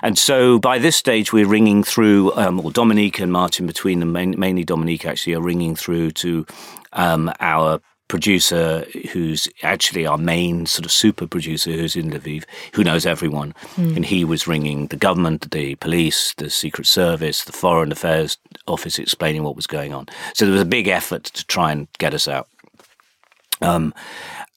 And 0.02 0.18
so 0.18 0.58
by 0.58 0.78
this 0.78 0.96
stage, 0.96 1.32
we're 1.32 1.48
ringing 1.48 1.82
through, 1.82 2.32
um, 2.34 2.60
or 2.60 2.70
Dominique 2.70 3.18
and 3.18 3.32
Martin 3.32 3.66
between 3.66 4.00
them, 4.00 4.12
mainly 4.12 4.64
Dominique 4.64 5.06
actually, 5.06 5.34
are 5.34 5.40
ringing 5.40 5.74
through 5.74 6.10
to 6.12 6.46
um, 6.92 7.32
our 7.40 7.80
producer 8.08 8.86
who's 9.12 9.48
actually 9.62 10.06
our 10.06 10.18
main 10.18 10.66
sort 10.66 10.84
of 10.84 10.92
super 10.92 11.26
producer 11.26 11.72
who's 11.72 11.96
in 11.96 12.10
Lviv, 12.10 12.44
who 12.74 12.84
knows 12.84 13.04
everyone. 13.04 13.54
Mm. 13.76 13.96
And 13.96 14.06
he 14.06 14.24
was 14.24 14.46
ringing 14.46 14.86
the 14.88 14.96
government, 14.96 15.50
the 15.50 15.74
police, 15.76 16.34
the 16.34 16.50
Secret 16.50 16.86
Service, 16.86 17.44
the 17.44 17.52
Foreign 17.52 17.92
Affairs 17.92 18.38
Office 18.66 18.98
explaining 18.98 19.42
what 19.42 19.56
was 19.56 19.66
going 19.66 19.92
on. 19.92 20.06
So 20.34 20.44
there 20.44 20.52
was 20.52 20.62
a 20.62 20.66
big 20.66 20.88
effort 20.88 21.24
to 21.24 21.44
try 21.46 21.72
and 21.72 21.88
get 21.98 22.14
us 22.14 22.28
out. 22.28 22.48
Um, 23.60 23.94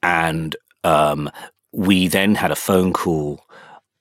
and 0.03 0.55
um, 0.83 1.31
we 1.71 2.07
then 2.07 2.35
had 2.35 2.51
a 2.51 2.55
phone 2.55 2.93
call 2.93 3.43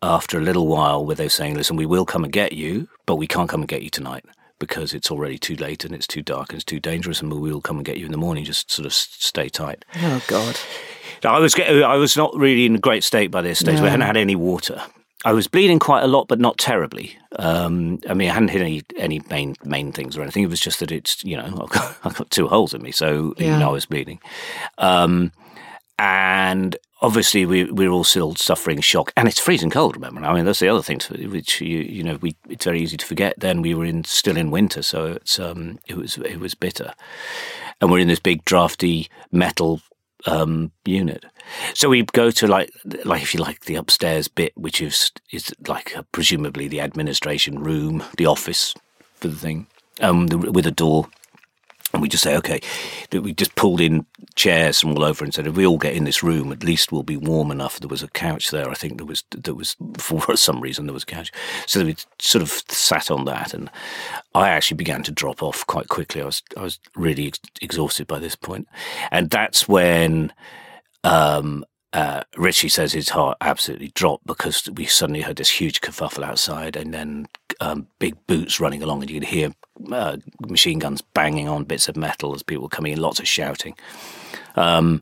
after 0.03 0.39
a 0.39 0.43
little 0.43 0.67
while 0.67 1.05
where 1.05 1.17
they 1.17 1.25
were 1.25 1.31
saying, 1.31 1.55
listen, 1.55 1.77
we 1.77 1.87
will 1.87 2.05
come 2.05 2.23
and 2.23 2.33
get 2.33 2.53
you, 2.53 2.89
but 3.07 3.17
we 3.17 3.27
can't 3.27 3.49
come 3.49 3.61
and 3.61 3.69
get 3.69 3.83
you 3.83 3.91
tonight 3.91 4.25
because 4.59 4.94
it's 4.94 5.11
already 5.11 5.38
too 5.38 5.57
late 5.57 5.85
and 5.85 5.94
it's 5.94 6.07
too 6.07 6.23
dark 6.23 6.51
and 6.51 6.57
it's 6.57 6.64
too 6.64 6.81
dangerous, 6.81 7.21
and 7.21 7.33
we 7.33 7.53
will 7.53 7.61
come 7.61 7.77
and 7.77 7.87
get 7.87 7.99
you 7.99 8.07
in 8.07 8.12
the 8.12 8.18
morning. 8.18 8.44
Just 8.44 8.71
sort 8.71 8.87
of 8.87 8.92
stay 8.92 9.49
tight. 9.49 9.85
Oh 9.97 10.23
God! 10.27 10.59
I 11.25 11.38
was 11.38 11.55
getting—I 11.55 11.97
was 11.97 12.16
not 12.16 12.35
really 12.35 12.66
in 12.66 12.77
a 12.77 12.79
great 12.79 13.05
state 13.05 13.31
by 13.31 13.42
this 13.42 13.61
stage. 13.61 13.77
No. 13.77 13.83
We 13.83 13.88
hadn't 13.88 14.07
had 14.07 14.16
any 14.16 14.37
water. 14.37 14.83
I 15.25 15.33
was 15.33 15.49
bleeding 15.49 15.81
quite 15.81 16.05
a 16.05 16.07
lot, 16.07 16.29
but 16.29 16.38
not 16.38 16.59
terribly. 16.59 17.18
Um, 17.38 17.99
I 18.09 18.14
mean, 18.14 18.31
I 18.31 18.35
hadn't 18.35 18.51
hit 18.51 18.62
any 18.62 18.83
any 18.97 19.21
main 19.29 19.57
main 19.64 19.92
things 19.92 20.16
or 20.16 20.23
anything. 20.23 20.44
It 20.44 20.51
was 20.51 20.61
just 20.61 20.81
that 20.81 20.92
it's 20.92 21.25
you 21.25 21.37
know 21.37 21.44
I've 21.44 21.71
got, 21.71 21.97
I've 22.05 22.16
got 22.16 22.31
two 22.31 22.47
holes 22.47 22.75
in 22.75 22.83
me, 22.83 22.92
so 22.92 23.35
yeah. 23.37 23.55
you 23.55 23.59
know 23.59 23.71
I 23.71 23.73
was 23.73 23.87
bleeding. 23.87 24.21
Um, 24.79 25.33
and 25.99 26.77
obviously 27.01 27.47
we 27.47 27.65
we're 27.65 27.91
all 27.91 28.05
still 28.05 28.35
suffering 28.35 28.81
shock, 28.81 29.13
and 29.17 29.29
it's 29.29 29.41
freezing 29.41 29.71
cold. 29.71 29.97
Remember, 29.97 30.25
I 30.25 30.35
mean 30.35 30.45
that's 30.45 30.61
the 30.61 30.69
other 30.69 30.83
thing 30.83 30.99
to, 31.01 31.27
which 31.29 31.61
you 31.61 31.79
you 31.79 32.03
know 32.03 32.17
we 32.17 32.37
it's 32.49 32.65
very 32.65 32.81
easy 32.81 32.97
to 32.97 33.07
forget. 33.07 33.35
Then 33.39 33.63
we 33.63 33.75
were 33.75 33.85
in 33.85 34.05
still 34.05 34.37
in 34.37 34.51
winter, 34.51 34.83
so 34.83 35.13
it's 35.13 35.39
um 35.39 35.79
it 35.87 35.97
was 35.97 36.19
it 36.19 36.41
was 36.41 36.55
bitter, 36.55 36.95
and 37.81 37.91
we're 37.91 38.01
in 38.01 38.09
this 38.09 38.21
big 38.21 38.45
drafty 38.45 39.09
metal 39.31 39.81
um, 40.27 40.73
unit. 40.85 41.25
So 41.75 41.89
we 41.89 42.03
go 42.03 42.31
to 42.31 42.47
like 42.47 42.71
like 43.05 43.23
if 43.23 43.35
you 43.35 43.41
like 43.41 43.65
the 43.65 43.77
upstairs 43.77 44.29
bit, 44.29 44.57
which 44.57 44.81
is 44.81 45.13
is 45.33 45.55
like 45.67 45.95
a, 45.95 46.03
presumably 46.03 46.69
the 46.69 46.81
administration 46.81 47.59
room, 47.61 48.03
the 48.17 48.27
office 48.27 48.75
for 49.15 49.29
the 49.29 49.37
thing, 49.37 49.67
um, 50.01 50.29
the, 50.29 50.39
with 50.39 50.67
a 50.67 50.71
door. 50.71 51.09
And 51.92 52.03
we 52.03 52.09
just 52.09 52.22
say, 52.22 52.37
okay, 52.37 52.61
we 53.12 53.33
just 53.33 53.55
pulled 53.55 53.81
in 53.81 54.05
chairs 54.35 54.81
from 54.81 54.90
all 54.90 55.05
over 55.05 55.24
and 55.24 55.33
said, 55.33 55.46
if 55.46 55.57
we 55.57 55.66
all 55.66 55.79
get 55.79 55.94
in 55.94 56.05
this 56.05 56.22
room, 56.22 56.53
at 56.53 56.62
least 56.62 56.92
we'll 56.92 57.03
be 57.03 57.16
warm 57.16 57.51
enough. 57.51 57.81
There 57.81 57.88
was 57.88 58.03
a 58.03 58.09
couch 58.09 58.51
there. 58.51 58.68
I 58.68 58.74
think 58.74 58.98
there 58.98 59.07
was, 59.07 59.24
there 59.31 59.55
was, 59.55 59.77
for 59.98 60.37
some 60.37 60.61
reason, 60.61 60.87
there 60.87 60.94
was 60.94 61.05
a 61.05 61.07
couch. 61.07 61.33
So 61.66 61.85
we 61.85 61.96
sort 62.18 62.42
of 62.42 62.51
sat 62.68 63.11
on 63.11 63.24
that. 63.24 63.55
And 63.55 63.70
I 64.35 64.51
actually 64.51 64.77
began 64.77 65.03
to 65.05 65.12
drop 65.12 65.42
off 65.42 65.66
quite 65.66 65.88
quickly. 65.88 66.20
I 66.20 66.27
was, 66.27 66.42
I 66.57 66.62
was 66.62 66.79
really 66.94 67.29
ex- 67.29 67.40
exhausted 67.62 68.07
by 68.07 68.18
this 68.18 68.37
point. 68.37 68.68
And 69.11 69.31
that's 69.31 69.66
when, 69.66 70.33
um, 71.05 71.64
uh, 71.92 72.22
Richie 72.37 72.68
says 72.68 72.92
his 72.92 73.09
heart 73.09 73.38
absolutely 73.40 73.90
dropped 73.94 74.27
because 74.27 74.68
we 74.74 74.85
suddenly 74.85 75.22
heard 75.22 75.37
this 75.37 75.51
huge 75.51 75.81
kerfuffle 75.81 76.24
outside, 76.24 76.77
and 76.77 76.92
then 76.92 77.27
um, 77.61 77.87
big 77.98 78.14
boots 78.27 78.61
running 78.61 78.83
along, 78.83 79.03
and 79.03 79.11
you 79.11 79.20
could 79.20 79.29
hear 79.29 79.53
uh, 79.90 80.18
machine 80.46 80.79
guns 80.79 81.01
banging 81.01 81.48
on 81.48 81.64
bits 81.64 81.88
of 81.88 81.96
metal 81.96 82.35
as 82.35 82.42
people 82.42 82.64
were 82.64 82.68
coming 82.68 82.92
in, 82.92 83.01
lots 83.01 83.20
of 83.20 83.29
shouting. 83.29 83.74
Um, 84.55 85.01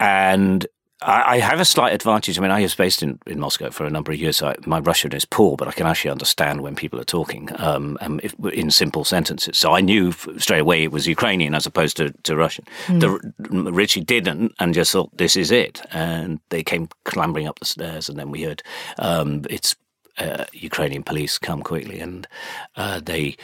and 0.00 0.66
I, 1.02 1.36
I, 1.36 1.38
have 1.38 1.60
a 1.60 1.64
slight 1.64 1.94
advantage. 1.94 2.38
I 2.38 2.42
mean, 2.42 2.50
I 2.50 2.62
was 2.62 2.74
based 2.74 3.02
in, 3.02 3.18
in 3.26 3.40
Moscow 3.40 3.70
for 3.70 3.84
a 3.84 3.90
number 3.90 4.12
of 4.12 4.18
years, 4.18 4.38
so 4.38 4.48
I, 4.48 4.54
my 4.66 4.80
Russian 4.80 5.12
is 5.12 5.24
poor, 5.24 5.56
but 5.56 5.68
I 5.68 5.72
can 5.72 5.86
actually 5.86 6.10
understand 6.10 6.60
when 6.60 6.74
people 6.74 7.00
are 7.00 7.04
talking 7.04 7.48
um, 7.56 7.98
if, 8.22 8.34
in 8.52 8.70
simple 8.70 9.04
sentences. 9.04 9.58
So 9.58 9.72
I 9.72 9.80
knew 9.80 10.12
straight 10.38 10.60
away 10.60 10.84
it 10.84 10.92
was 10.92 11.06
Ukrainian 11.06 11.54
as 11.54 11.66
opposed 11.66 11.96
to, 11.98 12.10
to 12.10 12.36
Russian. 12.36 12.64
Mm. 12.86 13.00
The, 13.00 13.72
Richie 13.72 14.02
didn't 14.02 14.52
and 14.58 14.74
just 14.74 14.92
thought, 14.92 15.16
this 15.16 15.36
is 15.36 15.50
it. 15.50 15.80
And 15.90 16.40
they 16.50 16.62
came 16.62 16.88
clambering 17.04 17.46
up 17.46 17.58
the 17.58 17.66
stairs, 17.66 18.08
and 18.08 18.18
then 18.18 18.30
we 18.30 18.42
heard 18.42 18.62
um, 18.98 19.42
it's 19.48 19.76
uh, 20.18 20.44
Ukrainian 20.52 21.02
police 21.02 21.38
come 21.38 21.62
quickly, 21.62 22.00
and 22.00 22.28
uh, 22.76 23.00
they 23.00 23.36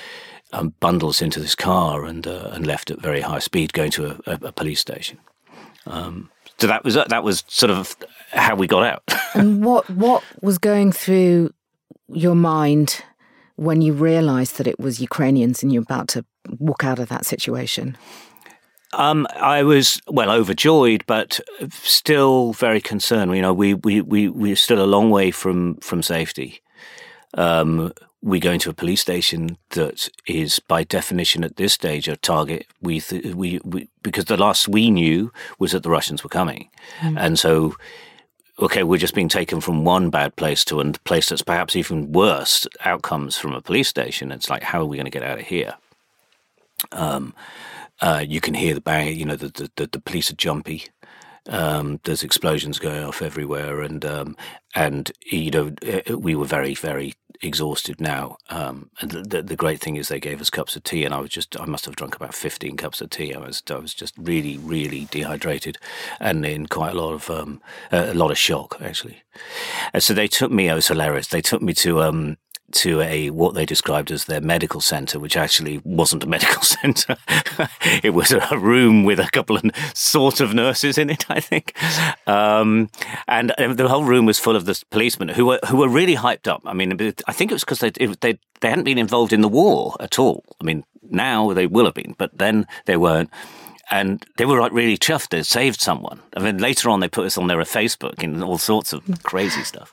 um, 0.52 0.74
bundled 0.80 1.10
us 1.10 1.22
into 1.22 1.40
this 1.40 1.54
car 1.54 2.04
and 2.04 2.26
uh, 2.26 2.50
and 2.52 2.66
left 2.66 2.90
at 2.90 3.00
very 3.00 3.22
high 3.22 3.38
speed, 3.38 3.72
going 3.72 3.90
to 3.92 4.06
a, 4.06 4.32
a, 4.32 4.38
a 4.46 4.52
police 4.52 4.80
station. 4.80 5.18
Um, 5.86 6.30
so 6.58 6.66
that 6.66 6.84
was 6.84 6.94
that 6.94 7.22
was 7.22 7.44
sort 7.48 7.70
of 7.70 7.96
how 8.30 8.54
we 8.54 8.66
got 8.66 8.84
out. 8.84 9.02
and 9.34 9.64
what 9.64 9.88
what 9.90 10.22
was 10.42 10.58
going 10.58 10.92
through 10.92 11.50
your 12.08 12.34
mind 12.34 13.02
when 13.56 13.80
you 13.82 13.92
realised 13.92 14.58
that 14.58 14.66
it 14.66 14.78
was 14.78 15.00
Ukrainians 15.00 15.62
and 15.62 15.72
you're 15.72 15.82
about 15.82 16.08
to 16.08 16.24
walk 16.58 16.84
out 16.84 16.98
of 16.98 17.08
that 17.08 17.26
situation? 17.26 17.96
Um, 18.92 19.26
I 19.34 19.62
was 19.62 20.00
well 20.06 20.30
overjoyed, 20.30 21.04
but 21.06 21.40
still 21.70 22.52
very 22.52 22.80
concerned. 22.80 23.34
You 23.34 23.42
know, 23.42 23.52
we 23.52 23.74
we 23.74 24.00
we 24.00 24.28
we're 24.28 24.56
still 24.56 24.82
a 24.82 24.86
long 24.86 25.10
way 25.10 25.30
from 25.30 25.76
from 25.76 26.02
safety. 26.02 26.62
Um, 27.34 27.92
we 28.26 28.40
go 28.40 28.50
into 28.50 28.68
a 28.68 28.74
police 28.74 29.00
station 29.00 29.56
that 29.70 30.08
is, 30.26 30.58
by 30.58 30.82
definition, 30.82 31.44
at 31.44 31.56
this 31.56 31.72
stage, 31.72 32.08
a 32.08 32.16
target. 32.16 32.66
We, 32.82 33.00
th- 33.00 33.36
we, 33.36 33.60
we 33.64 33.88
because 34.02 34.24
the 34.24 34.36
last 34.36 34.66
we 34.66 34.90
knew 34.90 35.32
was 35.60 35.70
that 35.70 35.84
the 35.84 35.90
Russians 35.90 36.24
were 36.24 36.28
coming, 36.28 36.68
mm. 37.00 37.16
and 37.16 37.38
so 37.38 37.76
okay, 38.58 38.82
we're 38.82 38.98
just 38.98 39.14
being 39.14 39.28
taken 39.28 39.60
from 39.60 39.84
one 39.84 40.10
bad 40.10 40.34
place 40.34 40.64
to 40.64 40.80
a 40.80 40.92
place 41.04 41.28
that's 41.28 41.42
perhaps 41.42 41.76
even 41.76 42.10
worse 42.10 42.66
outcomes 42.84 43.36
from 43.36 43.52
a 43.52 43.60
police 43.60 43.88
station. 43.88 44.32
It's 44.32 44.50
like, 44.50 44.62
how 44.62 44.80
are 44.80 44.86
we 44.86 44.96
going 44.96 45.04
to 45.04 45.10
get 45.10 45.22
out 45.22 45.38
of 45.38 45.46
here? 45.46 45.74
Um, 46.90 47.32
uh, 48.00 48.24
you 48.26 48.40
can 48.40 48.54
hear 48.54 48.74
the 48.74 48.80
bang. 48.80 49.14
You 49.16 49.26
know, 49.26 49.36
the, 49.36 49.70
the, 49.76 49.86
the 49.86 50.00
police 50.00 50.32
are 50.32 50.36
jumpy. 50.36 50.84
Um, 51.48 52.00
there's 52.04 52.24
explosions 52.24 52.80
going 52.80 53.04
off 53.04 53.22
everywhere, 53.22 53.80
and 53.80 54.04
um, 54.04 54.36
and 54.74 55.12
you 55.30 55.50
know 55.52 55.72
uh, 55.86 56.18
we 56.18 56.34
were 56.34 56.44
very 56.44 56.74
very 56.74 57.14
exhausted 57.42 58.00
now. 58.00 58.36
Um, 58.50 58.90
and 59.00 59.10
the, 59.10 59.42
the, 59.42 59.56
great 59.56 59.80
thing 59.80 59.96
is 59.96 60.08
they 60.08 60.20
gave 60.20 60.40
us 60.40 60.50
cups 60.50 60.76
of 60.76 60.84
tea, 60.84 61.04
and 61.04 61.14
I 61.14 61.20
was 61.20 61.30
just 61.30 61.58
I 61.60 61.64
must 61.64 61.84
have 61.86 61.96
drunk 61.96 62.16
about 62.16 62.34
fifteen 62.34 62.76
cups 62.76 63.00
of 63.00 63.10
tea. 63.10 63.34
I 63.34 63.38
was 63.38 63.62
I 63.70 63.76
was 63.76 63.94
just 63.94 64.14
really 64.18 64.58
really 64.58 65.06
dehydrated, 65.10 65.78
and 66.20 66.44
in 66.44 66.66
quite 66.66 66.92
a 66.92 67.00
lot 67.00 67.12
of 67.12 67.30
um, 67.30 67.60
a 67.92 68.14
lot 68.14 68.30
of 68.30 68.38
shock 68.38 68.76
actually. 68.80 69.22
And 69.92 70.02
so 70.02 70.14
they 70.14 70.28
took 70.28 70.50
me. 70.50 70.68
It 70.68 70.74
was 70.74 70.88
hilarious. 70.88 71.28
They 71.28 71.42
took 71.42 71.62
me 71.62 71.74
to 71.74 72.02
um, 72.02 72.36
to 72.72 73.00
a 73.00 73.30
what 73.30 73.54
they 73.54 73.64
described 73.64 74.10
as 74.10 74.24
their 74.24 74.40
medical 74.40 74.80
center, 74.80 75.18
which 75.18 75.36
actually 75.36 75.80
wasn't 75.84 76.24
a 76.24 76.26
medical 76.26 76.62
center. 76.62 77.16
it 78.02 78.14
was 78.14 78.32
a 78.32 78.58
room 78.58 79.04
with 79.04 79.20
a 79.20 79.30
couple 79.30 79.56
of 79.56 79.64
sort 79.94 80.40
of 80.40 80.54
nurses 80.54 80.98
in 80.98 81.10
it, 81.10 81.30
I 81.30 81.40
think, 81.40 81.74
um, 82.28 82.90
and, 83.28 83.52
the 83.56 83.88
whole 83.88 84.04
room 84.04 84.26
was 84.26 84.38
full 84.38 84.56
of 84.56 84.64
the 84.64 84.82
policemen 84.90 85.28
who 85.28 85.46
were 85.46 85.60
who 85.68 85.76
were 85.76 85.88
really 85.88 86.16
hyped 86.16 86.48
up. 86.48 86.62
I 86.64 86.72
mean, 86.72 86.92
I 87.26 87.32
think 87.32 87.50
it 87.50 87.54
was 87.54 87.64
because 87.64 87.80
they 87.80 87.90
they 87.90 88.38
they 88.60 88.68
hadn't 88.68 88.84
been 88.84 88.98
involved 88.98 89.32
in 89.32 89.40
the 89.40 89.48
war 89.48 89.96
at 90.00 90.18
all. 90.18 90.44
I 90.60 90.64
mean, 90.64 90.84
now 91.10 91.52
they 91.52 91.66
will 91.66 91.84
have 91.84 91.94
been, 91.94 92.14
but 92.18 92.36
then 92.36 92.66
they 92.86 92.96
weren't 92.96 93.30
and 93.90 94.26
they 94.36 94.44
were 94.44 94.60
like 94.60 94.72
really 94.72 94.98
chuffed 94.98 95.28
they 95.28 95.42
saved 95.42 95.80
someone. 95.80 96.20
I 96.36 96.40
mean, 96.40 96.58
later 96.58 96.90
on 96.90 97.00
they 97.00 97.08
put 97.08 97.26
us 97.26 97.38
on 97.38 97.46
their 97.46 97.58
Facebook 97.58 98.22
and 98.22 98.42
all 98.42 98.58
sorts 98.58 98.92
of 98.92 99.04
crazy 99.22 99.62
stuff. 99.62 99.92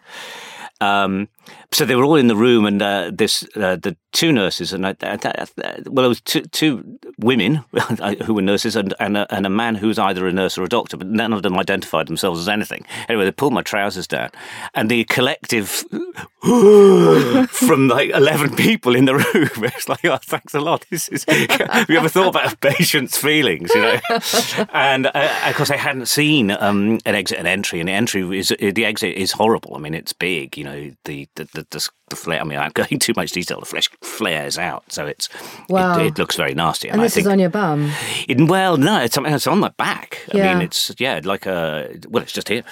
Um, 0.81 1.29
so 1.71 1.85
they 1.85 1.95
were 1.95 2.03
all 2.03 2.15
in 2.15 2.27
the 2.27 2.35
room, 2.35 2.65
and 2.65 2.81
uh, 2.81 3.11
this 3.13 3.43
uh, 3.55 3.75
the 3.75 3.95
two 4.11 4.31
nurses, 4.31 4.73
and 4.73 4.85
I, 4.85 4.95
I, 5.01 5.17
I, 5.23 5.79
well, 5.87 6.05
it 6.05 6.09
was 6.09 6.21
two, 6.21 6.41
two 6.41 6.99
women 7.17 7.63
who 8.25 8.35
were 8.35 8.41
nurses, 8.41 8.75
and 8.75 8.93
and 8.99 9.17
a, 9.17 9.33
and 9.33 9.45
a, 9.45 9.49
man 9.49 9.75
who 9.75 9.87
was 9.87 9.97
either 9.97 10.27
a 10.27 10.31
nurse 10.31 10.57
or 10.57 10.63
a 10.63 10.69
doctor, 10.69 10.97
but 10.97 11.07
none 11.07 11.33
of 11.33 11.41
them 11.41 11.57
identified 11.57 12.07
themselves 12.07 12.39
as 12.39 12.47
anything. 12.47 12.85
Anyway, 13.09 13.25
they 13.25 13.31
pulled 13.31 13.53
my 13.53 13.63
trousers 13.63 14.07
down, 14.07 14.29
and 14.73 14.89
the 14.89 15.03
collective 15.05 15.67
from 16.39 17.87
like 17.87 18.11
eleven 18.11 18.55
people 18.55 18.95
in 18.95 19.05
the 19.05 19.15
room, 19.15 19.49
it's 19.63 19.89
like, 19.89 20.05
oh, 20.05 20.17
thanks 20.17 20.53
a 20.53 20.59
lot. 20.59 20.85
This 20.89 21.09
is. 21.09 21.25
have 21.27 21.89
you 21.89 21.97
ever 21.97 22.09
thought 22.09 22.29
about 22.29 22.53
a 22.53 22.57
patient's 22.57 23.17
feelings? 23.17 23.73
You 23.73 23.81
know, 23.81 23.99
and 24.73 25.07
uh, 25.07 25.41
of 25.45 25.55
course, 25.55 25.71
I 25.71 25.77
hadn't 25.77 26.05
seen 26.05 26.51
um, 26.51 26.99
an 27.05 27.15
exit 27.15 27.39
and 27.39 27.47
entry, 27.47 27.79
and 27.79 27.89
the 27.89 27.93
entry 27.93 28.37
is 28.37 28.49
the 28.49 28.85
exit 28.85 29.17
is 29.17 29.31
horrible. 29.31 29.75
I 29.75 29.79
mean, 29.79 29.95
it's 29.95 30.13
big. 30.13 30.55
You 30.55 30.63
know, 30.65 30.91
the 31.05 31.27
the, 31.35 31.45
the, 31.53 31.67
the, 31.69 31.89
the 32.09 32.15
flare. 32.15 32.41
I 32.41 32.43
mean, 32.43 32.59
I'm 32.59 32.71
going 32.71 32.99
too 32.99 33.13
much 33.15 33.31
detail. 33.31 33.59
The 33.59 33.65
flesh 33.65 33.89
flares 34.01 34.57
out, 34.57 34.83
so 34.91 35.05
it's 35.05 35.29
wow. 35.69 35.99
it, 35.99 36.07
it, 36.07 36.17
looks 36.17 36.35
very 36.35 36.53
nasty. 36.53 36.89
And, 36.89 36.95
and 36.95 37.03
this 37.03 37.15
think, 37.15 37.27
is 37.27 37.31
on 37.31 37.39
your 37.39 37.49
bum. 37.49 37.91
It, 38.27 38.41
well, 38.47 38.77
no, 38.77 39.01
it's 39.01 39.17
it's 39.17 39.47
on 39.47 39.59
my 39.59 39.69
back. 39.69 40.25
Yeah. 40.33 40.51
I 40.51 40.53
mean, 40.53 40.63
it's 40.63 40.91
yeah, 40.99 41.21
like 41.23 41.45
a 41.45 41.95
well, 42.07 42.23
it's 42.23 42.33
just 42.33 42.49
here. 42.49 42.63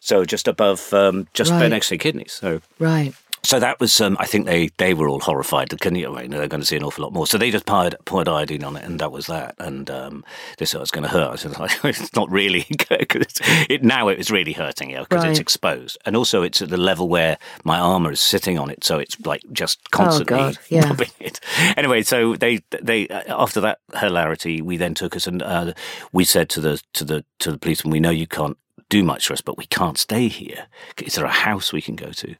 So 0.00 0.24
just 0.24 0.48
above, 0.48 0.92
um, 0.94 1.28
just 1.34 1.50
right. 1.50 1.68
next 1.68 1.88
to 1.88 1.94
the 1.94 1.98
kidneys. 1.98 2.32
So 2.32 2.62
right 2.78 3.14
so 3.42 3.58
that 3.58 3.80
was, 3.80 4.00
um, 4.00 4.16
I 4.20 4.26
think 4.26 4.46
they, 4.46 4.68
they 4.76 4.94
were 4.94 5.08
all 5.08 5.20
horrified. 5.20 5.78
Can 5.80 5.94
you, 5.94 6.14
I 6.14 6.22
mean, 6.22 6.30
they're 6.30 6.48
going 6.48 6.60
to 6.60 6.66
see 6.66 6.76
an 6.76 6.84
awful 6.84 7.04
lot 7.04 7.12
more. 7.12 7.26
So 7.26 7.38
they 7.38 7.50
just 7.50 7.66
poured, 7.66 7.96
poured 8.04 8.28
iodine 8.28 8.64
on 8.64 8.76
it, 8.76 8.84
and 8.84 9.00
that 9.00 9.12
was 9.12 9.26
that. 9.26 9.54
And 9.58 9.90
um, 9.90 10.24
they 10.58 10.66
said 10.66 10.80
it's 10.80 10.90
going 10.90 11.04
to 11.04 11.08
hurt. 11.08 11.32
I 11.32 11.36
said, 11.36 11.54
it's 11.84 12.14
not 12.14 12.30
really. 12.30 12.66
it, 12.70 13.82
now 13.82 14.08
it 14.08 14.18
was 14.18 14.30
really 14.30 14.52
hurting, 14.52 14.90
you 14.90 14.98
because 15.00 15.24
right. 15.24 15.30
it's 15.30 15.40
exposed. 15.40 15.98
And 16.04 16.16
also 16.16 16.42
it's 16.42 16.60
at 16.60 16.68
the 16.68 16.76
level 16.76 17.08
where 17.08 17.38
my 17.64 17.78
armour 17.78 18.12
is 18.12 18.20
sitting 18.20 18.58
on 18.58 18.70
it. 18.70 18.84
So 18.84 18.98
it's 18.98 19.18
like 19.24 19.42
just 19.52 19.90
constantly 19.90 20.36
oh, 20.36 20.52
God, 20.52 20.58
yeah. 20.68 20.86
rubbing 20.88 21.10
it. 21.18 21.40
Anyway, 21.76 22.02
so 22.02 22.36
they, 22.36 22.60
they 22.82 23.08
after 23.08 23.60
that 23.62 23.78
hilarity, 23.98 24.60
we 24.60 24.76
then 24.76 24.94
took 24.94 25.16
us 25.16 25.26
and 25.26 25.42
uh, 25.42 25.72
we 26.12 26.24
said 26.24 26.48
to 26.50 26.60
the, 26.60 26.82
to 26.92 27.04
the, 27.04 27.24
to 27.38 27.52
the 27.52 27.58
policeman, 27.58 27.92
we 27.92 28.00
know 28.00 28.10
you 28.10 28.26
can't 28.26 28.58
do 28.90 29.02
much 29.02 29.28
for 29.28 29.32
us, 29.32 29.40
but 29.40 29.56
we 29.56 29.66
can't 29.66 29.96
stay 29.96 30.28
here. 30.28 30.66
Is 30.98 31.14
there 31.14 31.24
a 31.24 31.30
house 31.30 31.72
we 31.72 31.80
can 31.80 31.96
go 31.96 32.10
to? 32.10 32.34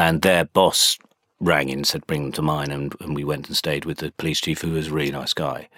And 0.00 0.22
their 0.22 0.46
boss 0.46 0.98
rang 1.40 1.68
in 1.68 1.80
and 1.80 1.86
said, 1.86 2.06
bring 2.06 2.22
them 2.22 2.32
to 2.32 2.40
mine. 2.40 2.70
And, 2.70 2.94
and, 3.00 3.14
we 3.14 3.22
went 3.22 3.48
and 3.48 3.56
stayed 3.56 3.84
with 3.84 3.98
the 3.98 4.12
police 4.12 4.40
chief, 4.40 4.62
who 4.62 4.70
was 4.70 4.88
a 4.88 4.92
really 4.92 5.10
nice 5.10 5.34
guy. 5.34 5.68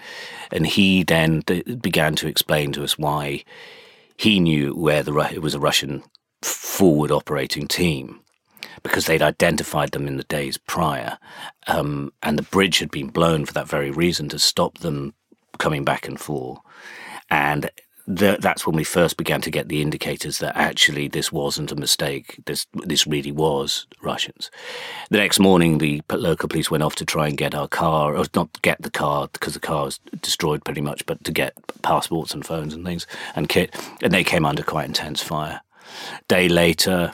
And 0.52 0.64
he 0.64 1.02
then 1.02 1.42
th- 1.42 1.80
began 1.82 2.14
to 2.16 2.28
explain 2.28 2.70
to 2.72 2.84
us 2.84 2.96
why 2.96 3.42
he 4.16 4.38
knew 4.38 4.76
where 4.76 5.02
the 5.02 5.12
it 5.32 5.42
was 5.42 5.56
a 5.56 5.60
Russian 5.60 6.04
forward 6.40 7.10
operating 7.10 7.66
team 7.66 8.20
because 8.84 9.06
they'd 9.06 9.22
identified 9.22 9.90
them 9.90 10.06
in 10.06 10.18
the 10.18 10.24
days 10.24 10.56
prior. 10.56 11.18
Um, 11.66 12.12
and 12.22 12.38
the 12.38 12.44
bridge 12.44 12.78
had 12.78 12.92
been 12.92 13.08
blown 13.08 13.44
for 13.44 13.52
that 13.54 13.68
very 13.68 13.90
reason 13.90 14.28
to 14.28 14.38
stop 14.38 14.78
them 14.78 15.14
coming 15.58 15.84
back 15.84 16.06
and 16.06 16.20
forth. 16.20 16.60
And 17.28 17.70
the, 18.06 18.36
that's 18.40 18.66
when 18.66 18.74
we 18.74 18.84
first 18.84 19.16
began 19.16 19.40
to 19.42 19.50
get 19.50 19.68
the 19.68 19.80
indicators 19.80 20.38
that 20.38 20.56
actually 20.56 21.08
this 21.08 21.30
wasn't 21.30 21.70
a 21.70 21.76
mistake. 21.76 22.40
This 22.46 22.66
this 22.72 23.06
really 23.06 23.32
was 23.32 23.86
Russians. 24.02 24.50
The 25.10 25.18
next 25.18 25.38
morning, 25.38 25.78
the 25.78 26.02
local 26.10 26.48
police 26.48 26.70
went 26.70 26.82
off 26.82 26.96
to 26.96 27.04
try 27.04 27.28
and 27.28 27.36
get 27.36 27.54
our 27.54 27.68
car, 27.68 28.16
or 28.16 28.24
not 28.34 28.60
get 28.62 28.82
the 28.82 28.90
car 28.90 29.28
because 29.32 29.54
the 29.54 29.60
car 29.60 29.84
was 29.84 29.98
destroyed 30.20 30.64
pretty 30.64 30.80
much, 30.80 31.06
but 31.06 31.22
to 31.24 31.32
get 31.32 31.54
passports 31.82 32.34
and 32.34 32.44
phones 32.44 32.74
and 32.74 32.84
things 32.84 33.06
and 33.36 33.48
kit, 33.48 33.74
and 34.02 34.12
they 34.12 34.24
came 34.24 34.44
under 34.44 34.62
quite 34.62 34.86
intense 34.86 35.22
fire. 35.22 35.60
Day 36.26 36.48
later, 36.48 37.12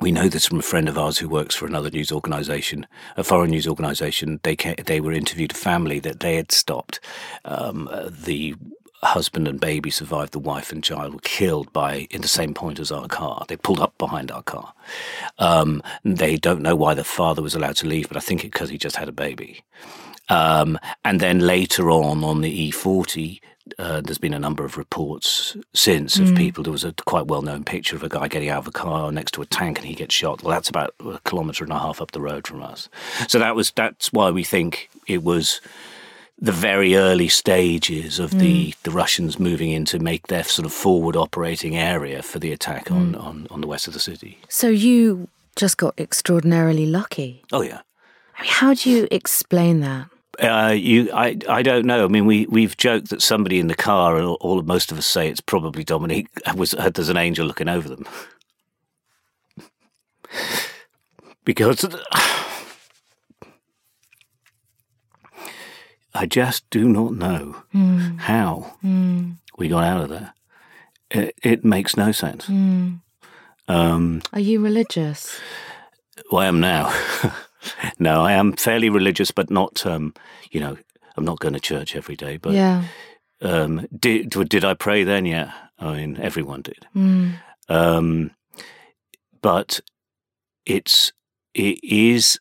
we 0.00 0.10
know 0.10 0.28
this 0.28 0.46
from 0.46 0.58
a 0.58 0.62
friend 0.62 0.88
of 0.88 0.98
ours 0.98 1.18
who 1.18 1.28
works 1.28 1.54
for 1.54 1.66
another 1.66 1.90
news 1.90 2.10
organisation, 2.10 2.86
a 3.16 3.22
foreign 3.22 3.50
news 3.50 3.68
organisation. 3.68 4.40
They 4.42 4.56
came, 4.56 4.74
they 4.84 5.00
were 5.00 5.12
interviewed 5.12 5.52
a 5.52 5.56
family 5.56 6.00
that 6.00 6.20
they 6.20 6.34
had 6.34 6.50
stopped 6.50 6.98
um, 7.44 7.88
the 8.10 8.56
husband 9.02 9.48
and 9.48 9.60
baby 9.60 9.90
survived. 9.90 10.32
The 10.32 10.38
wife 10.38 10.72
and 10.72 10.82
child 10.82 11.14
were 11.14 11.20
killed 11.20 11.72
by 11.72 12.06
in 12.10 12.22
the 12.22 12.28
same 12.28 12.54
point 12.54 12.78
as 12.78 12.92
our 12.92 13.08
car. 13.08 13.44
They 13.48 13.56
pulled 13.56 13.80
up 13.80 13.96
behind 13.98 14.30
our 14.30 14.42
car. 14.42 14.72
Um, 15.38 15.82
they 16.04 16.36
don't 16.36 16.62
know 16.62 16.76
why 16.76 16.94
the 16.94 17.04
father 17.04 17.42
was 17.42 17.54
allowed 17.54 17.76
to 17.76 17.86
leave, 17.86 18.08
but 18.08 18.16
I 18.16 18.20
think 18.20 18.44
it 18.44 18.52
because 18.52 18.70
he 18.70 18.78
just 18.78 18.96
had 18.96 19.08
a 19.08 19.12
baby. 19.12 19.64
Um, 20.28 20.78
and 21.04 21.20
then 21.20 21.40
later 21.40 21.90
on, 21.90 22.24
on 22.24 22.40
the 22.40 22.70
E40, 22.70 23.40
uh, 23.78 24.00
there's 24.00 24.18
been 24.18 24.34
a 24.34 24.38
number 24.38 24.64
of 24.64 24.76
reports 24.76 25.56
since 25.74 26.18
of 26.18 26.28
mm. 26.28 26.36
people. 26.36 26.64
There 26.64 26.72
was 26.72 26.84
a 26.84 26.92
quite 27.04 27.26
well 27.26 27.42
known 27.42 27.64
picture 27.64 27.96
of 27.96 28.02
a 28.02 28.08
guy 28.08 28.28
getting 28.28 28.48
out 28.48 28.60
of 28.60 28.66
a 28.66 28.72
car 28.72 29.12
next 29.12 29.32
to 29.32 29.42
a 29.42 29.46
tank 29.46 29.78
and 29.78 29.86
he 29.86 29.94
gets 29.94 30.14
shot. 30.14 30.42
Well, 30.42 30.52
that's 30.52 30.68
about 30.68 30.94
a 31.00 31.18
kilometre 31.24 31.64
and 31.64 31.72
a 31.72 31.78
half 31.78 32.00
up 32.00 32.12
the 32.12 32.20
road 32.20 32.46
from 32.46 32.62
us. 32.62 32.88
So 33.28 33.38
that 33.38 33.54
was 33.54 33.70
that's 33.72 34.12
why 34.12 34.30
we 34.30 34.44
think 34.44 34.90
it 35.06 35.22
was 35.22 35.60
the 36.38 36.52
very 36.52 36.96
early 36.96 37.28
stages 37.28 38.18
of 38.18 38.32
mm. 38.32 38.40
the, 38.40 38.74
the 38.82 38.90
Russians 38.90 39.38
moving 39.38 39.70
in 39.70 39.84
to 39.86 39.98
make 39.98 40.26
their 40.26 40.42
sort 40.42 40.66
of 40.66 40.72
forward 40.72 41.16
operating 41.16 41.76
area 41.76 42.22
for 42.22 42.38
the 42.38 42.52
attack 42.52 42.86
mm. 42.86 42.96
on, 42.96 43.14
on, 43.14 43.46
on 43.50 43.60
the 43.60 43.66
west 43.66 43.86
of 43.86 43.94
the 43.94 44.00
city. 44.00 44.38
So 44.48 44.68
you 44.68 45.28
just 45.56 45.76
got 45.76 45.98
extraordinarily 45.98 46.86
lucky. 46.86 47.44
Oh, 47.52 47.62
yeah. 47.62 47.82
I 48.38 48.42
mean, 48.42 48.50
how 48.50 48.74
do 48.74 48.90
you 48.90 49.06
explain 49.10 49.80
that? 49.80 50.08
Uh, 50.40 50.74
you, 50.76 51.10
I, 51.12 51.36
I 51.48 51.62
don't 51.62 51.84
know. 51.84 52.06
I 52.06 52.08
mean, 52.08 52.24
we 52.24 52.46
we've 52.46 52.74
joked 52.78 53.10
that 53.10 53.20
somebody 53.20 53.58
in 53.58 53.66
the 53.66 53.74
car, 53.74 54.16
and 54.16 54.24
all, 54.24 54.38
all 54.40 54.62
most 54.62 54.90
of 54.90 54.96
us 54.96 55.06
say 55.06 55.28
it's 55.28 55.42
probably 55.42 55.84
Dominique. 55.84 56.28
Was 56.56 56.70
there's 56.70 57.10
an 57.10 57.18
angel 57.18 57.46
looking 57.46 57.68
over 57.68 57.86
them 57.86 58.06
because 61.44 61.84
I 66.14 66.26
just 66.26 66.68
do 66.70 66.88
not 66.88 67.14
know 67.14 67.62
mm. 67.74 68.18
how 68.20 68.74
mm. 68.84 69.36
we 69.56 69.68
got 69.68 69.84
out 69.84 70.02
of 70.02 70.08
there. 70.10 70.34
It, 71.10 71.34
it 71.42 71.64
makes 71.64 71.96
no 71.96 72.12
sense. 72.12 72.46
Mm. 72.46 73.00
Um, 73.68 74.22
Are 74.32 74.40
you 74.40 74.60
religious? 74.60 75.38
Well, 76.30 76.42
I 76.42 76.46
am 76.46 76.60
now. 76.60 76.94
no, 77.98 78.22
I 78.22 78.32
am 78.32 78.52
fairly 78.54 78.90
religious, 78.90 79.30
but 79.30 79.50
not. 79.50 79.86
Um, 79.86 80.14
you 80.50 80.60
know, 80.60 80.76
I'm 81.16 81.24
not 81.24 81.40
going 81.40 81.54
to 81.54 81.60
church 81.60 81.96
every 81.96 82.16
day. 82.16 82.36
But 82.36 82.52
yeah. 82.52 82.84
Um, 83.40 83.86
did 83.98 84.30
did 84.30 84.64
I 84.64 84.74
pray 84.74 85.04
then? 85.04 85.26
Yeah, 85.26 85.52
I 85.78 85.94
mean 85.94 86.18
everyone 86.20 86.62
did. 86.62 86.86
Hmm. 86.92 87.30
Um, 87.68 88.30
but 89.40 89.80
it's 90.64 91.12
it 91.54 91.82
is 91.82 92.38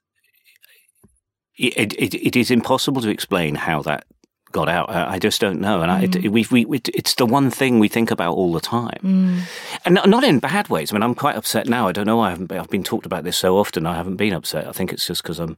it, 1.57 1.93
it, 1.93 2.13
it 2.15 2.35
is 2.35 2.51
impossible 2.51 3.01
to 3.01 3.09
explain 3.09 3.55
how 3.55 3.81
that 3.83 4.05
got 4.51 4.69
out. 4.69 4.89
I 4.89 5.19
just 5.19 5.41
don't 5.41 5.59
know, 5.59 5.81
and 5.81 5.91
mm. 6.13 6.25
I, 6.25 6.29
we, 6.29 6.65
we, 6.65 6.81
it's 6.93 7.15
the 7.15 7.25
one 7.25 7.49
thing 7.49 7.79
we 7.79 7.87
think 7.87 8.11
about 8.11 8.33
all 8.33 8.51
the 8.51 8.59
time, 8.59 8.99
mm. 9.01 9.39
and 9.85 9.99
not 10.05 10.23
in 10.23 10.39
bad 10.39 10.69
ways. 10.69 10.91
I 10.91 10.95
mean, 10.95 11.03
I'm 11.03 11.15
quite 11.15 11.35
upset 11.35 11.67
now. 11.67 11.87
I 11.87 11.91
don't 11.91 12.05
know. 12.05 12.19
I 12.19 12.29
haven't. 12.29 12.47
Been, 12.47 12.59
I've 12.59 12.69
been 12.69 12.83
talked 12.83 13.05
about 13.05 13.23
this 13.23 13.37
so 13.37 13.57
often. 13.57 13.85
I 13.85 13.95
haven't 13.95 14.17
been 14.17 14.33
upset. 14.33 14.67
I 14.67 14.71
think 14.71 14.93
it's 14.93 15.07
just 15.07 15.23
because 15.23 15.39
I'm. 15.39 15.57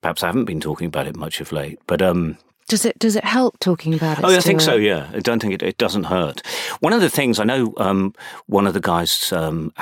Perhaps 0.00 0.22
I 0.22 0.26
haven't 0.26 0.44
been 0.44 0.60
talking 0.60 0.86
about 0.86 1.06
it 1.06 1.16
much 1.16 1.40
of 1.40 1.50
late, 1.50 1.78
but 1.86 2.02
um, 2.02 2.36
does 2.68 2.84
it 2.84 2.98
does 2.98 3.16
it 3.16 3.24
help 3.24 3.58
talking 3.58 3.94
about 3.94 4.18
it? 4.18 4.24
Oh, 4.24 4.34
I 4.34 4.40
think 4.40 4.60
so. 4.60 4.74
Yeah, 4.74 5.10
I 5.12 5.20
don't 5.20 5.40
think 5.40 5.54
it, 5.54 5.62
it 5.62 5.78
doesn't 5.78 6.04
hurt. 6.04 6.44
One 6.80 6.92
of 6.92 7.00
the 7.00 7.10
things 7.10 7.38
I 7.38 7.44
know, 7.44 7.74
um, 7.76 8.14
one 8.46 8.66
of 8.66 8.74
the 8.74 8.80
guys 8.80 9.32
um, 9.32 9.72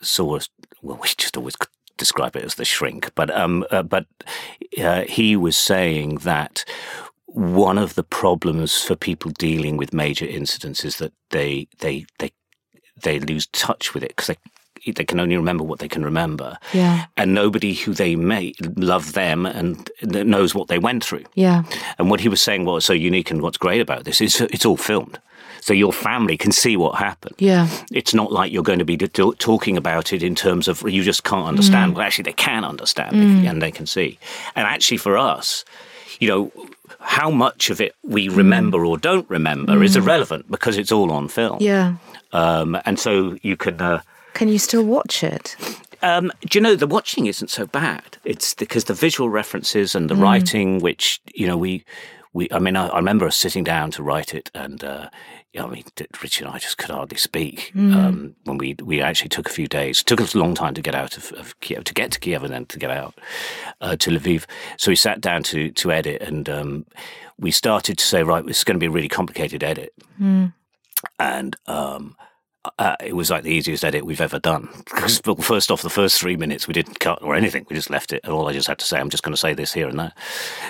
saw 0.00 0.36
us. 0.36 0.48
Well, 0.82 0.98
we 1.02 1.08
just 1.16 1.36
always 1.36 1.56
describe 2.02 2.34
it 2.34 2.44
as 2.44 2.56
the 2.56 2.64
shrink, 2.64 3.12
but 3.14 3.30
um, 3.30 3.64
uh, 3.70 3.84
but 3.84 4.06
uh, 4.82 5.02
he 5.02 5.36
was 5.36 5.56
saying 5.56 6.16
that 6.30 6.64
one 7.26 7.78
of 7.78 7.94
the 7.94 8.02
problems 8.02 8.82
for 8.82 8.96
people 8.96 9.30
dealing 9.38 9.76
with 9.76 9.92
major 9.94 10.26
incidents 10.26 10.84
is 10.84 10.96
that 10.96 11.12
they 11.30 11.68
they 11.78 12.04
they 12.18 12.30
they 13.00 13.20
lose 13.20 13.46
touch 13.46 13.94
with 13.94 14.02
it 14.02 14.08
because 14.16 14.26
they 14.26 14.38
they 14.84 15.04
can 15.04 15.20
only 15.20 15.36
remember 15.36 15.62
what 15.62 15.78
they 15.78 15.88
can 15.88 16.04
remember. 16.04 16.58
Yeah. 16.72 17.04
And 17.16 17.34
nobody 17.34 17.72
who 17.72 17.94
they 17.94 18.16
may 18.16 18.52
love 18.76 19.12
them 19.12 19.46
and 19.46 19.88
knows 20.02 20.56
what 20.56 20.66
they 20.66 20.80
went 20.80 21.04
through. 21.04 21.24
Yeah. 21.34 21.62
And 21.98 22.10
what 22.10 22.18
he 22.20 22.28
was 22.28 22.42
saying, 22.42 22.64
what's 22.64 22.86
so 22.86 22.92
unique 22.92 23.30
and 23.30 23.42
what's 23.42 23.58
great 23.58 23.80
about 23.80 24.02
this 24.04 24.20
is 24.20 24.40
it's 24.40 24.66
all 24.66 24.76
filmed 24.76 25.20
so 25.62 25.72
your 25.72 25.92
family 25.92 26.36
can 26.36 26.50
see 26.50 26.76
what 26.76 26.96
happened. 26.96 27.36
Yeah. 27.38 27.68
It's 27.92 28.12
not 28.12 28.32
like 28.32 28.50
you're 28.50 28.64
going 28.64 28.80
to 28.80 28.84
be 28.84 28.96
talking 28.96 29.76
about 29.76 30.12
it 30.12 30.20
in 30.20 30.34
terms 30.34 30.66
of 30.66 30.82
you 30.82 31.04
just 31.04 31.22
can't 31.22 31.46
understand. 31.46 31.92
Mm. 31.92 31.96
Well, 31.96 32.04
actually, 32.04 32.24
they 32.24 32.32
can 32.32 32.64
understand 32.64 33.14
mm. 33.14 33.48
and 33.48 33.62
they 33.62 33.70
can 33.70 33.86
see. 33.86 34.18
And 34.56 34.66
actually, 34.66 34.96
for 34.96 35.16
us, 35.16 35.64
you 36.18 36.28
know, 36.28 36.52
how 36.98 37.30
much 37.30 37.70
of 37.70 37.80
it 37.80 37.94
we 38.02 38.26
mm. 38.26 38.36
remember 38.36 38.78
mm. 38.78 38.88
or 38.88 38.98
don't 38.98 39.30
remember 39.30 39.74
mm. 39.74 39.84
is 39.84 39.94
irrelevant 39.94 40.50
because 40.50 40.76
it's 40.76 40.90
all 40.90 41.12
on 41.12 41.28
film. 41.28 41.58
Yeah. 41.60 41.94
Um, 42.32 42.76
and 42.84 42.98
so 42.98 43.38
you 43.42 43.56
can. 43.56 43.80
Uh, 43.80 44.00
can 44.34 44.48
you 44.48 44.58
still 44.58 44.84
watch 44.84 45.22
it? 45.22 45.54
Um, 46.02 46.32
do 46.40 46.58
you 46.58 46.60
know 46.60 46.74
the 46.74 46.88
watching 46.88 47.26
isn't 47.26 47.50
so 47.50 47.68
bad? 47.68 48.18
It's 48.24 48.54
because 48.54 48.84
the 48.84 48.94
visual 48.94 49.28
references 49.28 49.94
and 49.94 50.10
the 50.10 50.16
mm. 50.16 50.22
writing, 50.22 50.80
which 50.80 51.20
you 51.32 51.46
know 51.46 51.56
we 51.56 51.84
we, 52.32 52.48
I 52.50 52.58
mean, 52.58 52.76
I, 52.76 52.88
I, 52.88 52.96
remember 52.96 53.26
us 53.26 53.36
sitting 53.36 53.64
down 53.64 53.90
to 53.92 54.02
write 54.02 54.34
it, 54.34 54.50
and 54.54 54.82
uh, 54.82 55.10
I 55.58 55.66
mean, 55.66 55.84
Richie 56.22 56.44
and 56.44 56.54
I 56.54 56.58
just 56.58 56.78
could 56.78 56.90
hardly 56.90 57.18
speak 57.18 57.72
mm. 57.74 57.94
um, 57.94 58.34
when 58.44 58.56
we 58.56 58.74
we 58.82 59.02
actually 59.02 59.28
took 59.28 59.48
a 59.48 59.52
few 59.52 59.66
days. 59.66 60.00
It 60.00 60.06
took 60.06 60.20
us 60.20 60.34
a 60.34 60.38
long 60.38 60.54
time 60.54 60.72
to 60.74 60.82
get 60.82 60.94
out 60.94 61.16
of, 61.16 61.32
of, 61.32 61.60
Kiev, 61.60 61.84
to 61.84 61.94
get 61.94 62.10
to 62.12 62.20
Kiev, 62.20 62.42
and 62.42 62.52
then 62.52 62.66
to 62.66 62.78
get 62.78 62.90
out 62.90 63.14
uh, 63.82 63.96
to 63.96 64.10
Lviv. 64.10 64.46
So 64.78 64.90
we 64.90 64.96
sat 64.96 65.20
down 65.20 65.42
to 65.44 65.70
to 65.70 65.92
edit, 65.92 66.22
and 66.22 66.48
um, 66.48 66.86
we 67.38 67.50
started 67.50 67.98
to 67.98 68.04
say, 68.04 68.22
right, 68.22 68.44
this 68.46 68.58
is 68.58 68.64
going 68.64 68.76
to 68.76 68.80
be 68.80 68.86
a 68.86 68.90
really 68.90 69.08
complicated 69.08 69.62
edit, 69.62 69.92
mm. 70.20 70.52
and. 71.18 71.56
Um, 71.66 72.16
uh, 72.78 72.96
it 73.04 73.16
was 73.16 73.30
like 73.30 73.42
the 73.42 73.50
easiest 73.50 73.84
edit 73.84 74.06
we've 74.06 74.20
ever 74.20 74.38
done. 74.38 74.68
Because 74.92 75.20
first 75.40 75.70
off, 75.70 75.82
the 75.82 75.90
first 75.90 76.20
three 76.20 76.36
minutes 76.36 76.68
we 76.68 76.74
didn't 76.74 77.00
cut 77.00 77.20
or 77.22 77.34
anything. 77.34 77.66
We 77.68 77.74
just 77.74 77.90
left 77.90 78.12
it, 78.12 78.20
and 78.22 78.32
all 78.32 78.48
I 78.48 78.52
just 78.52 78.68
had 78.68 78.78
to 78.78 78.84
say, 78.84 78.98
I'm 78.98 79.10
just 79.10 79.24
going 79.24 79.32
to 79.32 79.40
say 79.40 79.52
this 79.52 79.72
here 79.72 79.88
and 79.88 79.98
there. 79.98 80.12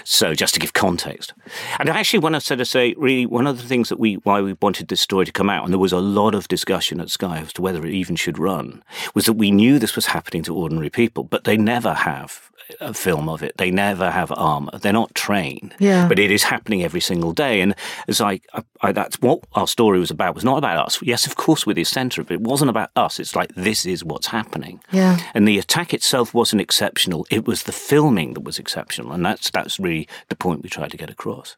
So 0.04 0.32
just 0.32 0.54
to 0.54 0.60
give 0.60 0.72
context, 0.72 1.34
and 1.78 1.90
actually, 1.90 2.20
when 2.20 2.34
I 2.34 2.38
said 2.38 2.58
to 2.58 2.64
say, 2.64 2.94
really, 2.96 3.26
one 3.26 3.46
of 3.46 3.60
the 3.60 3.68
things 3.68 3.88
that 3.90 3.98
we 3.98 4.14
why 4.14 4.40
we 4.40 4.54
wanted 4.62 4.88
this 4.88 5.00
story 5.00 5.26
to 5.26 5.32
come 5.32 5.50
out, 5.50 5.64
and 5.64 5.72
there 5.72 5.78
was 5.78 5.92
a 5.92 5.98
lot 5.98 6.34
of 6.34 6.48
discussion 6.48 7.00
at 7.00 7.10
Sky 7.10 7.38
as 7.40 7.52
to 7.54 7.62
whether 7.62 7.84
it 7.84 7.92
even 7.92 8.16
should 8.16 8.38
run, 8.38 8.82
was 9.14 9.26
that 9.26 9.34
we 9.34 9.50
knew 9.50 9.78
this 9.78 9.96
was 9.96 10.06
happening 10.06 10.42
to 10.44 10.54
ordinary 10.54 10.90
people, 10.90 11.24
but 11.24 11.44
they 11.44 11.56
never 11.56 11.92
have 11.92 12.50
a 12.80 12.94
film 12.94 13.28
of 13.28 13.42
it. 13.42 13.56
They 13.56 13.70
never 13.70 14.10
have 14.10 14.32
armor. 14.32 14.78
They're 14.78 14.92
not 14.92 15.14
trained. 15.14 15.74
Yeah. 15.78 16.08
But 16.08 16.18
it 16.18 16.30
is 16.30 16.44
happening 16.44 16.82
every 16.82 17.00
single 17.00 17.32
day. 17.32 17.60
And 17.60 17.74
it's 18.08 18.20
like, 18.20 18.46
I, 18.54 18.62
I, 18.80 18.92
that's 18.92 19.20
what 19.20 19.40
our 19.54 19.66
story 19.66 19.98
was 19.98 20.10
about. 20.10 20.30
It 20.30 20.34
was 20.34 20.44
not 20.44 20.58
about 20.58 20.86
us. 20.86 21.00
Yes, 21.02 21.26
of 21.26 21.36
course, 21.36 21.66
we're 21.66 21.74
the 21.74 21.84
center 21.84 22.20
of 22.20 22.30
it. 22.30 22.34
It 22.34 22.40
wasn't 22.40 22.70
about 22.70 22.90
us. 22.96 23.20
It's 23.20 23.36
like, 23.36 23.54
this 23.54 23.86
is 23.86 24.04
what's 24.04 24.28
happening. 24.28 24.80
Yeah. 24.90 25.18
And 25.34 25.46
the 25.46 25.58
attack 25.58 25.94
itself 25.94 26.34
wasn't 26.34 26.62
exceptional. 26.62 27.26
It 27.30 27.46
was 27.46 27.64
the 27.64 27.72
filming 27.72 28.34
that 28.34 28.40
was 28.40 28.58
exceptional. 28.58 29.12
And 29.12 29.24
that's, 29.24 29.50
that's 29.50 29.78
really 29.78 30.08
the 30.28 30.36
point 30.36 30.62
we 30.62 30.68
tried 30.68 30.90
to 30.90 30.96
get 30.96 31.10
across. 31.10 31.56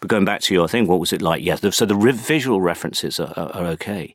But 0.00 0.08
going 0.08 0.24
back 0.24 0.40
to 0.42 0.54
your 0.54 0.68
thing, 0.68 0.86
what 0.86 1.00
was 1.00 1.12
it 1.12 1.22
like? 1.22 1.42
Yes. 1.42 1.60
So 1.74 1.86
the 1.86 1.94
visual 1.94 2.60
references 2.60 3.20
are, 3.20 3.32
are, 3.36 3.50
are, 3.52 3.66
okay. 3.72 4.14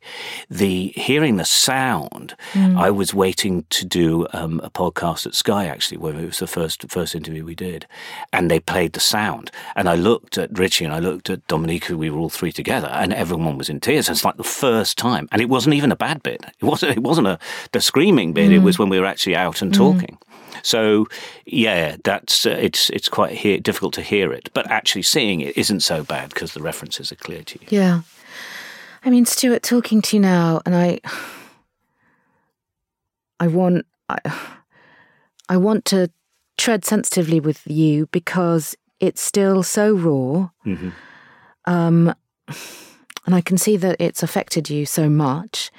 The 0.49 0.93
hearing 0.95 1.37
the 1.37 1.45
sound, 1.45 2.35
mm. 2.53 2.77
I 2.77 2.91
was 2.91 3.13
waiting 3.13 3.65
to 3.69 3.85
do 3.85 4.27
um, 4.33 4.59
a 4.63 4.69
podcast 4.69 5.25
at 5.25 5.35
Sky 5.35 5.65
actually, 5.65 5.97
where 5.97 6.15
it 6.15 6.25
was 6.25 6.36
the 6.39 6.47
first 6.47 6.89
first 6.89 7.15
interview 7.15 7.45
we 7.45 7.55
did, 7.55 7.85
and 8.31 8.49
they 8.49 8.59
played 8.59 8.93
the 8.93 8.99
sound. 8.99 9.51
And 9.75 9.89
I 9.89 9.95
looked 9.95 10.37
at 10.37 10.57
Richie 10.57 10.85
and 10.85 10.93
I 10.93 10.99
looked 10.99 11.29
at 11.29 11.45
Dominique, 11.47 11.89
we 11.89 12.09
were 12.09 12.19
all 12.19 12.29
three 12.29 12.51
together, 12.51 12.87
and 12.87 13.13
everyone 13.13 13.57
was 13.57 13.69
in 13.69 13.79
tears. 13.79 14.07
And 14.07 14.15
It's 14.15 14.25
like 14.25 14.37
the 14.37 14.43
first 14.43 14.97
time, 14.97 15.27
and 15.31 15.41
it 15.41 15.49
wasn't 15.49 15.75
even 15.75 15.91
a 15.91 15.95
bad 15.95 16.23
bit. 16.23 16.45
It 16.59 16.65
wasn't. 16.65 16.97
It 16.97 17.03
wasn't 17.03 17.27
a 17.27 17.39
the 17.71 17.81
screaming 17.81 18.33
bit. 18.33 18.49
Mm. 18.49 18.55
It 18.55 18.59
was 18.59 18.79
when 18.79 18.89
we 18.89 18.99
were 18.99 19.05
actually 19.05 19.35
out 19.35 19.61
and 19.61 19.71
mm. 19.71 19.77
talking. 19.77 20.17
So 20.63 21.07
yeah, 21.45 21.97
that's 22.03 22.45
uh, 22.45 22.49
it's 22.49 22.89
it's 22.89 23.09
quite 23.09 23.63
difficult 23.63 23.93
to 23.95 24.01
hear 24.01 24.33
it, 24.33 24.49
but 24.53 24.69
actually 24.69 25.03
seeing 25.03 25.41
it 25.41 25.57
isn't 25.57 25.81
so 25.81 26.03
bad 26.03 26.29
because 26.29 26.53
the 26.53 26.61
references 26.61 27.11
are 27.11 27.15
clear 27.15 27.43
to 27.43 27.59
you. 27.61 27.67
Yeah, 27.69 28.01
I 29.07 29.09
mean, 29.09 29.25
Stuart, 29.25 29.63
talking 29.63 30.01
to 30.01 30.17
you 30.17 30.21
now, 30.21 30.61
and 30.65 30.75
I, 30.75 30.99
I 33.39 33.47
want, 33.47 33.85
I, 34.09 34.17
I 35.47 35.55
want 35.55 35.85
to 35.85 36.11
tread 36.67 36.83
sensitively 36.83 37.39
with 37.39 37.65
you 37.65 38.07
because 38.07 38.75
it's 38.99 39.21
still 39.21 39.63
so 39.63 39.93
raw. 39.93 40.49
Mm-hmm. 40.65 40.89
Um, 41.63 42.13
and 43.25 43.33
I 43.33 43.39
can 43.39 43.57
see 43.57 43.77
that 43.77 43.95
it's 44.01 44.21
affected 44.21 44.69
you 44.69 44.85
so 44.85 45.09
much. 45.09 45.71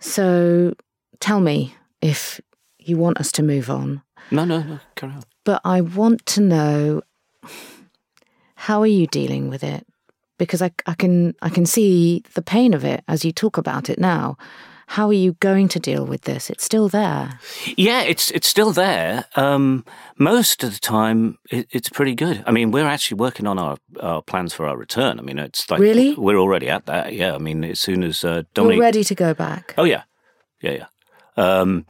So 0.00 0.74
tell 1.20 1.38
me 1.38 1.76
if 2.02 2.40
you 2.80 2.96
want 2.96 3.20
us 3.20 3.30
to 3.30 3.44
move 3.44 3.70
on. 3.70 4.02
No, 4.32 4.44
no, 4.44 4.60
no, 4.60 4.80
carry 4.96 5.12
on. 5.12 5.22
But 5.44 5.60
I 5.64 5.82
want 5.82 6.26
to 6.26 6.40
know 6.40 7.02
how 8.56 8.80
are 8.80 8.88
you 8.88 9.06
dealing 9.06 9.50
with 9.50 9.62
it? 9.62 9.86
Because 10.36 10.62
I, 10.62 10.72
I 10.86 10.94
can 10.94 11.36
I 11.42 11.48
can 11.48 11.64
see 11.64 12.24
the 12.34 12.42
pain 12.42 12.74
of 12.74 12.84
it 12.84 13.04
as 13.06 13.24
you 13.24 13.30
talk 13.30 13.56
about 13.56 13.88
it 13.88 14.00
now. 14.00 14.36
How 14.94 15.06
are 15.06 15.12
you 15.12 15.34
going 15.38 15.68
to 15.68 15.78
deal 15.78 16.04
with 16.04 16.22
this? 16.22 16.50
It's 16.50 16.64
still 16.64 16.88
there. 16.88 17.38
Yeah, 17.76 18.02
it's 18.02 18.32
it's 18.32 18.48
still 18.48 18.72
there. 18.72 19.24
Um, 19.36 19.84
most 20.18 20.64
of 20.64 20.72
the 20.72 20.80
time, 20.80 21.38
it, 21.48 21.68
it's 21.70 21.88
pretty 21.88 22.16
good. 22.16 22.42
I 22.44 22.50
mean, 22.50 22.72
we're 22.72 22.88
actually 22.88 23.18
working 23.18 23.46
on 23.46 23.56
our, 23.56 23.76
our 24.00 24.20
plans 24.20 24.52
for 24.52 24.66
our 24.66 24.76
return. 24.76 25.20
I 25.20 25.22
mean, 25.22 25.38
it's 25.38 25.70
like 25.70 25.78
really 25.78 26.14
we're 26.16 26.38
already 26.38 26.68
at 26.68 26.86
that. 26.86 27.12
Yeah, 27.12 27.36
I 27.36 27.38
mean, 27.38 27.62
as 27.62 27.78
soon 27.78 28.02
as 28.02 28.24
uh, 28.24 28.42
Dominique, 28.52 28.78
we're 28.78 28.84
ready 28.84 29.04
to 29.04 29.14
go 29.14 29.32
back. 29.32 29.74
Oh 29.78 29.84
yeah, 29.84 30.02
yeah, 30.60 30.72
yeah. 30.72 30.86
Um, 31.36 31.86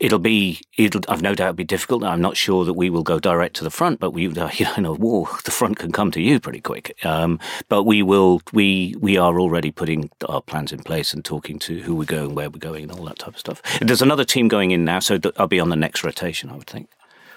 it'll 0.00 0.18
be 0.18 0.60
it'll 0.76 1.02
I've 1.08 1.22
no 1.22 1.34
doubt 1.34 1.56
be 1.56 1.64
difficult. 1.64 2.04
I'm 2.04 2.20
not 2.20 2.36
sure 2.36 2.64
that 2.64 2.74
we 2.74 2.90
will 2.90 3.02
go 3.02 3.18
direct 3.18 3.56
to 3.56 3.64
the 3.64 3.70
front, 3.70 4.00
but 4.00 4.10
we 4.10 4.22
you 4.28 4.66
know 4.78 4.94
war 4.94 5.28
the 5.44 5.50
front 5.50 5.78
can 5.78 5.92
come 5.92 6.10
to 6.12 6.20
you 6.20 6.40
pretty 6.40 6.60
quick. 6.60 6.94
Um, 7.04 7.38
but 7.68 7.84
we 7.84 8.02
will 8.02 8.42
we 8.52 8.94
we 8.98 9.16
are 9.16 9.40
already 9.40 9.70
putting 9.70 10.10
our 10.28 10.42
plans 10.42 10.72
in 10.72 10.80
place 10.80 11.12
and 11.12 11.24
talking 11.24 11.58
to 11.60 11.80
who 11.80 11.94
we're 11.94 12.04
going, 12.04 12.34
where 12.34 12.50
we're 12.50 12.58
going, 12.58 12.84
and 12.84 12.92
all 12.92 13.04
that 13.06 13.18
type 13.18 13.34
of 13.34 13.38
stuff. 13.38 13.62
There's 13.80 14.02
another 14.02 14.24
team 14.24 14.48
going 14.48 14.70
in 14.70 14.84
now, 14.84 15.00
so 15.00 15.18
I'll 15.36 15.46
be 15.46 15.60
on 15.60 15.68
the 15.68 15.76
next 15.76 16.04
rotation. 16.04 16.50
I 16.50 16.56
would 16.56 16.66
think. 16.66 16.90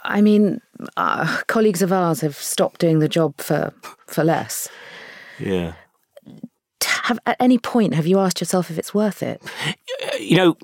I 0.04 0.22
mean, 0.22 0.62
uh, 0.98 1.42
colleagues 1.48 1.82
of 1.82 1.94
ours 1.94 2.22
have 2.22 2.36
stopped 2.36 2.82
doing 2.82 3.00
the 3.00 3.10
job 3.10 3.38
for 3.38 3.74
for 4.08 4.24
less. 4.24 4.68
Yeah. 5.40 5.74
Have, 7.04 7.20
at 7.26 7.38
any 7.40 7.58
point, 7.58 7.96
have 7.96 8.06
you 8.06 8.20
asked 8.20 8.40
yourself 8.42 8.70
if 8.70 8.78
it's 8.78 8.94
worth 8.94 9.24
it? 9.24 9.42
You 10.20 10.38
know, 10.38 10.58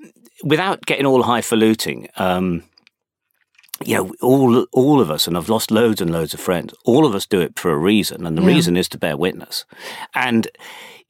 without 0.43 0.85
getting 0.85 1.05
all 1.05 1.23
highfalutin, 1.23 2.07
um, 2.17 2.63
you 3.85 3.95
know, 3.95 4.13
all 4.21 4.63
all 4.71 4.99
of 4.99 5.11
us, 5.11 5.27
and 5.27 5.37
I've 5.37 5.49
lost 5.49 5.71
loads 5.71 6.01
and 6.01 6.11
loads 6.11 6.33
of 6.33 6.39
friends. 6.39 6.73
All 6.85 7.05
of 7.05 7.13
us 7.13 7.25
do 7.25 7.39
it 7.41 7.59
for 7.59 7.71
a 7.71 7.77
reason, 7.77 8.25
and 8.25 8.37
the 8.37 8.41
yeah. 8.41 8.47
reason 8.47 8.75
is 8.77 8.89
to 8.89 8.97
bear 8.97 9.15
witness. 9.15 9.65
And 10.15 10.47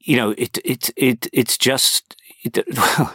you 0.00 0.16
know, 0.16 0.30
it 0.36 0.58
it 0.64 0.90
it 0.96 1.26
it's 1.32 1.56
just 1.56 2.16
it, 2.42 2.58
well, 2.76 3.14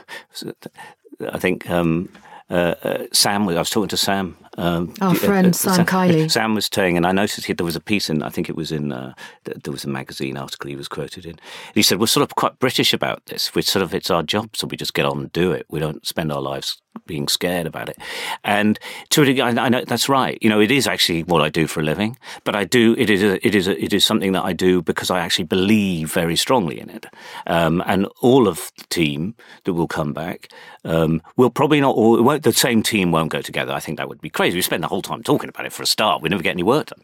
I 1.32 1.38
think 1.38 1.70
um, 1.70 2.09
uh, 2.49 2.76
uh, 2.84 3.05
Sam. 3.11 3.47
I 3.47 3.59
was 3.59 3.70
talking 3.70 3.89
to 3.89 3.97
Sam 3.97 4.38
um, 4.58 4.93
Our 5.01 5.16
friend 5.16 5.47
uh, 5.47 5.51
Sam 5.51 5.86
Kiley. 5.86 6.30
Sam 6.30 6.56
was 6.56 6.70
saying, 6.72 6.97
and 6.97 7.06
I 7.06 7.12
noticed 7.12 7.45
he, 7.45 7.54
there 7.54 7.66
was 7.66 7.76
a 7.76 7.82
piece 7.82 8.10
in, 8.10 8.22
I 8.22 8.30
think 8.30 8.49
it 8.49 8.56
was 8.56 8.72
in, 8.72 8.91
uh, 8.91 9.14
there 9.45 9.72
was 9.72 9.84
a 9.84 9.89
magazine 9.89 10.38
article 10.38 10.70
he 10.70 10.76
was 10.76 10.88
quoted 10.88 11.26
in. 11.26 11.39
He 11.74 11.82
said, 11.82 11.99
We're 11.99 12.08
sort 12.08 12.24
of 12.24 12.36
quite 12.36 12.60
British 12.60 12.93
about 12.93 13.26
this. 13.26 13.56
We're 13.56 13.64
sort 13.64 13.84
of, 13.84 13.93
it's 13.93 14.12
our 14.12 14.24
job, 14.24 14.56
so 14.56 14.68
we 14.68 14.78
just 14.78 14.93
get 14.93 15.06
on 15.06 15.20
and 15.20 15.32
do 15.32 15.51
it. 15.51 15.66
We 15.70 15.80
don't 15.80 16.06
spend 16.06 16.32
our 16.32 16.41
lives 16.41 16.82
being 17.05 17.27
scared 17.27 17.67
about 17.67 17.89
it. 17.89 17.97
And 18.43 18.79
to 19.09 19.21
a 19.21 19.25
degree, 19.25 19.41
I 19.41 19.69
know 19.69 19.83
that's 19.85 20.09
right. 20.09 20.37
You 20.41 20.49
know, 20.49 20.59
it 20.59 20.71
is 20.71 20.87
actually 20.87 21.23
what 21.23 21.41
I 21.41 21.49
do 21.49 21.67
for 21.67 21.81
a 21.81 21.83
living, 21.83 22.17
but 22.43 22.55
I 22.55 22.63
do, 22.63 22.95
it 22.97 23.09
is, 23.09 23.21
a, 23.23 23.45
it 23.45 23.55
is, 23.55 23.67
a, 23.67 23.83
it 23.83 23.93
is 23.93 24.05
something 24.05 24.31
that 24.33 24.43
I 24.43 24.53
do 24.53 24.81
because 24.81 25.09
I 25.09 25.19
actually 25.19 25.45
believe 25.45 26.13
very 26.13 26.35
strongly 26.35 26.79
in 26.79 26.89
it. 26.89 27.05
Um, 27.47 27.83
and 27.85 28.07
all 28.21 28.47
of 28.47 28.71
the 28.77 28.85
team 28.85 29.35
that 29.63 29.73
will 29.73 29.87
come 29.87 30.13
back 30.13 30.51
um, 30.85 31.21
will 31.37 31.49
probably 31.49 31.81
not 31.81 31.95
all, 31.95 32.23
the 32.39 32.53
same 32.53 32.83
team 32.83 33.11
won't 33.11 33.31
go 33.31 33.41
together. 33.41 33.73
I 33.73 33.79
think 33.79 33.97
that 33.97 34.09
would 34.09 34.21
be 34.21 34.29
crazy. 34.29 34.57
We 34.57 34.61
spend 34.61 34.83
the 34.83 34.87
whole 34.87 35.01
time 35.01 35.23
talking 35.23 35.49
about 35.49 35.65
it 35.65 35.73
for 35.73 35.83
a 35.83 35.87
start. 35.87 36.21
We 36.21 36.29
never 36.29 36.43
get 36.43 36.51
any 36.51 36.63
work 36.63 36.87
done. 36.87 37.03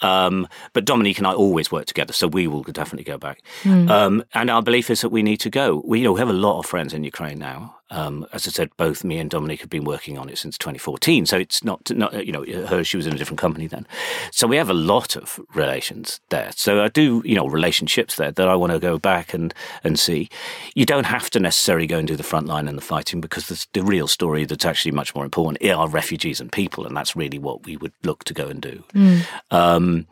Um, 0.00 0.48
but 0.72 0.84
Dominique 0.84 1.18
and 1.18 1.26
I 1.26 1.32
always 1.32 1.72
work 1.72 1.86
together, 1.86 2.12
so 2.12 2.26
we 2.28 2.46
will 2.46 2.62
definitely 2.62 3.04
go 3.04 3.18
back. 3.18 3.42
Mm. 3.62 3.90
Um, 3.90 4.24
and 4.34 4.50
our 4.50 4.62
belief 4.62 4.90
is 4.90 5.00
that 5.00 5.10
we 5.10 5.22
need 5.22 5.38
to 5.38 5.50
go. 5.50 5.82
We, 5.84 6.00
you 6.00 6.04
know, 6.04 6.12
we 6.12 6.20
have 6.20 6.28
a 6.28 6.32
lot 6.32 6.58
of 6.58 6.66
friends 6.66 6.92
in 6.92 7.04
Ukraine 7.04 7.38
now. 7.38 7.77
Um, 7.90 8.26
as 8.32 8.46
I 8.46 8.50
said, 8.50 8.70
both 8.76 9.02
me 9.02 9.18
and 9.18 9.30
Dominique 9.30 9.60
have 9.60 9.70
been 9.70 9.84
working 9.84 10.18
on 10.18 10.28
it 10.28 10.36
since 10.36 10.58
2014. 10.58 11.24
So 11.24 11.38
it's 11.38 11.64
not, 11.64 11.90
not, 11.90 12.26
you 12.26 12.32
know, 12.32 12.44
her, 12.66 12.84
she 12.84 12.98
was 12.98 13.06
in 13.06 13.14
a 13.14 13.16
different 13.16 13.40
company 13.40 13.66
then. 13.66 13.86
So 14.30 14.46
we 14.46 14.56
have 14.56 14.68
a 14.68 14.74
lot 14.74 15.16
of 15.16 15.40
relations 15.54 16.20
there. 16.28 16.50
So 16.54 16.82
I 16.82 16.88
do, 16.88 17.22
you 17.24 17.34
know, 17.34 17.46
relationships 17.46 18.16
there 18.16 18.30
that 18.30 18.48
I 18.48 18.54
want 18.56 18.72
to 18.72 18.78
go 18.78 18.98
back 18.98 19.32
and, 19.32 19.54
and 19.82 19.98
see. 19.98 20.28
You 20.74 20.84
don't 20.84 21.06
have 21.06 21.30
to 21.30 21.40
necessarily 21.40 21.86
go 21.86 21.98
and 21.98 22.06
do 22.06 22.16
the 22.16 22.22
front 22.22 22.46
line 22.46 22.68
and 22.68 22.76
the 22.76 22.82
fighting 22.82 23.22
because 23.22 23.48
the, 23.48 23.66
the 23.72 23.82
real 23.82 24.06
story 24.06 24.44
that's 24.44 24.66
actually 24.66 24.92
much 24.92 25.14
more 25.14 25.24
important 25.24 25.64
are 25.64 25.88
refugees 25.88 26.40
and 26.40 26.52
people. 26.52 26.86
And 26.86 26.94
that's 26.94 27.16
really 27.16 27.38
what 27.38 27.64
we 27.64 27.78
would 27.78 27.92
look 28.02 28.24
to 28.24 28.34
go 28.34 28.48
and 28.48 28.60
do. 28.60 28.84
Mm. 28.94 29.26
Um, 29.50 30.06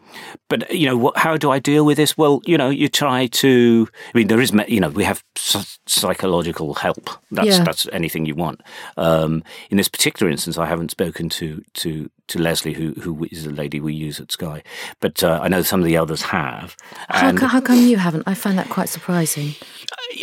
but, 0.48 0.72
you 0.72 0.86
know, 0.86 0.96
what, 0.96 1.18
how 1.18 1.36
do 1.36 1.50
I 1.50 1.58
deal 1.58 1.84
with 1.84 1.98
this? 1.98 2.16
Well, 2.16 2.40
you 2.46 2.56
know, 2.56 2.70
you 2.70 2.88
try 2.88 3.26
to, 3.26 3.88
I 4.14 4.18
mean, 4.18 4.28
there 4.28 4.40
is, 4.40 4.52
you 4.66 4.80
know, 4.80 4.88
we 4.88 5.04
have 5.04 5.22
psychological 5.34 6.72
help. 6.74 7.10
That's, 7.30 7.58
yeah 7.58 7.65
that's 7.66 7.86
anything 7.92 8.26
you 8.26 8.34
want. 8.34 8.62
Um, 8.96 9.42
in 9.70 9.76
this 9.76 9.88
particular 9.88 10.30
instance, 10.30 10.58
I 10.58 10.66
haven't 10.66 10.90
spoken 10.90 11.28
to 11.30 11.62
to 11.74 12.10
to 12.28 12.38
Leslie, 12.38 12.72
who 12.72 12.92
who 12.94 13.26
is 13.30 13.44
the 13.44 13.52
lady 13.52 13.80
we 13.80 13.92
use 13.92 14.18
at 14.20 14.32
Sky, 14.32 14.62
but 15.00 15.22
uh, 15.22 15.40
I 15.42 15.48
know 15.48 15.62
some 15.62 15.80
of 15.80 15.86
the 15.86 15.96
others 15.96 16.22
have. 16.22 16.76
How, 17.08 17.32
co- 17.32 17.46
how, 17.46 17.60
come 17.60 17.76
you 17.76 17.98
haven't? 17.98 18.24
I 18.26 18.34
find 18.34 18.58
that 18.58 18.68
quite 18.68 18.88
surprising. 18.88 19.54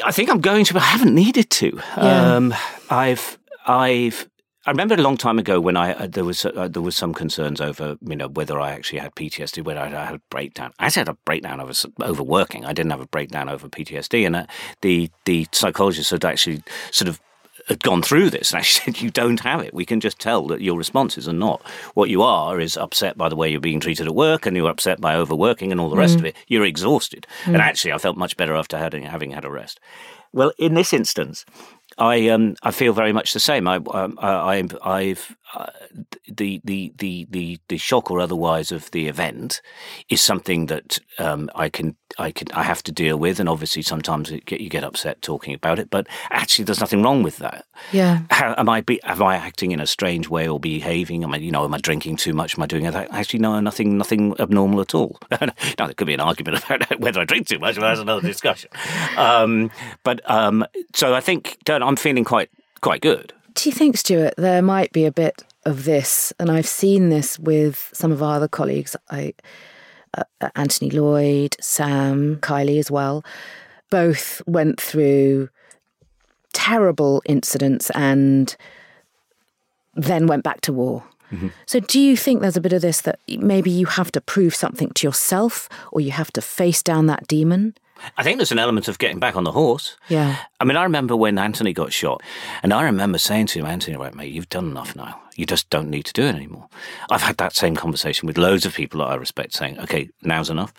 I 0.03 0.11
think 0.11 0.29
I'm 0.29 0.41
going 0.41 0.65
to, 0.65 0.73
but 0.73 0.81
I 0.81 0.87
haven't 0.87 1.13
needed 1.13 1.49
to. 1.51 1.79
Yeah. 1.97 2.35
Um, 2.35 2.53
I've 2.89 3.37
I've 3.65 4.27
I 4.65 4.71
remember 4.71 4.95
a 4.95 5.01
long 5.01 5.17
time 5.17 5.39
ago 5.39 5.59
when 5.59 5.75
I 5.75 5.93
uh, 5.93 6.07
there 6.07 6.23
was 6.23 6.45
uh, 6.45 6.69
there 6.69 6.81
was 6.81 6.95
some 6.95 7.13
concerns 7.13 7.59
over 7.59 7.97
you 8.01 8.15
know 8.15 8.29
whether 8.29 8.59
I 8.59 8.71
actually 8.71 8.99
had 8.99 9.13
PTSD, 9.15 9.63
whether 9.63 9.81
I 9.81 9.89
had 9.89 10.15
a 10.15 10.21
breakdown. 10.29 10.71
I 10.79 10.89
had 10.89 11.09
a 11.09 11.17
breakdown 11.25 11.59
over 11.59 11.73
overworking. 12.01 12.65
I 12.65 12.71
didn't 12.71 12.91
have 12.91 13.01
a 13.01 13.07
breakdown 13.07 13.49
over 13.49 13.67
PTSD, 13.67 14.25
and 14.25 14.35
uh, 14.37 14.45
the 14.81 15.09
the 15.25 15.47
psychologist 15.51 16.11
had 16.11 16.23
actually 16.23 16.63
sort 16.91 17.09
of 17.09 17.19
had 17.67 17.83
gone 17.83 18.01
through 18.01 18.29
this 18.29 18.51
and 18.51 18.59
actually 18.59 18.83
said, 18.93 19.01
You 19.01 19.09
don't 19.09 19.39
have 19.41 19.61
it. 19.61 19.73
We 19.73 19.85
can 19.85 19.99
just 19.99 20.19
tell 20.19 20.47
that 20.47 20.61
your 20.61 20.77
responses 20.77 21.27
are 21.27 21.33
not. 21.33 21.61
What 21.93 22.09
you 22.09 22.21
are 22.21 22.59
is 22.59 22.77
upset 22.77 23.17
by 23.17 23.29
the 23.29 23.35
way 23.35 23.49
you're 23.49 23.59
being 23.59 23.79
treated 23.79 24.07
at 24.07 24.15
work 24.15 24.45
and 24.45 24.55
you're 24.55 24.69
upset 24.69 24.99
by 24.99 25.15
overworking 25.15 25.71
and 25.71 25.79
all 25.79 25.89
the 25.89 25.97
rest 25.97 26.15
mm. 26.15 26.19
of 26.19 26.25
it. 26.25 26.35
You're 26.47 26.65
exhausted. 26.65 27.27
Mm. 27.43 27.53
And 27.53 27.57
actually, 27.57 27.93
I 27.93 27.97
felt 27.97 28.17
much 28.17 28.37
better 28.37 28.55
after 28.55 28.77
having, 28.77 29.03
having 29.03 29.31
had 29.31 29.45
a 29.45 29.51
rest. 29.51 29.79
Well, 30.33 30.51
in 30.57 30.73
this 30.73 30.93
instance, 30.93 31.45
I 31.97 32.29
um 32.29 32.55
I 32.63 32.71
feel 32.71 32.91
very 32.91 33.13
much 33.13 33.33
the 33.33 33.39
same. 33.39 33.67
I 33.67 33.75
um, 33.75 34.17
I 34.19 34.67
I've 34.83 35.35
uh, 35.53 35.67
the, 36.27 36.59
the 36.63 36.91
the 36.97 37.27
the 37.29 37.59
the 37.67 37.77
shock 37.77 38.09
or 38.09 38.19
otherwise 38.19 38.71
of 38.71 38.89
the 38.91 39.07
event 39.07 39.61
is 40.09 40.21
something 40.21 40.65
that 40.67 40.97
um, 41.19 41.51
I 41.53 41.69
can 41.69 41.95
I 42.17 42.31
can 42.31 42.47
I 42.53 42.63
have 42.63 42.83
to 42.83 42.91
deal 42.91 43.17
with, 43.17 43.39
and 43.39 43.49
obviously 43.49 43.81
sometimes 43.81 44.31
get, 44.45 44.61
you 44.61 44.69
get 44.69 44.83
upset 44.83 45.21
talking 45.21 45.53
about 45.53 45.79
it. 45.79 45.89
But 45.89 46.07
actually, 46.29 46.65
there's 46.65 46.79
nothing 46.79 47.01
wrong 47.01 47.23
with 47.23 47.37
that. 47.37 47.65
Yeah. 47.91 48.21
How, 48.29 48.55
am 48.57 48.69
I 48.69 48.81
be, 48.81 49.01
am 49.03 49.21
I 49.21 49.35
acting 49.35 49.71
in 49.71 49.79
a 49.79 49.87
strange 49.87 50.29
way 50.29 50.47
or 50.47 50.59
behaving? 50.59 51.23
Am 51.23 51.33
I 51.33 51.37
you 51.37 51.51
know 51.51 51.65
am 51.65 51.73
I 51.73 51.79
drinking 51.79 52.17
too 52.17 52.33
much? 52.33 52.57
Am 52.57 52.63
I 52.63 52.67
doing 52.67 52.83
that? 52.83 53.11
Actually, 53.11 53.39
no, 53.39 53.59
nothing 53.59 53.97
nothing 53.97 54.39
abnormal 54.39 54.81
at 54.81 54.95
all. 54.95 55.19
now 55.31 55.47
there 55.77 55.93
could 55.93 56.07
be 56.07 56.13
an 56.13 56.19
argument 56.19 56.63
about 56.63 56.99
whether 56.99 57.21
I 57.21 57.25
drink 57.25 57.47
too 57.47 57.59
much, 57.59 57.75
but 57.75 57.81
that's 57.81 57.99
another 57.99 58.21
discussion. 58.21 58.69
Um, 59.17 59.71
but 60.03 60.21
um, 60.29 60.65
so 60.93 61.13
I 61.13 61.21
think 61.21 61.57
I'm 61.67 61.95
feeling 61.95 62.23
quite 62.23 62.49
quite 62.81 63.01
good. 63.01 63.33
Do 63.55 63.69
you 63.69 63.73
think, 63.73 63.97
Stuart, 63.97 64.33
there 64.37 64.61
might 64.61 64.91
be 64.91 65.05
a 65.05 65.11
bit 65.11 65.43
of 65.65 65.85
this? 65.85 66.33
And 66.39 66.49
I've 66.49 66.67
seen 66.67 67.09
this 67.09 67.37
with 67.37 67.89
some 67.93 68.11
of 68.11 68.23
our 68.23 68.37
other 68.37 68.47
colleagues, 68.47 68.95
I, 69.09 69.33
Anthony 70.55 70.91
Lloyd, 70.91 71.55
Sam, 71.59 72.37
Kiley 72.37 72.79
as 72.79 72.91
well. 72.91 73.23
Both 73.89 74.41
went 74.47 74.79
through 74.79 75.49
terrible 76.53 77.21
incidents 77.25 77.89
and 77.91 78.55
then 79.95 80.27
went 80.27 80.43
back 80.43 80.61
to 80.61 80.73
war. 80.73 81.03
Mm-hmm. 81.31 81.49
So, 81.65 81.79
do 81.79 81.99
you 81.99 82.15
think 82.15 82.41
there's 82.41 82.57
a 82.57 82.61
bit 82.61 82.73
of 82.73 82.81
this 82.81 83.01
that 83.01 83.19
maybe 83.27 83.71
you 83.71 83.87
have 83.87 84.11
to 84.11 84.21
prove 84.21 84.53
something 84.53 84.91
to 84.91 85.07
yourself 85.07 85.67
or 85.91 86.01
you 86.01 86.11
have 86.11 86.31
to 86.33 86.41
face 86.41 86.83
down 86.83 87.07
that 87.07 87.27
demon? 87.27 87.75
I 88.17 88.23
think 88.23 88.37
there's 88.37 88.51
an 88.51 88.59
element 88.59 88.87
of 88.87 88.99
getting 88.99 89.19
back 89.19 89.35
on 89.35 89.43
the 89.43 89.51
horse. 89.51 89.97
Yeah. 90.09 90.37
I 90.59 90.65
mean, 90.65 90.77
I 90.77 90.83
remember 90.83 91.15
when 91.15 91.37
Anthony 91.37 91.73
got 91.73 91.93
shot, 91.93 92.21
and 92.61 92.73
I 92.73 92.83
remember 92.83 93.17
saying 93.17 93.47
to 93.47 93.59
him, 93.59 93.65
Anthony, 93.65 93.97
right, 93.97 94.13
mate, 94.13 94.31
you've 94.31 94.49
done 94.49 94.65
enough 94.65 94.95
now. 94.95 95.19
You 95.35 95.45
just 95.45 95.69
don't 95.69 95.89
need 95.89 96.05
to 96.05 96.13
do 96.13 96.23
it 96.23 96.35
anymore. 96.35 96.67
I've 97.09 97.21
had 97.21 97.37
that 97.37 97.55
same 97.55 97.75
conversation 97.75 98.27
with 98.27 98.37
loads 98.37 98.65
of 98.65 98.73
people 98.73 98.99
that 98.99 99.09
I 99.09 99.15
respect 99.15 99.53
saying, 99.53 99.79
okay, 99.79 100.09
now's 100.21 100.49
enough. 100.49 100.73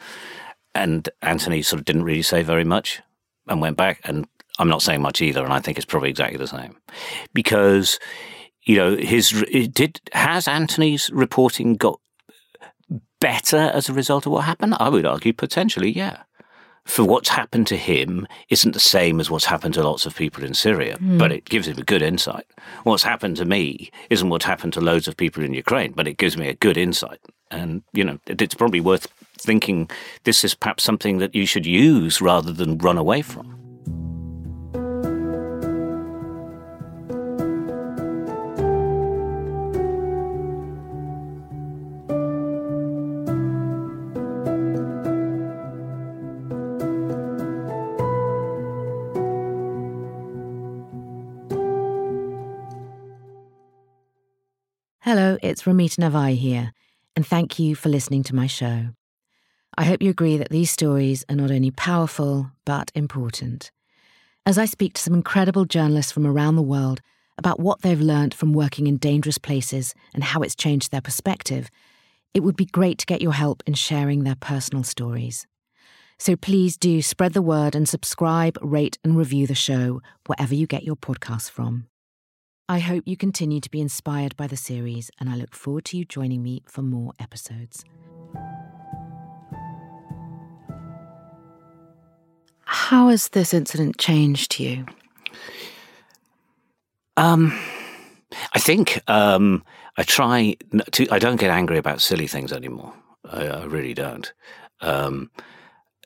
And 0.74 1.08
Anthony 1.22 1.62
sort 1.62 1.80
of 1.80 1.84
didn't 1.84 2.04
really 2.04 2.22
say 2.22 2.42
very 2.42 2.64
much 2.64 3.00
and 3.48 3.60
went 3.60 3.76
back. 3.76 4.00
And 4.04 4.26
I'm 4.58 4.68
not 4.68 4.82
saying 4.82 5.02
much 5.02 5.20
either. 5.20 5.44
And 5.44 5.52
I 5.52 5.60
think 5.60 5.76
it's 5.76 5.86
probably 5.86 6.10
exactly 6.10 6.38
the 6.38 6.46
same 6.46 6.76
because, 7.32 7.98
you 8.62 8.76
know, 8.76 8.96
his, 8.96 9.30
did, 9.72 10.00
has 10.12 10.46
Anthony's 10.46 11.10
reporting 11.10 11.74
got 11.74 12.00
better 13.20 13.70
as 13.72 13.88
a 13.88 13.92
result 13.92 14.26
of 14.26 14.32
what 14.32 14.44
happened? 14.44 14.76
I 14.78 14.88
would 14.88 15.06
argue 15.06 15.32
potentially, 15.32 15.90
yeah 15.90 16.22
for 16.84 17.04
what's 17.04 17.30
happened 17.30 17.66
to 17.68 17.76
him 17.76 18.26
isn't 18.50 18.72
the 18.72 18.80
same 18.80 19.18
as 19.18 19.30
what's 19.30 19.46
happened 19.46 19.74
to 19.74 19.82
lots 19.82 20.04
of 20.04 20.14
people 20.14 20.44
in 20.44 20.52
Syria, 20.52 20.98
mm. 20.98 21.18
but 21.18 21.32
it 21.32 21.46
gives 21.46 21.66
him 21.66 21.78
a 21.78 21.82
good 21.82 22.02
insight. 22.02 22.46
What's 22.82 23.02
happened 23.02 23.36
to 23.38 23.44
me 23.44 23.90
isn't 24.10 24.28
what's 24.28 24.44
happened 24.44 24.74
to 24.74 24.80
loads 24.80 25.08
of 25.08 25.16
people 25.16 25.42
in 25.42 25.54
Ukraine, 25.54 25.92
but 25.92 26.06
it 26.06 26.18
gives 26.18 26.36
me 26.36 26.48
a 26.48 26.54
good 26.54 26.76
insight. 26.76 27.20
And, 27.50 27.82
you 27.92 28.04
know, 28.04 28.18
it's 28.26 28.54
probably 28.54 28.80
worth 28.80 29.06
thinking 29.38 29.90
this 30.24 30.44
is 30.44 30.54
perhaps 30.54 30.84
something 30.84 31.18
that 31.18 31.34
you 31.34 31.46
should 31.46 31.66
use 31.66 32.20
rather 32.20 32.52
than 32.52 32.78
run 32.78 32.98
away 32.98 33.22
from. 33.22 33.63
It's 55.44 55.64
Ramita 55.64 55.98
Navai 55.98 56.38
here, 56.38 56.72
and 57.14 57.26
thank 57.26 57.58
you 57.58 57.74
for 57.74 57.90
listening 57.90 58.22
to 58.24 58.34
my 58.34 58.46
show. 58.46 58.88
I 59.76 59.84
hope 59.84 60.00
you 60.00 60.08
agree 60.08 60.38
that 60.38 60.48
these 60.48 60.70
stories 60.70 61.22
are 61.28 61.36
not 61.36 61.50
only 61.50 61.70
powerful, 61.70 62.50
but 62.64 62.90
important. 62.94 63.70
As 64.46 64.56
I 64.56 64.64
speak 64.64 64.94
to 64.94 65.02
some 65.02 65.12
incredible 65.12 65.66
journalists 65.66 66.12
from 66.12 66.26
around 66.26 66.56
the 66.56 66.62
world 66.62 67.02
about 67.36 67.60
what 67.60 67.82
they've 67.82 68.00
learned 68.00 68.32
from 68.32 68.54
working 68.54 68.86
in 68.86 68.96
dangerous 68.96 69.36
places 69.36 69.94
and 70.14 70.24
how 70.24 70.40
it's 70.40 70.54
changed 70.54 70.90
their 70.90 71.02
perspective, 71.02 71.68
it 72.32 72.40
would 72.40 72.56
be 72.56 72.64
great 72.64 72.96
to 73.00 73.06
get 73.06 73.20
your 73.20 73.34
help 73.34 73.62
in 73.66 73.74
sharing 73.74 74.24
their 74.24 74.36
personal 74.36 74.82
stories. 74.82 75.46
So 76.18 76.36
please 76.36 76.78
do 76.78 77.02
spread 77.02 77.34
the 77.34 77.42
word 77.42 77.74
and 77.74 77.86
subscribe, 77.86 78.56
rate, 78.62 78.96
and 79.04 79.14
review 79.14 79.46
the 79.46 79.54
show 79.54 80.00
wherever 80.26 80.54
you 80.54 80.66
get 80.66 80.84
your 80.84 80.96
podcasts 80.96 81.50
from. 81.50 81.88
I 82.68 82.78
hope 82.78 83.04
you 83.06 83.14
continue 83.16 83.60
to 83.60 83.70
be 83.70 83.82
inspired 83.82 84.36
by 84.38 84.46
the 84.46 84.56
series, 84.56 85.10
and 85.20 85.28
I 85.28 85.36
look 85.36 85.54
forward 85.54 85.84
to 85.86 85.98
you 85.98 86.06
joining 86.06 86.42
me 86.42 86.62
for 86.66 86.80
more 86.80 87.12
episodes. 87.20 87.84
How 92.64 93.08
has 93.08 93.28
this 93.28 93.52
incident 93.52 93.98
changed 93.98 94.58
you? 94.58 94.86
Um, 97.18 97.52
I 98.54 98.58
think 98.58 99.02
um, 99.08 99.62
I 99.98 100.02
try 100.02 100.56
to. 100.92 101.06
I 101.10 101.18
don't 101.18 101.36
get 101.36 101.50
angry 101.50 101.76
about 101.76 102.00
silly 102.00 102.26
things 102.26 102.50
anymore. 102.50 102.94
I, 103.30 103.46
I 103.46 103.64
really 103.64 103.92
don't. 103.92 104.32
Um, 104.80 105.30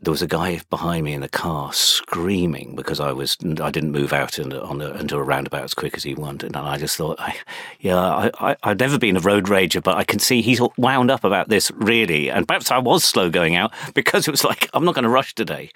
there 0.01 0.13
was 0.13 0.23
a 0.23 0.27
guy 0.27 0.61
behind 0.71 1.05
me 1.05 1.13
in 1.13 1.21
the 1.21 1.29
car 1.29 1.73
screaming 1.73 2.75
because 2.77 3.01
I 3.01 3.13
was 3.13 3.37
I 3.61 3.71
didn't 3.71 3.91
move 3.91 4.13
out 4.13 4.39
into, 4.39 4.63
on 4.63 4.79
the, 4.79 4.95
into 4.99 5.17
a 5.17 5.23
roundabout 5.23 5.65
as 5.65 5.75
quick 5.75 5.97
as 5.97 6.05
he 6.05 6.15
wanted, 6.15 6.55
and 6.55 6.69
I 6.69 6.79
just 6.79 6.97
thought, 6.97 7.19
I, 7.19 7.37
yeah, 7.81 7.99
I, 7.99 8.57
I, 8.63 8.69
have 8.69 8.81
never 8.81 8.99
been 8.99 9.17
a 9.17 9.21
road 9.21 9.47
rager, 9.47 9.83
but 9.83 9.97
I 9.97 10.05
can 10.05 10.19
see 10.19 10.41
he's 10.41 10.61
wound 10.77 11.11
up 11.11 11.25
about 11.25 11.49
this 11.49 11.71
really, 11.73 12.31
and 12.31 12.47
perhaps 12.47 12.71
I 12.71 12.79
was 12.79 13.05
slow 13.05 13.31
going 13.31 13.57
out 13.57 13.73
because 13.95 14.29
it 14.29 14.31
was 14.31 14.45
like 14.45 14.69
I'm 14.73 14.85
not 14.85 14.95
going 14.95 15.05
to 15.05 15.09
rush 15.11 15.35
today, 15.35 15.71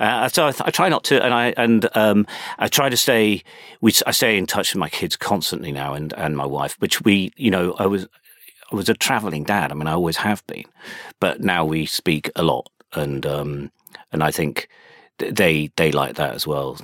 uh, 0.00 0.28
so 0.28 0.46
I, 0.46 0.52
I, 0.60 0.70
try 0.70 0.88
not 0.88 1.04
to, 1.04 1.22
and 1.22 1.32
I 1.32 1.54
and 1.56 1.88
um, 1.96 2.26
I 2.58 2.68
try 2.68 2.88
to 2.88 2.96
stay. 2.96 3.42
We 3.80 3.92
I 4.06 4.10
stay 4.10 4.36
in 4.36 4.46
touch 4.46 4.74
with 4.74 4.80
my 4.80 4.88
kids 4.88 5.16
constantly 5.16 5.72
now, 5.72 5.94
and 5.94 6.12
and 6.14 6.36
my 6.36 6.46
wife, 6.46 6.76
which 6.78 7.02
we, 7.02 7.32
you 7.36 7.50
know, 7.50 7.74
I 7.78 7.86
was 7.86 8.06
I 8.70 8.76
was 8.76 8.88
a 8.88 8.94
traveling 8.94 9.44
dad. 9.44 9.70
I 9.70 9.74
mean, 9.74 9.86
I 9.86 9.92
always 9.92 10.18
have 10.18 10.46
been, 10.46 10.64
but 11.20 11.40
now 11.40 11.64
we 11.64 11.86
speak 11.86 12.30
a 12.34 12.42
lot 12.42 12.70
and 12.94 13.26
um, 13.26 13.70
and 14.12 14.22
I 14.22 14.30
think 14.30 14.68
they 15.18 15.70
they 15.76 15.92
like 15.92 16.14
that 16.16 16.34
as 16.34 16.46
well. 16.46 16.78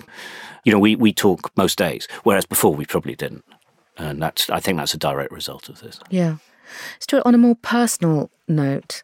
You 0.64 0.72
know, 0.72 0.78
we 0.78 0.96
we 0.96 1.12
talk 1.12 1.50
most 1.56 1.78
days, 1.78 2.08
whereas 2.24 2.46
before 2.46 2.74
we 2.74 2.84
probably 2.86 3.14
didn't, 3.14 3.44
and 3.96 4.20
that's 4.22 4.50
I 4.50 4.60
think 4.60 4.78
that's 4.78 4.94
a 4.94 4.98
direct 4.98 5.32
result 5.32 5.68
of 5.68 5.80
this. 5.80 6.00
Yeah, 6.10 6.36
Stuart. 6.98 7.22
On 7.24 7.34
a 7.34 7.38
more 7.38 7.56
personal 7.56 8.30
note, 8.46 9.02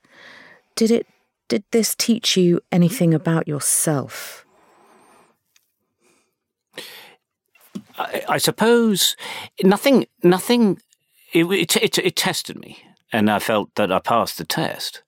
did 0.77 0.91
it 0.91 1.07
did 1.49 1.65
this 1.71 1.95
teach 1.95 2.37
you 2.37 2.61
anything 2.73 3.15
about 3.15 3.49
yourself? 3.49 4.45
I, 7.99 8.23
I 8.29 8.39
suppose 8.39 9.17
nothing. 9.63 10.07
Nothing. 10.23 10.81
It, 11.33 11.45
it, 11.47 11.77
it, 11.77 11.99
it 11.99 12.17
tested 12.17 12.59
me, 12.59 12.83
and 13.13 13.31
I 13.31 13.39
felt 13.39 13.75
that 13.75 13.91
I 13.91 13.99
passed 13.99 14.39
the 14.39 14.45
test. 14.45 15.03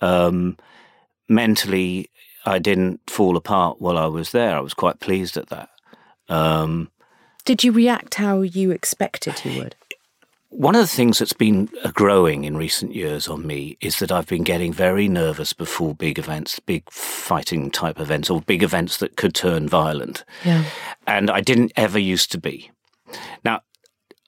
Um, 0.00 0.56
mentally, 1.28 2.10
I 2.44 2.58
didn't 2.58 3.00
fall 3.08 3.36
apart 3.36 3.80
while 3.80 3.98
I 3.98 4.06
was 4.06 4.32
there. 4.32 4.56
I 4.56 4.60
was 4.60 4.74
quite 4.74 5.00
pleased 5.00 5.36
at 5.36 5.48
that. 5.48 5.68
Um, 6.28 6.90
Did 7.44 7.64
you 7.64 7.72
react 7.72 8.14
how 8.14 8.42
you 8.42 8.70
expected 8.70 9.44
you 9.44 9.60
would? 9.60 9.76
One 10.50 10.74
of 10.74 10.80
the 10.80 10.86
things 10.86 11.18
that's 11.18 11.34
been 11.34 11.68
growing 11.92 12.44
in 12.44 12.56
recent 12.56 12.94
years 12.94 13.28
on 13.28 13.46
me 13.46 13.76
is 13.82 13.98
that 13.98 14.10
I've 14.10 14.26
been 14.26 14.44
getting 14.44 14.72
very 14.72 15.06
nervous 15.06 15.52
before 15.52 15.94
big 15.94 16.18
events, 16.18 16.58
big 16.58 16.90
fighting 16.90 17.70
type 17.70 18.00
events, 18.00 18.30
or 18.30 18.40
big 18.40 18.62
events 18.62 18.96
that 18.96 19.16
could 19.16 19.34
turn 19.34 19.68
violent. 19.68 20.24
Yeah. 20.46 20.64
And 21.06 21.30
I 21.30 21.42
didn't 21.42 21.72
ever 21.76 21.98
used 21.98 22.32
to 22.32 22.38
be. 22.38 22.70
Now, 23.44 23.60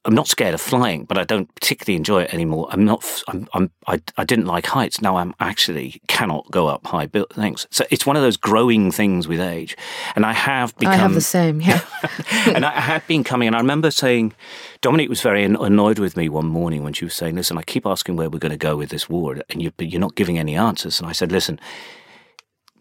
I'm 0.06 0.14
not 0.14 0.28
scared 0.28 0.54
of 0.54 0.62
flying, 0.62 1.04
but 1.04 1.18
I 1.18 1.24
don't 1.24 1.54
particularly 1.54 1.94
enjoy 1.94 2.22
it 2.22 2.32
anymore. 2.32 2.68
I'm 2.70 2.86
not. 2.86 3.04
I'm. 3.28 3.46
I'm 3.52 3.70
I, 3.86 4.00
I 4.16 4.24
didn't 4.24 4.46
like 4.46 4.64
heights. 4.64 5.02
Now 5.02 5.16
I'm 5.16 5.34
actually 5.40 6.00
cannot 6.08 6.50
go 6.50 6.68
up 6.68 6.86
high 6.86 7.06
things. 7.06 7.66
So 7.70 7.84
it's 7.90 8.06
one 8.06 8.16
of 8.16 8.22
those 8.22 8.38
growing 8.38 8.90
things 8.90 9.28
with 9.28 9.40
age, 9.40 9.76
and 10.16 10.24
I 10.24 10.32
have 10.32 10.74
become. 10.78 10.94
I 10.94 10.96
have 10.96 11.12
the 11.12 11.20
same. 11.20 11.60
Yeah. 11.60 11.82
and 12.46 12.64
I 12.64 12.80
had 12.80 13.06
been 13.06 13.24
coming, 13.24 13.46
and 13.46 13.54
I 13.54 13.60
remember 13.60 13.90
saying, 13.90 14.32
Dominique 14.80 15.10
was 15.10 15.20
very 15.20 15.44
annoyed 15.44 15.98
with 15.98 16.16
me 16.16 16.30
one 16.30 16.46
morning 16.46 16.82
when 16.82 16.94
she 16.94 17.04
was 17.04 17.12
saying, 17.12 17.36
"Listen, 17.36 17.58
I 17.58 17.62
keep 17.62 17.84
asking 17.84 18.16
where 18.16 18.30
we're 18.30 18.38
going 18.38 18.50
to 18.52 18.56
go 18.58 18.76
with 18.76 18.88
this 18.88 19.06
war, 19.06 19.36
and 19.50 19.60
you, 19.60 19.70
but 19.76 19.88
you're 19.88 20.00
not 20.00 20.14
giving 20.14 20.38
any 20.38 20.56
answers." 20.56 20.98
And 20.98 21.10
I 21.10 21.12
said, 21.12 21.30
"Listen." 21.30 21.60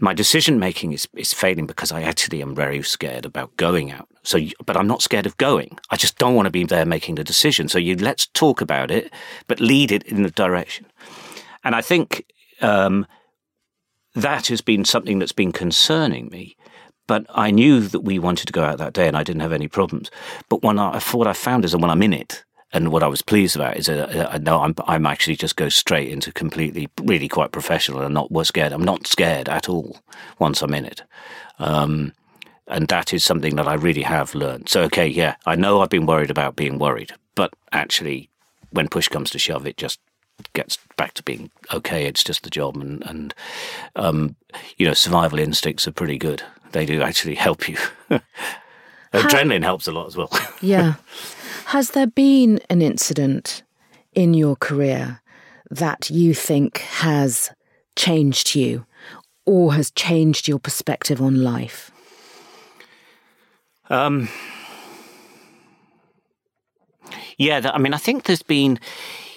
My 0.01 0.13
decision 0.13 0.59
making 0.59 0.93
is, 0.93 1.07
is 1.15 1.33
failing 1.33 1.67
because 1.67 1.91
I 1.91 2.01
actually 2.01 2.41
am 2.41 2.55
very 2.55 2.81
scared 2.83 3.25
about 3.25 3.55
going 3.57 3.91
out. 3.91 4.07
So, 4.23 4.39
but 4.65 4.77
I'm 4.77 4.87
not 4.87 5.01
scared 5.01 5.25
of 5.25 5.37
going. 5.37 5.77
I 5.89 5.95
just 5.95 6.17
don't 6.17 6.35
want 6.35 6.45
to 6.45 6.51
be 6.51 6.63
there 6.63 6.85
making 6.85 7.15
the 7.15 7.23
decision. 7.23 7.67
So 7.67 7.77
you 7.77 7.95
let's 7.95 8.27
talk 8.27 8.61
about 8.61 8.91
it, 8.91 9.11
but 9.47 9.59
lead 9.59 9.91
it 9.91 10.03
in 10.03 10.23
the 10.23 10.31
direction. 10.31 10.85
And 11.63 11.75
I 11.75 11.81
think 11.81 12.25
um, 12.61 13.05
that 14.15 14.47
has 14.47 14.61
been 14.61 14.85
something 14.85 15.19
that's 15.19 15.31
been 15.31 15.51
concerning 15.51 16.29
me. 16.29 16.55
But 17.07 17.25
I 17.29 17.49
knew 17.49 17.81
that 17.81 18.01
we 18.01 18.19
wanted 18.19 18.45
to 18.45 18.53
go 18.53 18.63
out 18.63 18.77
that 18.77 18.93
day, 18.93 19.07
and 19.07 19.17
I 19.17 19.23
didn't 19.23 19.41
have 19.41 19.51
any 19.51 19.67
problems. 19.67 20.11
But 20.47 20.61
when 20.61 20.77
I, 20.77 20.99
what 21.11 21.25
I 21.25 21.33
found 21.33 21.65
is 21.65 21.71
that 21.71 21.79
when 21.79 21.89
I'm 21.89 22.03
in 22.03 22.13
it, 22.13 22.43
and 22.71 22.91
what 22.91 23.03
I 23.03 23.07
was 23.07 23.21
pleased 23.21 23.55
about 23.55 23.77
is 23.77 23.87
that 23.87 24.33
I 24.33 24.37
know 24.37 24.61
I'm, 24.61 24.75
I'm 24.85 25.05
actually 25.05 25.35
just 25.35 25.55
go 25.55 25.69
straight 25.69 26.09
into 26.09 26.31
completely, 26.31 26.87
really 27.01 27.27
quite 27.27 27.51
professional 27.51 28.01
and 28.01 28.13
not 28.13 28.29
scared. 28.45 28.73
I'm 28.73 28.83
not 28.83 29.07
scared 29.07 29.49
at 29.49 29.67
all 29.67 29.99
once 30.37 30.61
I'm 30.61 30.73
in 30.73 30.85
it. 30.85 31.01
Um, 31.57 32.13
and 32.67 32.87
that 32.89 33.11
is 33.13 33.23
something 33.23 33.55
that 33.55 33.67
I 33.67 33.73
really 33.73 34.03
have 34.03 34.35
learned. 34.35 34.69
So, 34.69 34.81
okay, 34.83 35.07
yeah, 35.07 35.35
I 35.47 35.55
know 35.55 35.81
I've 35.81 35.89
been 35.89 36.05
worried 36.05 36.29
about 36.29 36.55
being 36.55 36.77
worried, 36.77 37.13
but 37.33 37.51
actually, 37.71 38.29
when 38.69 38.87
push 38.87 39.07
comes 39.07 39.31
to 39.31 39.39
shove, 39.39 39.65
it 39.65 39.77
just 39.77 39.99
gets 40.53 40.77
back 40.95 41.15
to 41.15 41.23
being 41.23 41.49
okay. 41.73 42.05
It's 42.05 42.23
just 42.23 42.43
the 42.43 42.49
job, 42.51 42.77
and 42.77 43.03
and 43.07 43.33
um, 43.95 44.35
you 44.77 44.85
know, 44.85 44.93
survival 44.93 45.39
instincts 45.39 45.87
are 45.87 45.91
pretty 45.91 46.19
good. 46.19 46.43
They 46.71 46.85
do 46.85 47.01
actually 47.01 47.35
help 47.35 47.67
you. 47.67 47.77
Adrenaline 49.13 49.63
helps 49.63 49.87
a 49.87 49.91
lot 49.91 50.05
as 50.05 50.15
well. 50.15 50.29
yeah. 50.61 50.95
Has 51.69 51.91
there 51.91 52.07
been 52.07 52.59
an 52.71 52.81
incident 52.81 53.61
in 54.13 54.33
your 54.33 54.55
career 54.55 55.21
that 55.69 56.09
you 56.09 56.33
think 56.33 56.79
has 56.79 57.51
changed 57.95 58.55
you 58.55 58.87
or 59.45 59.75
has 59.75 59.91
changed 59.91 60.47
your 60.47 60.57
perspective 60.57 61.21
on 61.21 61.43
life? 61.43 61.91
Um, 63.87 64.29
yeah, 67.37 67.69
I 67.71 67.77
mean, 67.77 67.93
I 67.93 67.97
think 67.97 68.23
there's 68.23 68.41
been, 68.41 68.79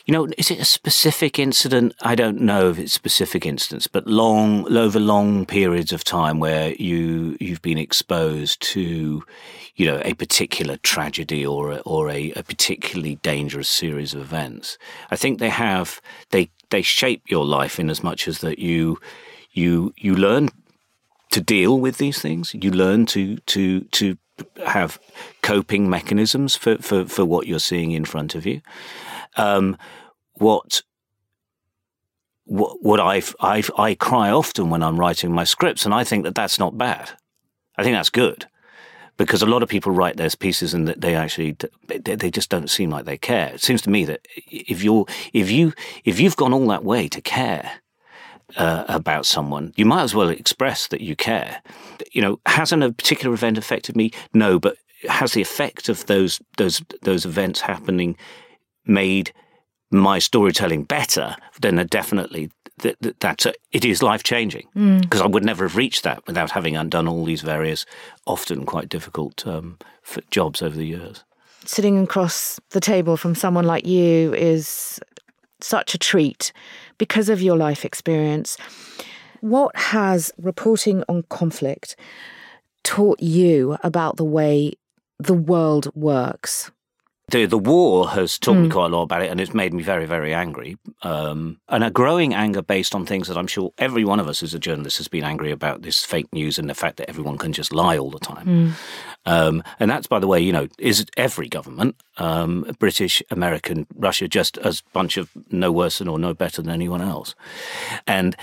you 0.04 0.12
know, 0.12 0.26
is 0.36 0.50
it 0.50 0.58
a 0.58 0.64
specific 0.64 1.38
incident? 1.38 1.94
I 2.02 2.14
don't 2.14 2.40
know 2.40 2.70
if 2.70 2.78
it's 2.78 2.92
a 2.92 2.94
specific 2.94 3.46
instance, 3.46 3.86
but 3.86 4.06
long 4.06 4.66
over 4.76 4.98
long 4.98 5.46
periods 5.46 5.92
of 5.92 6.02
time 6.02 6.40
where 6.40 6.74
you 6.74 7.36
you've 7.40 7.62
been 7.62 7.78
exposed 7.78 8.60
to, 8.62 9.22
you 9.76 9.86
know, 9.86 10.02
a 10.04 10.14
particular 10.14 10.76
tragedy 10.78 11.46
or 11.46 11.72
a, 11.72 11.76
or 11.78 12.10
a, 12.10 12.32
a 12.32 12.42
particularly 12.42 13.16
dangerous 13.16 13.68
series 13.68 14.12
of 14.12 14.22
events. 14.22 14.76
I 15.10 15.16
think 15.16 15.38
they 15.38 15.50
have 15.50 16.00
they 16.30 16.50
they 16.70 16.82
shape 16.82 17.22
your 17.28 17.44
life 17.44 17.78
in 17.78 17.88
as 17.88 18.02
much 18.02 18.26
as 18.26 18.40
that 18.40 18.58
you 18.58 18.98
you 19.52 19.94
you 19.96 20.16
learn 20.16 20.48
to 21.30 21.40
deal 21.40 21.78
with 21.78 21.98
these 21.98 22.20
things. 22.20 22.54
You 22.54 22.72
learn 22.72 23.06
to 23.06 23.36
to 23.36 23.80
to 23.82 24.18
have 24.66 24.98
coping 25.42 25.88
mechanisms 25.88 26.56
for, 26.56 26.78
for, 26.78 27.06
for 27.06 27.24
what 27.24 27.46
you're 27.46 27.58
seeing 27.58 27.92
in 27.92 28.04
front 28.04 28.34
of 28.34 28.46
you. 28.46 28.60
Um, 29.36 29.76
what 30.34 30.82
what 32.44 33.00
I've 33.00 33.34
I 33.40 33.94
cry 33.94 34.30
often 34.30 34.68
when 34.68 34.82
I'm 34.82 34.98
writing 34.98 35.32
my 35.32 35.44
scripts, 35.44 35.84
and 35.84 35.94
I 35.94 36.04
think 36.04 36.24
that 36.24 36.34
that's 36.34 36.58
not 36.58 36.76
bad. 36.76 37.10
I 37.76 37.82
think 37.82 37.94
that's 37.94 38.10
good 38.10 38.46
because 39.16 39.42
a 39.42 39.46
lot 39.46 39.62
of 39.62 39.68
people 39.68 39.92
write 39.92 40.16
those 40.16 40.34
pieces 40.34 40.74
and 40.74 40.88
they 40.88 41.14
actually 41.14 41.56
they 41.86 42.30
just 42.30 42.50
don't 42.50 42.70
seem 42.70 42.90
like 42.90 43.04
they 43.04 43.18
care. 43.18 43.52
It 43.54 43.62
seems 43.62 43.82
to 43.82 43.90
me 43.90 44.04
that 44.06 44.26
if 44.50 44.82
you're 44.82 45.06
if 45.32 45.50
you 45.50 45.72
if 46.04 46.18
you've 46.18 46.36
gone 46.36 46.52
all 46.52 46.66
that 46.68 46.84
way 46.84 47.08
to 47.08 47.20
care 47.20 47.80
uh, 48.56 48.84
about 48.88 49.26
someone, 49.26 49.72
you 49.76 49.84
might 49.84 50.02
as 50.02 50.14
well 50.14 50.28
express 50.28 50.88
that 50.88 51.00
you 51.00 51.16
care. 51.16 51.62
You 52.12 52.22
know, 52.22 52.40
hasn't 52.46 52.82
a 52.82 52.92
particular 52.92 53.34
event 53.34 53.58
affected 53.58 53.96
me? 53.96 54.12
No, 54.34 54.58
but 54.58 54.76
has 55.08 55.32
the 55.32 55.42
effect 55.42 55.88
of 55.88 56.06
those 56.06 56.40
those 56.56 56.82
those 57.02 57.24
events 57.26 57.60
happening 57.60 58.16
made 58.86 59.32
my 59.90 60.18
storytelling 60.18 60.84
better, 60.84 61.36
then 61.60 61.84
definitely 61.86 62.50
that, 62.78 62.96
that 63.00 63.20
that's 63.20 63.46
a, 63.46 63.54
it 63.70 63.84
is 63.84 64.02
life 64.02 64.22
changing 64.22 64.66
because 64.74 65.20
mm. 65.20 65.24
I 65.24 65.26
would 65.26 65.44
never 65.44 65.64
have 65.64 65.76
reached 65.76 66.02
that 66.04 66.26
without 66.26 66.50
having 66.50 66.76
undone 66.76 67.08
all 67.08 67.24
these 67.24 67.42
various, 67.42 67.86
often 68.26 68.64
quite 68.64 68.88
difficult 68.88 69.46
um, 69.46 69.78
jobs 70.30 70.62
over 70.62 70.76
the 70.76 70.86
years. 70.86 71.24
Sitting 71.64 72.02
across 72.02 72.58
the 72.70 72.80
table 72.80 73.16
from 73.16 73.34
someone 73.34 73.66
like 73.66 73.86
you 73.86 74.34
is 74.34 74.98
such 75.60 75.94
a 75.94 75.98
treat 75.98 76.52
because 76.98 77.28
of 77.28 77.40
your 77.40 77.56
life 77.56 77.84
experience. 77.84 78.56
What 79.40 79.76
has 79.76 80.32
reporting 80.38 81.04
on 81.08 81.24
conflict 81.28 81.96
taught 82.82 83.20
you 83.20 83.76
about 83.82 84.16
the 84.16 84.24
way 84.24 84.72
the 85.18 85.34
world 85.34 85.94
works? 85.94 86.70
The 87.32 87.46
the 87.46 87.58
war 87.58 88.10
has 88.10 88.38
taught 88.38 88.56
mm. 88.56 88.62
me 88.64 88.68
quite 88.68 88.86
a 88.86 88.88
lot 88.96 89.02
about 89.02 89.22
it, 89.22 89.30
and 89.30 89.40
it's 89.40 89.54
made 89.54 89.74
me 89.74 89.82
very 89.82 90.06
very 90.06 90.32
angry, 90.32 90.76
um, 91.02 91.58
and 91.68 91.82
a 91.82 91.90
growing 91.90 92.34
anger 92.34 92.62
based 92.62 92.94
on 92.94 93.04
things 93.04 93.26
that 93.26 93.36
I'm 93.36 93.46
sure 93.46 93.72
every 93.78 94.04
one 94.04 94.20
of 94.20 94.28
us 94.28 94.42
as 94.42 94.54
a 94.54 94.58
journalist 94.58 94.98
has 94.98 95.08
been 95.08 95.24
angry 95.24 95.50
about 95.50 95.82
this 95.82 96.04
fake 96.04 96.32
news 96.32 96.58
and 96.58 96.70
the 96.70 96.74
fact 96.74 96.98
that 96.98 97.08
everyone 97.08 97.38
can 97.38 97.52
just 97.52 97.72
lie 97.72 97.98
all 97.98 98.10
the 98.10 98.20
time. 98.20 98.46
Mm. 98.46 98.72
Um, 99.24 99.62
and 99.80 99.90
that's, 99.90 100.06
by 100.06 100.18
the 100.18 100.26
way, 100.26 100.40
you 100.40 100.52
know, 100.52 100.68
is 100.78 101.04
every 101.16 101.48
government, 101.48 101.96
um, 102.18 102.66
British, 102.78 103.22
American, 103.30 103.86
Russia, 103.96 104.28
just 104.28 104.58
as 104.58 104.80
a 104.80 104.92
bunch 104.92 105.16
of 105.16 105.30
no 105.50 105.72
worse 105.72 105.98
than 105.98 106.08
or 106.08 106.18
no 106.18 106.34
better 106.34 106.60
than 106.62 106.70
anyone 106.70 107.00
else, 107.00 107.34
and 108.06 108.36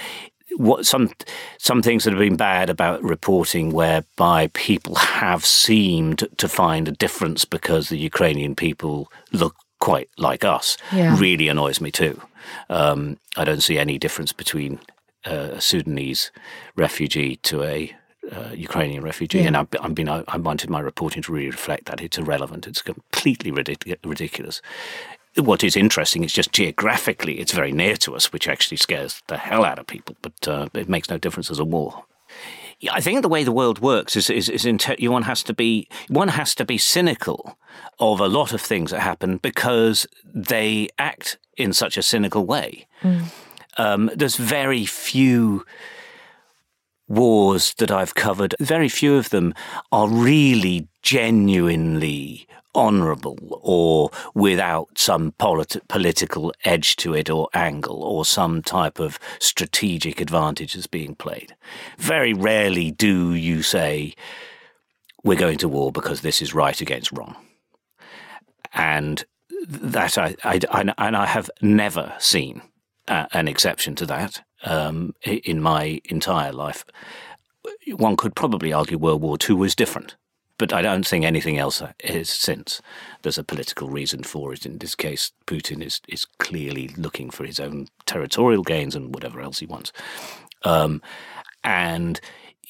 what 0.58 0.86
some 0.86 1.12
some 1.58 1.82
things 1.82 2.04
that 2.04 2.12
have 2.12 2.20
been 2.20 2.36
bad 2.36 2.70
about 2.70 3.04
reporting, 3.04 3.72
whereby 3.72 4.50
people 4.54 4.96
have 4.96 5.46
seemed 5.46 6.28
to 6.38 6.48
find 6.48 6.88
a 6.88 6.92
difference 6.92 7.46
because 7.46 7.90
the 7.90 7.98
Ukrainian 7.98 8.56
people 8.56 9.12
look 9.32 9.56
quite 9.80 10.10
like 10.18 10.44
us, 10.44 10.78
yeah. 10.92 11.18
really 11.18 11.48
annoys 11.48 11.80
me 11.80 11.92
too. 11.92 12.22
Um, 12.70 13.18
I 13.38 13.44
don't 13.44 13.64
see 13.64 13.78
any 13.78 13.98
difference 13.98 14.34
between 14.34 14.80
uh, 15.26 15.50
a 15.54 15.62
Sudanese 15.62 16.32
refugee 16.76 17.38
to 17.38 17.64
a 17.64 17.96
uh, 18.32 18.52
Ukrainian 18.54 19.04
refugee, 19.04 19.40
yeah. 19.40 19.48
and 19.48 19.58
I've, 19.58 19.68
I've 19.82 19.96
been 19.96 20.10
I 20.10 20.38
wanted 20.38 20.70
my 20.70 20.80
reporting 20.80 21.24
to 21.24 21.32
really 21.32 21.50
reflect 21.50 21.86
that 21.86 22.02
it's 22.02 22.18
irrelevant. 22.18 22.68
It's 22.68 22.82
completely 22.82 23.52
ridic- 23.52 23.98
ridiculous 24.06 24.62
what 25.42 25.64
is 25.64 25.76
interesting 25.76 26.24
is 26.24 26.34
just 26.34 26.52
geographically, 26.52 27.40
it's 27.40 27.52
very 27.52 27.72
near 27.72 27.96
to 27.98 28.16
us, 28.16 28.32
which 28.32 28.48
actually 28.48 28.78
scares 28.78 29.22
the 29.28 29.38
hell 29.38 29.66
out 29.66 29.80
of 29.80 29.88
people. 29.88 30.16
But 30.22 30.48
uh, 30.48 30.70
it 30.74 30.90
makes 30.90 31.10
no 31.10 31.18
difference 31.18 31.52
as 31.52 31.60
a 31.60 31.66
war. 31.66 32.06
I 32.92 33.02
think 33.02 33.22
the 33.22 33.30
way 33.30 33.44
the 33.44 33.52
world 33.52 33.80
works 33.80 34.16
is, 34.16 34.30
is, 34.30 34.48
is 34.48 34.66
one 35.02 35.24
has 35.24 35.44
to 35.44 35.54
be 35.54 35.90
one 36.08 36.30
has 36.30 36.56
to 36.56 36.64
be 36.64 36.78
cynical 36.78 37.58
of 38.00 38.22
a 38.22 38.28
lot 38.28 38.54
of 38.54 38.62
things 38.62 38.92
that 38.92 39.02
happen 39.02 39.38
because 39.38 40.08
they 40.24 40.88
act 40.98 41.38
in 41.58 41.74
such 41.74 41.98
a 41.98 42.04
cynical 42.04 42.46
way. 42.46 42.88
Mm. 43.02 43.26
Um, 43.78 44.12
there's 44.16 44.38
very 44.38 44.86
few 44.86 45.66
wars 47.10 47.74
that 47.80 47.92
I've 47.92 48.16
covered. 48.16 48.56
Very 48.60 48.88
few 48.88 49.16
of 49.16 49.30
them 49.30 49.54
are 49.92 50.08
really 50.08 50.88
genuinely 51.02 52.48
honourable 52.76 53.38
or 53.62 54.12
without 54.34 54.90
some 54.98 55.32
polit- 55.34 55.88
political 55.88 56.54
edge 56.66 56.96
to 56.98 57.14
it 57.14 57.30
or 57.30 57.50
angle 57.54 58.04
or 58.04 58.24
some 58.26 58.62
type 58.62 59.00
of 59.00 59.20
strategic 59.40 60.22
advantage 60.22 60.74
that's 60.74 60.88
being 60.88 61.16
played. 61.16 61.56
Very 61.98 62.34
rarely 62.34 62.92
do 62.92 63.34
you 63.34 63.62
say, 63.62 64.14
we're 65.24 65.38
going 65.38 65.58
to 65.58 65.68
war 65.68 65.92
because 65.92 66.22
this 66.22 66.42
is 66.42 66.54
right 66.54 66.80
against 66.80 67.12
wrong. 67.12 67.36
And 68.74 69.26
that 69.68 70.18
I, 70.18 70.36
I, 70.44 70.60
I 70.72 70.94
and 70.98 71.18
I 71.18 71.26
have 71.26 71.50
never 71.62 72.14
seen 72.20 72.62
uh, 73.08 73.26
an 73.34 73.48
exception 73.48 73.96
to 73.96 74.06
that 74.06 74.42
um, 74.64 75.14
in 75.24 75.62
my 75.62 76.00
entire 76.06 76.54
life. 76.54 76.86
One 77.96 78.16
could 78.16 78.36
probably 78.36 78.72
argue 78.72 78.98
World 78.98 79.22
War 79.22 79.38
II 79.48 79.56
was 79.56 79.76
different 79.76 80.16
but 80.60 80.74
I 80.74 80.84
don't 80.84 81.08
think 81.08 81.26
anything 81.26 81.58
else 81.58 81.82
is 82.04 82.30
since. 82.30 82.82
There's 83.24 83.40
a 83.40 83.44
political 83.44 83.90
reason 83.90 84.24
for 84.24 84.54
it. 84.54 84.66
In 84.66 84.78
this 84.78 84.94
case, 84.94 85.32
Putin 85.48 85.82
is 85.82 86.02
is 86.08 86.26
clearly 86.38 86.90
looking 86.90 87.32
for 87.32 87.46
his 87.46 87.60
own 87.60 87.88
territorial 88.06 88.62
gains 88.62 88.96
and 88.96 89.16
whatever 89.16 89.42
else 89.42 89.60
he 89.60 89.66
wants. 89.66 89.92
Um, 90.64 91.02
and 91.64 92.20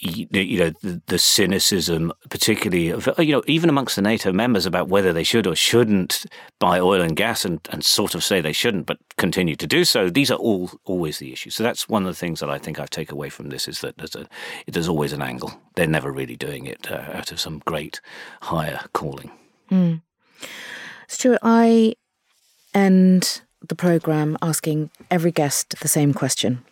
you 0.02 0.60
know 0.60 0.72
the, 0.82 1.20
cynicism, 1.20 2.14
particularly 2.30 2.90
of 2.90 3.10
you 3.18 3.34
know 3.34 3.44
even 3.48 3.70
amongst 3.70 3.96
the 3.96 4.02
NATO 4.02 4.32
members 4.32 4.66
about 4.66 4.88
whether 4.88 5.12
they 5.12 5.24
should 5.24 5.46
or 5.46 5.56
shouldn't 5.56 6.26
buy 6.58 6.80
oil 6.80 7.02
and 7.02 7.16
gas, 7.16 7.44
and, 7.44 7.60
and 7.72 7.84
sort 7.84 8.16
of 8.16 8.24
say 8.24 8.40
they 8.40 8.54
shouldn't, 8.54 8.86
but 8.86 8.98
continue 9.18 9.56
to 9.56 9.68
do 9.68 9.84
so. 9.84 10.10
These 10.10 10.32
are 10.32 10.38
all 10.38 10.72
always 10.86 11.20
the 11.20 11.34
issues. 11.34 11.56
So 11.56 11.64
that's 11.64 11.90
one 11.90 12.04
of 12.04 12.08
the 12.08 12.20
things 12.20 12.40
that 12.40 12.50
I 12.50 12.58
think 12.58 12.80
I 12.80 12.86
take 12.86 13.12
away 13.12 13.30
from 13.30 13.50
this 13.50 13.68
is 13.68 13.82
that 13.82 13.98
there's 13.98 14.16
a 14.16 14.28
there's 14.68 14.88
always 14.88 15.12
an 15.12 15.22
angle. 15.22 15.60
They're 15.76 15.88
never 15.88 16.12
really 16.12 16.38
doing 16.38 16.66
it 16.66 16.90
uh, 16.90 17.06
out 17.14 17.32
of 17.32 17.40
some 17.40 17.62
great 17.66 18.00
higher 18.42 18.82
calling. 18.94 19.32
Mm. 19.70 20.02
Stuart, 21.08 21.40
I 21.42 21.96
end 22.74 23.42
the 23.68 23.76
program 23.76 24.38
asking 24.42 24.90
every 25.12 25.32
guest 25.32 25.76
the 25.82 25.88
same 25.88 26.14
question. 26.14 26.64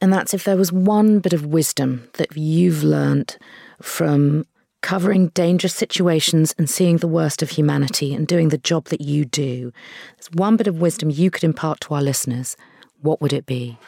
And 0.00 0.12
that's 0.12 0.34
if 0.34 0.44
there 0.44 0.56
was 0.56 0.72
one 0.72 1.20
bit 1.20 1.32
of 1.32 1.46
wisdom 1.46 2.08
that 2.14 2.36
you've 2.36 2.82
learned 2.82 3.36
from 3.80 4.46
covering 4.82 5.28
dangerous 5.28 5.74
situations 5.74 6.54
and 6.58 6.70
seeing 6.70 6.98
the 6.98 7.08
worst 7.08 7.42
of 7.42 7.50
humanity 7.50 8.14
and 8.14 8.26
doing 8.26 8.50
the 8.50 8.58
job 8.58 8.84
that 8.84 9.00
you 9.00 9.24
do. 9.24 9.72
There's 10.16 10.30
one 10.32 10.56
bit 10.56 10.68
of 10.68 10.80
wisdom 10.80 11.10
you 11.10 11.30
could 11.30 11.42
impart 11.42 11.80
to 11.80 11.94
our 11.94 12.02
listeners. 12.02 12.56
What 13.00 13.20
would 13.20 13.32
it 13.32 13.46
be? 13.46 13.78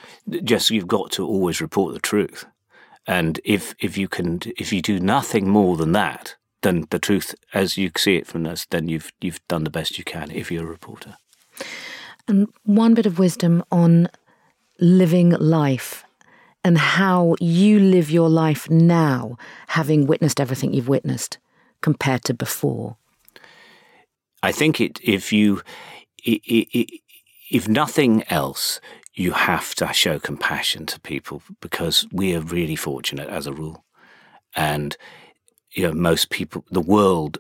Just 0.43 0.71
you've 0.71 0.89
got 0.89 1.13
to 1.13 1.27
always 1.27 1.61
report 1.61 1.95
the 1.95 2.01
truth. 2.01 2.47
And 3.07 3.41
if 3.45 3.75
if 3.79 3.97
you 3.97 4.09
can 4.09 4.41
if 4.59 4.73
you 4.73 4.83
do 4.83 4.99
nothing 4.99 5.49
more 5.49 5.77
than 5.77 5.93
that, 5.93 6.35
then 6.63 6.87
the 6.91 6.99
truth 6.99 7.35
as 7.55 7.79
you 7.79 7.91
see 7.97 8.17
it 8.17 8.27
from 8.27 8.45
us, 8.47 8.67
then 8.69 8.89
you've 8.89 9.13
you've 9.21 9.41
done 9.49 9.65
the 9.65 9.71
best 9.71 9.99
you 9.99 10.05
can 10.05 10.31
if 10.31 10.51
you're 10.51 10.67
a 10.67 10.71
reporter. 10.71 11.17
And 12.27 12.49
one 12.65 12.95
bit 12.95 13.07
of 13.07 13.19
wisdom 13.19 13.65
on 13.71 14.09
living 14.81 15.31
life 15.31 16.05
and 16.65 16.79
how 16.79 17.37
you 17.41 17.79
live 17.79 18.11
your 18.11 18.29
life 18.29 18.69
now, 18.71 19.37
having 19.69 20.07
witnessed 20.07 20.41
everything 20.41 20.73
you've 20.73 20.89
witnessed 20.89 21.39
compared 21.81 22.25
to 22.25 22.35
before? 22.35 22.97
I 24.43 24.53
think 24.53 24.81
it 24.81 25.01
if 25.03 25.33
you 25.33 25.63
if 26.25 27.69
nothing 27.69 28.25
else, 28.29 28.81
you 29.15 29.33
have 29.33 29.75
to 29.77 29.93
show 29.93 30.19
compassion 30.19 30.87
to 30.87 31.01
people 31.01 31.43
because 31.61 32.07
we 32.13 32.35
are 32.35 32.41
really 32.41 32.77
fortunate 32.77 33.29
as 33.29 33.47
a 33.47 33.53
rule, 33.53 33.85
and 34.55 34.97
you 35.73 35.85
know 35.85 35.93
most 35.93 36.31
people, 36.31 36.65
the 36.71 36.81
world 36.81 37.39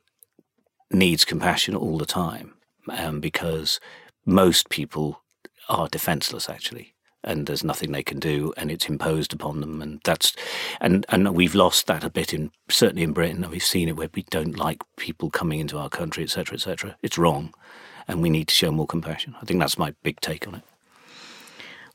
needs 0.91 1.24
compassion 1.24 1.74
all 1.74 1.99
the 1.99 2.07
time, 2.07 2.55
um, 2.89 3.20
because 3.20 3.78
most 4.24 4.70
people 4.70 5.22
are 5.68 5.89
defenseless 5.89 6.49
actually 6.49 6.95
and 7.25 7.47
there's 7.47 7.64
nothing 7.64 7.93
they 7.93 8.03
can 8.03 8.19
do, 8.19 8.53
and 8.57 8.71
it's 8.71 8.89
imposed 8.89 9.33
upon 9.33 9.61
them, 9.61 9.83
and 9.83 10.01
that's 10.05 10.35
and 10.81 11.05
and 11.09 11.35
we've 11.35 11.55
lost 11.55 11.87
that 11.87 12.05
a 12.05 12.11
bit 12.11 12.33
in 12.33 12.51
certainly 12.69 13.03
in 13.03 13.12
Britain. 13.12 13.47
We've 13.51 13.62
seen 13.62 13.89
it 13.89 13.97
where 13.97 14.09
we 14.14 14.23
don't 14.31 14.57
like 14.57 14.83
people 14.97 15.31
coming 15.31 15.61
into 15.61 15.79
our 15.79 15.89
country, 15.89 16.25
etc., 16.25 16.55
etc. 16.55 16.97
It's 17.03 17.19
wrong, 17.19 17.53
and 18.07 18.23
we 18.23 18.31
need 18.31 18.49
to 18.49 18.55
show 18.55 18.71
more 18.71 18.87
compassion. 18.87 19.35
I 19.41 19.45
think 19.45 19.61
that's 19.61 19.79
my 19.79 19.95
big 20.03 20.21
take 20.21 20.47
on 20.47 20.57
it. 20.57 20.62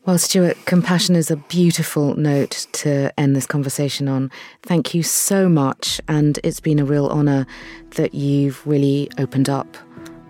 Well, 0.06 0.18
Stuart, 0.18 0.58
compassion 0.66 1.16
is 1.16 1.32
a 1.32 1.38
beautiful 1.38 2.16
note 2.16 2.68
to 2.74 3.18
end 3.18 3.38
this 3.38 3.46
conversation 3.46 4.10
on. 4.10 4.32
Thank 4.62 4.94
you 4.94 5.02
so 5.02 5.48
much, 5.48 6.02
and 6.10 6.40
it's 6.44 6.60
been 6.60 6.80
a 6.80 6.86
real 6.86 7.08
honour 7.08 7.48
that 7.92 8.14
you've 8.14 8.66
really 8.68 9.10
opened 9.18 9.48
up 9.48 9.78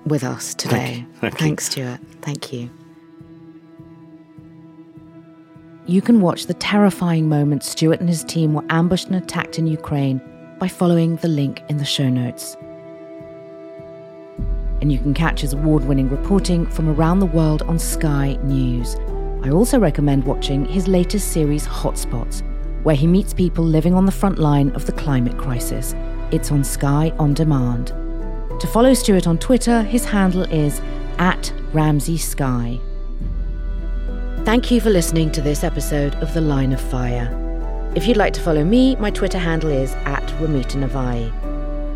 with 0.05 0.23
us 0.23 0.53
today. 0.53 1.07
Thank 1.13 1.19
Thank 1.19 1.37
Thanks, 1.39 1.65
Stuart. 1.69 1.99
Thank 2.21 2.53
you 2.53 2.69
you 5.85 6.01
can 6.01 6.21
watch 6.21 6.45
the 6.45 6.53
terrifying 6.53 7.27
moment 7.27 7.63
Stuart 7.63 7.99
and 7.99 8.07
his 8.07 8.23
team 8.23 8.53
were 8.53 8.63
ambushed 8.69 9.07
and 9.07 9.17
attacked 9.17 9.59
in 9.59 9.67
Ukraine 9.67 10.21
by 10.57 10.67
following 10.67 11.17
the 11.17 11.27
link 11.27 11.61
in 11.67 11.77
the 11.77 11.83
show 11.83 12.07
notes. 12.09 12.55
And 14.81 14.91
you 14.91 14.99
can 14.99 15.13
catch 15.13 15.41
his 15.41 15.53
award 15.53 15.83
winning 15.83 16.09
reporting 16.09 16.65
from 16.65 16.87
around 16.87 17.19
the 17.19 17.25
world 17.25 17.63
on 17.63 17.77
Sky 17.79 18.37
News. 18.43 18.95
I 19.43 19.49
also 19.49 19.77
recommend 19.77 20.23
watching 20.23 20.65
his 20.65 20.87
latest 20.87 21.33
series, 21.33 21.67
Hotspots, 21.67 22.43
where 22.83 22.95
he 22.95 23.07
meets 23.07 23.33
people 23.33 23.65
living 23.65 23.93
on 23.93 24.05
the 24.05 24.11
front 24.11 24.39
line 24.39 24.71
of 24.71 24.85
the 24.85 24.93
climate 24.93 25.37
crisis. 25.37 25.93
It's 26.31 26.51
on 26.51 26.63
Sky 26.63 27.13
On 27.19 27.33
Demand. 27.33 27.87
To 28.61 28.67
follow 28.67 28.93
Stuart 28.93 29.27
on 29.27 29.37
Twitter, 29.37 29.83
his 29.83 30.05
handle 30.05 30.43
is 30.43 30.81
at 31.17 31.51
Ramsay 31.73 32.17
Sky. 32.17 32.79
Thank 34.45 34.71
you 34.71 34.81
for 34.81 34.89
listening 34.89 35.31
to 35.31 35.41
this 35.41 35.63
episode 35.63 36.15
of 36.15 36.33
The 36.33 36.41
Line 36.41 36.73
of 36.73 36.81
Fire. 36.81 37.31
If 37.95 38.05
you'd 38.05 38.17
like 38.17 38.33
to 38.33 38.41
follow 38.41 38.65
me, 38.65 38.97
my 38.97 39.09
Twitter 39.09 39.37
handle 39.37 39.69
is 39.69 39.93
at 40.03 40.21
Ramita 40.41 40.75
Navai. 40.75 41.31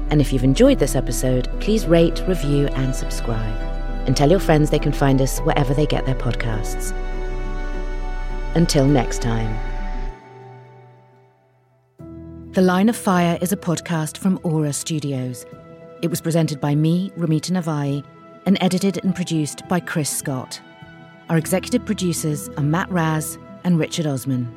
And 0.10 0.22
if 0.22 0.32
you've 0.32 0.46
enjoyed 0.46 0.80
this 0.80 0.96
episode, 0.96 1.50
please 1.60 1.86
rate, 1.88 2.24
review, 2.26 2.68
and 2.68 2.96
subscribe. 2.96 3.54
And 4.08 4.16
tell 4.16 4.32
your 4.32 4.40
friends 4.40 4.70
they 4.70 4.80
can 4.80 4.94
find 4.94 5.22
us 5.22 5.40
wherever 5.40 5.74
they 5.74 5.86
get 5.86 6.06
their 6.06 6.16
podcasts. 6.16 6.94
Until 8.56 8.86
next 8.86 9.22
time. 9.22 9.54
The 12.54 12.62
Line 12.62 12.88
of 12.88 12.96
Fire 12.96 13.38
is 13.42 13.52
a 13.52 13.58
podcast 13.58 14.18
from 14.18 14.40
Aura 14.44 14.72
Studios. 14.72 15.46
It 16.02 16.08
was 16.08 16.22
presented 16.22 16.62
by 16.62 16.76
me, 16.76 17.12
Ramita 17.18 17.52
Navai, 17.52 18.06
and 18.46 18.58
edited 18.62 19.04
and 19.04 19.14
produced 19.14 19.68
by 19.68 19.82
Chris 19.82 20.10
Scott. 20.10 20.62
Our 21.30 21.38
executive 21.38 21.84
producers 21.84 22.48
are 22.56 22.64
Matt 22.64 22.90
Raz 22.90 23.38
and 23.66 23.78
Richard 23.78 24.06
Osman. 24.06 24.50